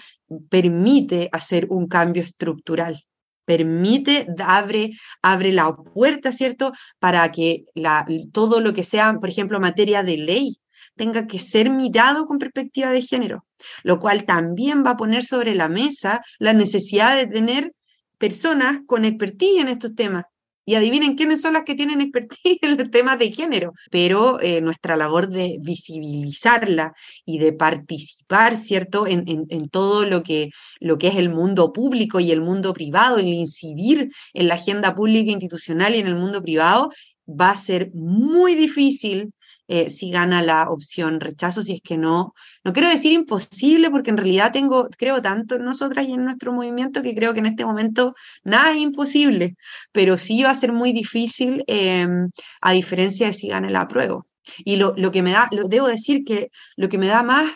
permite 0.50 1.30
hacer 1.32 1.68
un 1.70 1.88
cambio 1.88 2.24
estructural, 2.24 3.04
permite, 3.46 4.28
abre, 4.40 4.92
abre 5.22 5.52
la 5.52 5.76
puerta, 5.76 6.32
¿cierto?, 6.32 6.72
para 7.00 7.32
que 7.32 7.66
la, 7.76 8.06
todo 8.32 8.62
lo 8.62 8.74
que 8.74 8.84
sea, 8.84 9.14
por 9.20 9.30
ejemplo, 9.30 9.60
materia 9.60 10.04
de 10.04 10.18
ley, 10.18 10.58
tenga 10.96 11.28
que 11.28 11.40
ser 11.40 11.70
mirado 11.70 12.26
con 12.26 12.38
perspectiva 12.38 12.92
de 12.92 13.02
género, 13.02 13.46
lo 13.84 14.00
cual 14.00 14.26
también 14.26 14.84
va 14.86 14.92
a 14.92 14.98
poner 14.98 15.24
sobre 15.24 15.56
la 15.56 15.68
mesa 15.68 16.22
la 16.40 16.54
necesidad 16.54 17.16
de 17.16 17.28
tener 17.28 17.74
personas 18.18 18.82
con 18.86 19.06
expertise 19.06 19.62
en 19.62 19.70
estos 19.70 19.96
temas, 19.96 20.26
y 20.66 20.76
adivinen 20.76 21.16
quiénes 21.16 21.42
son 21.42 21.54
las 21.54 21.64
que 21.64 21.76
tienen 21.76 22.02
expertise 22.02 22.60
en 22.62 22.78
los 22.78 22.90
temas 22.90 23.20
de 23.20 23.32
género. 23.32 23.74
Pero 23.92 24.40
eh, 24.42 24.62
nuestra 24.62 24.96
labor 24.96 25.28
de 25.28 25.58
visibilizarla 25.62 26.94
y 27.26 27.38
de 27.40 27.54
participar, 27.54 28.58
¿cierto?, 28.58 29.08
en, 29.08 29.24
en, 29.28 29.70
todo 29.70 30.06
lo 30.06 30.24
que, 30.24 30.50
lo 30.80 30.98
que 30.98 31.08
es 31.08 31.16
el 31.16 31.30
mundo 31.30 31.74
público 31.74 32.20
y 32.20 32.32
el 32.32 32.42
mundo 32.42 32.74
privado, 32.74 33.18
el 33.18 33.28
incidir 33.28 34.12
en 34.34 34.48
la 34.48 34.56
agenda 34.56 34.96
pública 34.96 35.32
institucional 35.32 35.96
y 35.96 36.00
en 36.00 36.08
el 36.08 36.16
mundo 36.16 36.42
privado, 36.42 36.92
va 37.28 37.52
a 37.52 37.56
ser 37.56 37.92
muy 37.94 38.56
difícil 38.56 39.34
eh, 39.68 39.90
si 39.90 40.12
gana 40.12 40.42
la 40.42 40.70
opción 40.70 41.20
rechazo, 41.20 41.64
si 41.64 41.76
es 41.76 41.82
que 41.82 41.98
no, 41.98 42.34
no 42.64 42.74
quiero 42.74 42.90
decir 42.90 43.14
imposible, 43.14 43.90
porque 43.90 44.10
en 44.12 44.18
realidad 44.18 44.52
tengo, 44.52 44.90
creo 44.98 45.22
tanto 45.22 45.56
en 45.56 45.64
nosotras 45.64 46.08
y 46.08 46.14
en 46.14 46.26
nuestro 46.26 46.52
movimiento 46.52 47.02
que 47.02 47.16
creo 47.16 47.34
que 47.34 47.40
en 47.40 47.46
este 47.46 47.66
momento 47.66 48.16
nada 48.44 48.72
es 48.72 48.80
imposible, 48.80 49.56
pero 49.92 50.18
sí 50.18 50.44
va 50.44 50.52
a 50.52 50.56
ser 50.56 50.74
muy 50.74 50.92
difícil 50.92 51.64
em, 51.68 52.30
a 52.62 52.72
diferencia 52.74 53.28
de 53.28 53.34
si 53.34 53.48
gana 53.48 53.68
el 53.68 53.76
apruebo. 53.76 54.28
Y 54.66 54.76
lo, 54.76 54.94
lo, 54.98 55.12
que 55.12 55.22
me 55.22 55.32
da, 55.32 55.48
lo, 55.52 55.68
debo 55.68 55.88
decir 55.88 56.26
que 56.26 56.52
lo 56.76 56.90
que 56.90 56.98
me 56.98 57.08
da 57.08 57.24
más 57.24 57.54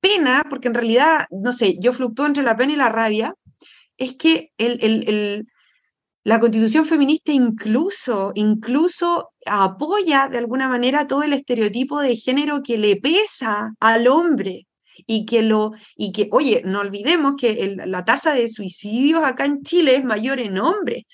pena, 0.00 0.44
porque 0.50 0.68
en 0.68 0.74
realidad, 0.74 1.26
no 1.30 1.52
sé, 1.52 1.76
yo 1.80 1.92
fluctúo 1.92 2.26
entre 2.26 2.42
la 2.42 2.56
pena 2.56 2.72
y 2.74 2.76
la 2.76 2.90
rabia, 2.90 3.34
es 3.96 4.16
que 4.16 4.52
el, 4.58 4.78
el 4.82 5.46
la 6.26 6.40
constitución 6.40 6.86
feminista 6.86 7.30
incluso, 7.30 8.32
incluso 8.34 9.30
apoya 9.46 10.26
de 10.28 10.38
alguna 10.38 10.68
manera 10.68 11.06
todo 11.06 11.22
el 11.22 11.32
estereotipo 11.32 12.00
de 12.00 12.16
género 12.16 12.64
que 12.64 12.78
le 12.78 12.96
pesa 12.96 13.74
al 13.78 14.08
hombre 14.08 14.66
y 15.06 15.24
que 15.24 15.42
lo 15.42 15.74
y 15.94 16.10
que 16.10 16.28
oye 16.32 16.62
no 16.64 16.80
olvidemos 16.80 17.34
que 17.38 17.76
la 17.86 18.04
tasa 18.04 18.34
de 18.34 18.48
suicidios 18.48 19.22
acá 19.22 19.44
en 19.44 19.62
Chile 19.62 19.94
es 19.94 20.04
mayor 20.04 20.40
en 20.40 20.58
hombres 20.58 21.04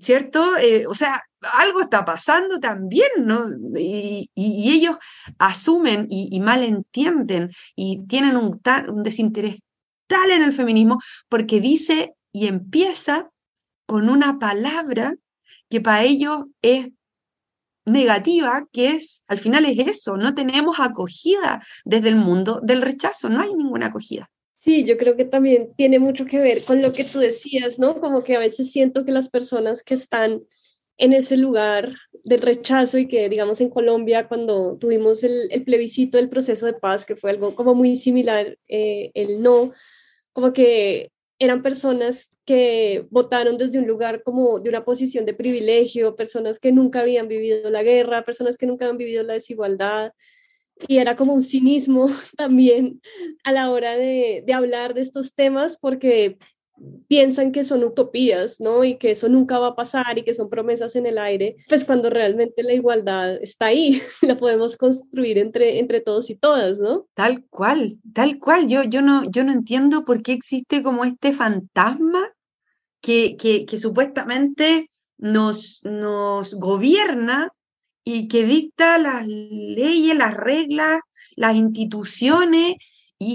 cierto 0.00 0.56
eh, 0.56 0.86
o 0.86 0.94
sea 0.94 1.22
algo 1.58 1.82
está 1.82 2.02
pasando 2.02 2.58
también 2.58 3.10
no 3.18 3.50
y, 3.76 4.30
ellos 4.34 4.96
asumen 5.38 6.06
y, 6.08 6.40
malentienden 6.40 7.50
y 7.76 8.06
tienen 8.06 8.38
un 8.38 9.02
desinterés 9.02 9.56
tal 10.06 10.30
en 10.30 10.42
el 10.42 10.54
feminismo 10.54 11.00
porque 11.28 11.60
dice 11.60 12.14
y 12.32 12.46
empieza 12.46 13.28
con 13.92 14.08
una 14.08 14.38
palabra 14.38 15.18
que 15.68 15.82
para 15.82 16.02
ellos 16.04 16.46
es 16.62 16.88
negativa, 17.84 18.66
que 18.72 18.92
es, 18.92 19.22
al 19.26 19.36
final 19.36 19.66
es 19.66 19.86
eso, 19.86 20.16
no 20.16 20.34
tenemos 20.34 20.80
acogida 20.80 21.62
desde 21.84 22.08
el 22.08 22.16
mundo 22.16 22.60
del 22.62 22.80
rechazo, 22.80 23.28
no 23.28 23.42
hay 23.42 23.54
ninguna 23.54 23.88
acogida. 23.88 24.30
Sí, 24.56 24.86
yo 24.86 24.96
creo 24.96 25.14
que 25.14 25.26
también 25.26 25.74
tiene 25.76 25.98
mucho 25.98 26.24
que 26.24 26.38
ver 26.38 26.64
con 26.64 26.80
lo 26.80 26.94
que 26.94 27.04
tú 27.04 27.18
decías, 27.18 27.78
¿no? 27.78 28.00
Como 28.00 28.22
que 28.22 28.34
a 28.34 28.38
veces 28.38 28.72
siento 28.72 29.04
que 29.04 29.12
las 29.12 29.28
personas 29.28 29.82
que 29.82 29.92
están 29.92 30.40
en 30.96 31.12
ese 31.12 31.36
lugar 31.36 31.94
del 32.24 32.40
rechazo 32.40 32.96
y 32.96 33.06
que, 33.06 33.28
digamos, 33.28 33.60
en 33.60 33.68
Colombia, 33.68 34.26
cuando 34.26 34.78
tuvimos 34.78 35.22
el, 35.22 35.50
plebiscito 35.66 36.16
del 36.16 36.30
proceso 36.30 36.64
de 36.64 36.72
paz, 36.72 37.04
que 37.04 37.14
fue 37.14 37.28
algo 37.28 37.54
como 37.54 37.74
muy 37.74 37.96
similar, 37.96 38.56
eh, 38.68 39.10
el 39.12 39.42
no, 39.42 39.70
como 40.32 40.54
que 40.54 41.12
eran 41.38 41.60
personas 41.60 42.30
que 42.44 43.06
votaron 43.10 43.56
desde 43.58 43.78
un 43.78 43.86
lugar 43.86 44.22
como 44.22 44.60
de 44.60 44.68
una 44.68 44.84
posición 44.84 45.24
de 45.26 45.34
privilegio, 45.34 46.16
personas 46.16 46.58
que 46.58 46.72
nunca 46.72 47.00
habían 47.00 47.28
vivido 47.28 47.70
la 47.70 47.82
guerra, 47.82 48.24
personas 48.24 48.56
que 48.56 48.66
nunca 48.66 48.84
habían 48.84 48.98
vivido 48.98 49.22
la 49.22 49.34
desigualdad. 49.34 50.12
y 50.88 50.98
era 50.98 51.16
como 51.16 51.34
un 51.34 51.42
cinismo 51.42 52.08
también 52.36 53.00
a 53.44 53.52
la 53.52 53.70
hora 53.70 53.96
de, 53.96 54.42
de 54.46 54.52
hablar 54.54 54.94
de 54.94 55.02
estos 55.02 55.34
temas 55.34 55.78
porque 55.78 56.38
piensan 57.08 57.52
que 57.52 57.64
son 57.64 57.84
utopías, 57.84 58.60
¿no? 58.60 58.84
Y 58.84 58.96
que 58.96 59.10
eso 59.10 59.28
nunca 59.28 59.58
va 59.58 59.68
a 59.68 59.76
pasar 59.76 60.18
y 60.18 60.24
que 60.24 60.34
son 60.34 60.48
promesas 60.48 60.96
en 60.96 61.06
el 61.06 61.18
aire, 61.18 61.56
pues 61.68 61.84
cuando 61.84 62.10
realmente 62.10 62.62
la 62.62 62.72
igualdad 62.72 63.36
está 63.42 63.66
ahí, 63.66 64.02
la 64.22 64.36
podemos 64.36 64.76
construir 64.76 65.38
entre, 65.38 65.78
entre 65.78 66.00
todos 66.00 66.30
y 66.30 66.34
todas, 66.34 66.78
¿no? 66.78 67.06
Tal 67.14 67.44
cual, 67.50 67.98
tal 68.14 68.38
cual. 68.38 68.68
Yo, 68.68 68.82
yo, 68.84 69.02
no, 69.02 69.30
yo 69.30 69.44
no 69.44 69.52
entiendo 69.52 70.04
por 70.04 70.22
qué 70.22 70.32
existe 70.32 70.82
como 70.82 71.04
este 71.04 71.32
fantasma 71.32 72.32
que, 73.00 73.36
que, 73.36 73.66
que 73.66 73.78
supuestamente 73.78 74.90
nos, 75.18 75.80
nos 75.84 76.54
gobierna 76.54 77.52
y 78.04 78.28
que 78.28 78.44
dicta 78.44 78.98
las 78.98 79.26
leyes, 79.26 80.16
las 80.16 80.34
reglas, 80.34 80.98
las 81.36 81.54
instituciones 81.54 82.74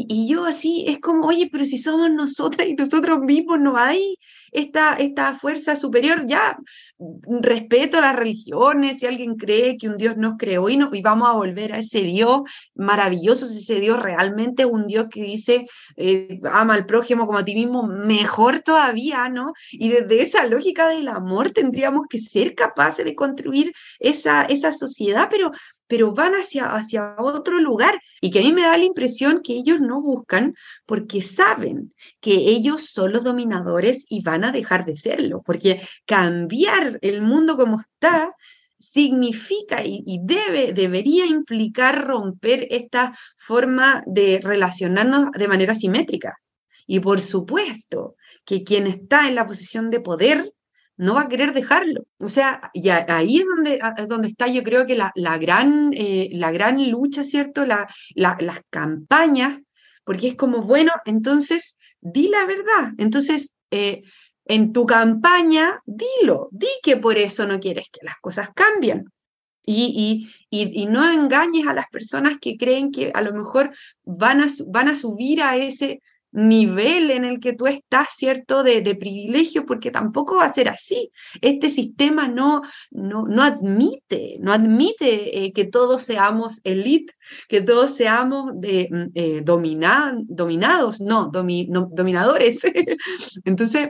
y, 0.07 0.27
yo 0.27 0.45
así, 0.45 0.85
es 0.87 0.99
como, 0.99 1.27
oye, 1.27 1.49
pero 1.51 1.65
si 1.65 1.77
somos 1.77 2.11
nosotras 2.11 2.67
y 2.67 2.73
nosotros 2.75 3.19
mismos, 3.19 3.59
no 3.59 3.77
hay 3.77 4.17
esta, 4.51 4.95
esta 4.95 5.37
fuerza 5.37 5.75
superior, 5.75 6.25
ya 6.27 6.57
respeto 7.41 7.97
a 7.97 8.01
las 8.01 8.15
religiones, 8.15 8.99
si 8.99 9.05
alguien 9.05 9.35
cree 9.35 9.77
que 9.77 9.87
un 9.87 9.97
Dios 9.97 10.17
nos 10.17 10.35
creó 10.37 10.69
y, 10.69 10.77
no, 10.77 10.89
y 10.93 11.01
vamos 11.01 11.29
a 11.29 11.33
volver 11.33 11.73
a 11.73 11.79
ese 11.79 12.01
Dios 12.01 12.41
maravilloso, 12.75 13.47
si 13.47 13.59
ese 13.59 13.79
Dios 13.79 14.01
realmente 14.01 14.63
es 14.63 14.69
un 14.69 14.87
Dios 14.87 15.07
que 15.11 15.23
dice, 15.23 15.67
eh, 15.95 16.39
ama 16.51 16.73
al 16.73 16.85
prójimo 16.85 17.27
como 17.27 17.39
a 17.39 17.45
ti 17.45 17.55
mismo, 17.55 17.83
mejor 17.83 18.59
todavía, 18.61 19.29
¿no? 19.29 19.53
Y 19.71 19.89
desde 19.89 20.21
esa 20.21 20.45
lógica 20.45 20.87
del 20.89 21.07
amor 21.07 21.51
tendríamos 21.51 22.07
que 22.09 22.19
ser 22.19 22.55
capaces 22.55 23.05
de 23.05 23.15
construir 23.15 23.73
esa, 23.99 24.43
esa 24.45 24.73
sociedad, 24.73 25.27
pero 25.29 25.51
pero 25.87 26.13
van 26.13 26.33
hacia, 26.33 26.65
hacia 26.73 27.15
otro 27.17 27.59
lugar 27.59 27.99
y 28.21 28.31
que 28.31 28.39
a 28.39 28.41
mí 28.43 28.53
me 28.53 28.63
da 28.63 28.77
la 28.77 28.83
impresión 28.83 29.41
que 29.41 29.53
ellos 29.53 29.79
no 29.79 30.01
buscan 30.01 30.55
porque 30.85 31.21
saben 31.21 31.93
que 32.19 32.33
ellos 32.33 32.89
son 32.89 33.13
los 33.13 33.23
dominadores 33.23 34.05
y 34.09 34.21
van 34.21 34.43
a 34.43 34.51
dejar 34.51 34.85
de 34.85 34.95
serlo, 34.97 35.41
porque 35.45 35.81
cambiar 36.05 36.99
el 37.01 37.21
mundo 37.21 37.57
como 37.57 37.81
está 37.81 38.33
significa 38.79 39.83
y, 39.83 40.19
debe, 40.21 40.73
debería 40.73 41.25
implicar 41.25 42.05
romper 42.05 42.67
esta 42.69 43.17
forma 43.37 44.03
de 44.05 44.39
relacionarnos 44.43 45.31
de 45.31 45.47
manera 45.47 45.73
simétrica. 45.73 46.37
Y 46.85 46.99
por 46.99 47.19
supuesto 47.19 48.15
que 48.45 48.63
quien 48.63 48.87
está 48.87 49.27
en 49.27 49.35
la 49.35 49.45
posición 49.45 49.89
de 49.89 49.99
poder 49.99 50.53
no 50.97 51.13
va 51.13 51.21
a 51.21 51.29
querer 51.29 51.53
dejarlo. 51.53 52.05
O 52.19 52.29
sea, 52.29 52.71
y 52.73 52.89
ahí 52.89 53.37
es 53.37 53.45
donde, 53.45 53.79
donde 54.07 54.27
está 54.27 54.47
yo 54.47 54.63
creo 54.63 54.85
que 54.85 54.95
la, 54.95 55.11
la 55.15 55.37
gran, 55.37 55.91
eh, 55.93 56.29
la 56.33 56.51
gran 56.51 56.89
lucha, 56.89 57.23
¿cierto? 57.23 57.65
La, 57.65 57.87
las 58.15 58.61
campañas, 58.69 59.59
porque 60.03 60.29
es 60.29 60.35
como, 60.35 60.63
bueno, 60.63 60.91
entonces, 61.05 61.77
di 62.01 62.29
la 62.29 62.45
verdad. 62.45 62.93
Entonces, 62.97 63.53
eh, 63.71 64.01
en 64.45 64.73
tu 64.73 64.85
campaña, 64.85 65.81
dilo, 65.85 66.49
di 66.51 66.67
que 66.81 66.97
por 66.97 67.17
eso 67.17 67.45
no 67.45 67.59
quieres 67.59 67.87
que 67.91 68.05
las 68.05 68.15
cosas 68.19 68.49
cambien. 68.55 69.05
Y, 69.69 70.29
y, 70.49 70.81
y, 70.81 70.85
no 70.85 71.11
engañes 71.11 71.67
a 71.67 71.73
las 71.73 71.87
personas 71.89 72.37
que 72.39 72.55
creen 72.55 72.89
que 72.89 73.11
a 73.13 73.21
lo 73.21 73.33
mejor 73.33 73.75
van 74.05 74.39
a, 74.41 74.47
van 74.67 74.87
a 74.87 74.95
subir 74.95 75.43
a 75.43 75.57
ese 75.57 76.01
nivel 76.37 77.09
en 77.09 77.25
el 77.25 77.39
que 77.39 77.53
tú 77.53 77.65
estás, 77.65 78.09
¿cierto?, 78.15 78.61
de, 78.61 78.95
privilegio, 78.95 79.65
porque 79.65 79.89
tampoco 79.89 80.37
va 80.37 80.45
a 80.45 80.53
ser 80.53 80.69
así. 80.69 81.11
Este 81.41 81.67
sistema 81.67 82.27
no, 82.27 82.61
no, 82.91 83.25
no 83.25 83.41
admite, 83.41 84.37
no 84.39 84.53
admite 84.53 85.45
eh, 85.45 85.51
que 85.51 85.65
todos 85.65 86.03
seamos 86.03 86.59
elite, 86.63 87.13
que 87.49 87.61
todos 87.61 87.95
seamos 87.95 88.51
de, 88.53 88.87
mm, 88.89 89.05
eh, 89.15 89.41
dominados, 89.43 91.01
no, 91.01 91.31
dominadores. 91.31 92.61
Entonces, 93.43 93.89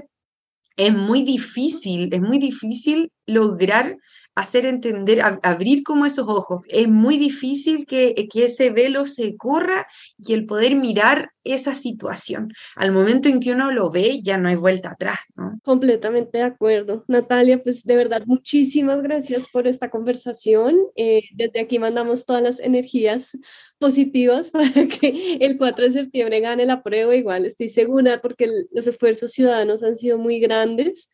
es 0.77 0.93
muy 0.93 1.23
difícil, 1.23 2.13
es 2.13 2.21
muy 2.21 2.39
difícil 2.39 3.11
lograr 3.25 3.97
hacer 4.37 4.67
entender, 4.67 5.19
abrir 5.41 5.81
como 5.81 6.05
esos 6.05 6.27
ojos. 6.29 6.61
Es 6.67 6.87
muy 6.87 7.17
difícil 7.17 7.87
que, 7.87 8.13
que, 8.31 8.45
ese 8.45 8.69
velo 8.69 9.05
se 9.05 9.35
corra 9.35 9.87
y 10.19 10.33
el 10.33 10.45
poder 10.45 10.75
mirar 10.75 11.31
esa 11.43 11.73
situación. 11.73 12.53
Al 12.75 12.91
momento 12.91 13.29
en 13.29 13.39
que 13.39 13.53
uno 13.53 13.71
lo 13.71 13.89
ve, 13.89 14.21
ya 14.21 14.37
no 14.37 14.47
hay 14.47 14.55
vuelta 14.55 14.91
atrás. 14.91 15.17
¿no? 15.35 15.59
Completamente 15.63 16.37
de 16.37 16.43
acuerdo. 16.43 17.03
Natalia, 17.07 17.63
pues 17.63 17.83
de 17.83 17.95
verdad, 17.95 18.21
muchísimas 18.27 19.01
gracias 19.01 19.47
por 19.47 19.67
esta 19.67 19.89
conversación. 19.89 20.77
Eh, 20.95 21.23
desde 21.33 21.59
aquí 21.59 21.79
mandamos 21.79 22.25
todas 22.25 22.43
las 22.43 22.59
energías 22.59 23.35
positivas 23.79 24.51
para 24.51 24.87
que 24.87 25.39
el 25.41 25.57
4 25.57 25.85
de 25.85 25.91
septiembre 25.93 26.41
gane 26.41 26.67
la 26.67 26.83
prueba. 26.83 27.15
Igual 27.15 27.47
estoy 27.47 27.69
segura 27.69 28.21
porque 28.21 28.47
los 28.71 28.85
esfuerzos 28.85 29.31
ciudadanos 29.31 29.81
han 29.81 29.97
sido 29.97 30.19
muy 30.19 30.39
grandes. 30.39 31.09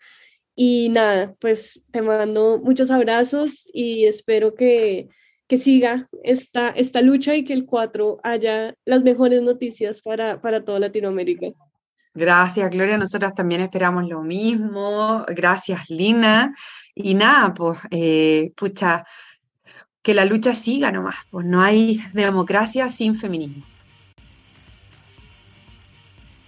Y 0.55 0.89
nada, 0.89 1.35
pues 1.39 1.81
te 1.91 2.01
mando 2.01 2.59
muchos 2.63 2.91
abrazos 2.91 3.67
y 3.73 4.05
espero 4.05 4.53
que, 4.53 5.07
que 5.47 5.57
siga 5.57 6.07
esta, 6.23 6.69
esta 6.69 7.01
lucha 7.01 7.35
y 7.35 7.43
que 7.43 7.53
el 7.53 7.65
4 7.65 8.19
haya 8.23 8.75
las 8.85 9.03
mejores 9.03 9.41
noticias 9.41 10.01
para, 10.01 10.41
para 10.41 10.63
toda 10.63 10.79
Latinoamérica. 10.79 11.47
Gracias, 12.13 12.69
Gloria. 12.69 12.97
Nosotras 12.97 13.33
también 13.33 13.61
esperamos 13.61 14.07
lo 14.07 14.21
mismo. 14.21 15.25
Gracias, 15.27 15.89
Lina. 15.89 16.55
Y 16.93 17.15
nada, 17.15 17.53
pues, 17.53 17.79
eh, 17.89 18.51
pucha, 18.55 19.03
que 20.03 20.13
la 20.13 20.25
lucha 20.25 20.53
siga 20.53 20.91
nomás. 20.91 21.15
Pues 21.31 21.45
no 21.47 21.61
hay 21.61 21.99
democracia 22.13 22.89
sin 22.89 23.15
feminismo. 23.15 23.65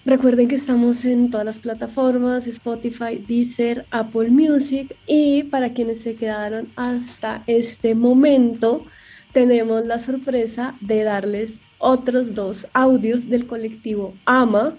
Recuerden 0.06 0.48
que 0.48 0.54
estamos 0.54 1.04
en 1.04 1.32
todas 1.32 1.48
las 1.48 1.58
plataformas, 1.58 2.46
Spotify, 2.46 3.18
Deezer, 3.28 3.88
Apple 3.90 4.30
Music 4.30 4.96
y 5.08 5.42
para 5.44 5.74
quienes 5.74 6.02
se 6.02 6.14
quedaron 6.14 6.72
hasta 6.76 7.44
este 7.48 7.96
momento, 7.96 8.86
tenemos 9.34 9.84
la 9.84 9.98
sorpresa 9.98 10.76
de 10.80 11.02
darles 11.02 11.60
otros 11.80 12.36
dos 12.36 12.68
audios 12.74 13.30
del 13.30 13.48
colectivo 13.48 14.14
AMA 14.26 14.78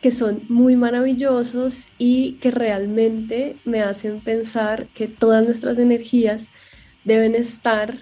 que 0.00 0.12
son 0.12 0.42
muy 0.48 0.76
maravillosos 0.76 1.88
y 1.98 2.34
que 2.34 2.52
realmente 2.52 3.56
me 3.64 3.82
hacen 3.82 4.20
pensar 4.20 4.86
que 4.94 5.08
todas 5.08 5.44
nuestras 5.44 5.80
energías 5.80 6.46
deben 7.02 7.34
estar 7.34 7.98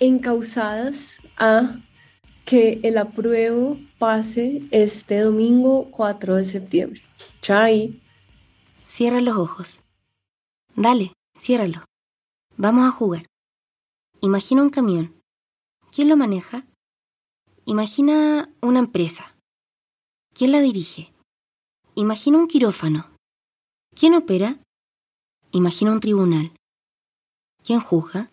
encausadas 0.00 1.18
a 1.36 1.80
que 2.44 2.80
el 2.82 2.98
apruebo 2.98 3.78
pase 3.98 4.62
este 4.70 5.20
domingo 5.20 5.90
4 5.90 6.36
de 6.36 6.44
septiembre. 6.44 7.02
Chai. 7.40 8.00
Cierra 8.80 9.20
los 9.20 9.36
ojos. 9.36 9.80
Dale, 10.76 11.12
ciérralo. 11.38 11.84
Vamos 12.56 12.86
a 12.86 12.90
jugar. 12.90 13.26
Imagina 14.20 14.62
un 14.62 14.70
camión. 14.70 15.20
¿Quién 15.92 16.08
lo 16.08 16.16
maneja? 16.16 16.66
Imagina 17.66 18.48
una 18.60 18.78
empresa. 18.78 19.34
¿Quién 20.34 20.52
la 20.52 20.60
dirige? 20.60 21.12
Imagina 21.94 22.38
un 22.38 22.48
quirófano. 22.48 23.10
¿Quién 23.94 24.14
opera? 24.14 24.58
Imagina 25.52 25.92
un 25.92 26.00
tribunal. 26.00 26.52
¿Quién 27.62 27.80
juzga? 27.80 28.30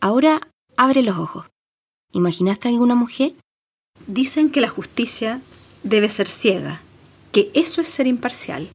Ahora 0.00 0.40
abre 0.76 1.02
los 1.02 1.18
ojos. 1.18 1.49
¿Imaginaste 2.12 2.68
alguna 2.68 2.94
mujer? 2.94 3.34
Dicen 4.06 4.50
que 4.50 4.60
la 4.60 4.68
justicia 4.68 5.40
debe 5.82 6.08
ser 6.08 6.28
ciega, 6.28 6.82
que 7.32 7.50
eso 7.54 7.80
es 7.80 7.88
ser 7.88 8.06
imparcial. 8.06 8.70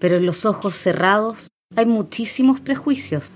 Pero 0.00 0.16
en 0.16 0.26
los 0.26 0.44
ojos 0.44 0.74
cerrados 0.74 1.48
hay 1.74 1.86
muchísimos 1.86 2.60
prejuicios. 2.60 3.30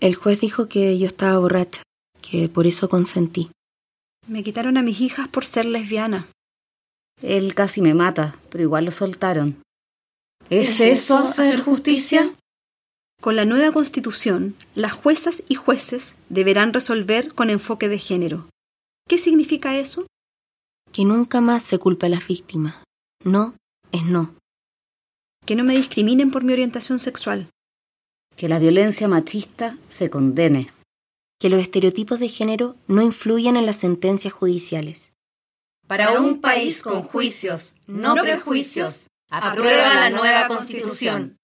El 0.00 0.14
juez 0.14 0.40
dijo 0.40 0.68
que 0.68 0.96
yo 0.98 1.06
estaba 1.06 1.38
borracha, 1.38 1.82
que 2.22 2.48
por 2.48 2.66
eso 2.66 2.88
consentí. 2.88 3.50
Me 4.26 4.42
quitaron 4.42 4.76
a 4.76 4.82
mis 4.82 5.00
hijas 5.00 5.28
por 5.28 5.44
ser 5.44 5.66
lesbiana. 5.66 6.28
Él 7.20 7.54
casi 7.54 7.82
me 7.82 7.94
mata, 7.94 8.36
pero 8.50 8.62
igual 8.62 8.84
lo 8.84 8.90
soltaron. 8.90 9.60
¿Es, 10.50 10.80
eso 10.80 11.18
hacer 11.18 11.62
justicia? 11.62 12.34
Con 13.20 13.34
la 13.36 13.44
nueva 13.44 13.72
constitución, 13.72 14.54
las 14.74 14.92
juezas 14.92 15.42
y 15.48 15.56
jueces 15.56 16.14
deberán 16.28 16.72
resolver 16.72 17.34
con 17.34 17.50
enfoque 17.50 17.88
de 17.88 17.98
género. 17.98 18.48
¿Qué 19.08 19.16
significa 19.16 19.74
eso? 19.74 20.06
Que 20.92 21.06
nunca 21.06 21.40
más 21.40 21.62
se 21.62 21.78
culpa 21.78 22.06
a 22.06 22.10
las 22.10 22.28
víctimas. 22.28 22.84
No 23.24 23.54
es 23.90 24.04
no. 24.04 24.34
Que 25.46 25.56
no 25.56 25.64
me 25.64 25.74
discriminen 25.74 26.30
por 26.30 26.44
mi 26.44 26.52
orientación 26.52 26.98
sexual. 26.98 27.48
Que 28.36 28.48
la 28.48 28.58
violencia 28.58 29.08
machista 29.08 29.78
se 29.88 30.10
condene. 30.10 30.68
Que 31.40 31.48
los 31.48 31.60
estereotipos 31.60 32.20
de 32.20 32.28
género 32.28 32.76
no 32.86 33.00
influyan 33.00 33.56
en 33.56 33.64
las 33.64 33.76
sentencias 33.76 34.34
judiciales. 34.34 35.12
Para 35.86 36.20
un 36.20 36.42
país 36.42 36.82
con 36.82 37.02
juicios, 37.02 37.76
no 37.86 38.14
prejuicios, 38.14 39.06
aprueba 39.30 39.94
la 39.94 40.10
nueva 40.10 40.48
constitución. 40.48 41.37